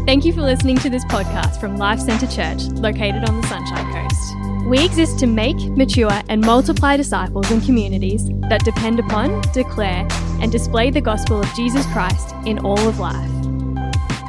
Thank 0.07 0.25
you 0.27 0.35
for 0.35 0.43
listening 0.43 0.77
to 0.79 0.91
this 0.91 1.05
podcast 1.07 1.59
from 1.59 1.79
Life 1.79 1.99
Centre 1.99 2.27
Church, 2.27 2.65
located 2.75 3.27
on 3.27 3.41
the 3.41 3.47
Sunshine 3.49 3.91
Coast. 3.91 4.37
We 4.67 4.85
exist 4.85 5.19
to 5.21 5.27
make, 5.27 5.57
mature, 5.57 6.21
and 6.29 6.43
multiply 6.43 6.99
disciples 6.99 7.51
and 7.51 7.65
communities 7.65 8.29
that 8.51 8.63
depend 8.67 9.01
upon, 9.01 9.41
declare, 9.53 10.07
and 10.43 10.53
display 10.53 10.91
the 10.91 11.01
gospel 11.01 11.41
of 11.41 11.49
Jesus 11.55 11.87
Christ 11.87 12.35
in 12.45 12.59
all 12.59 12.87
of 12.87 12.99
life. 12.99 13.31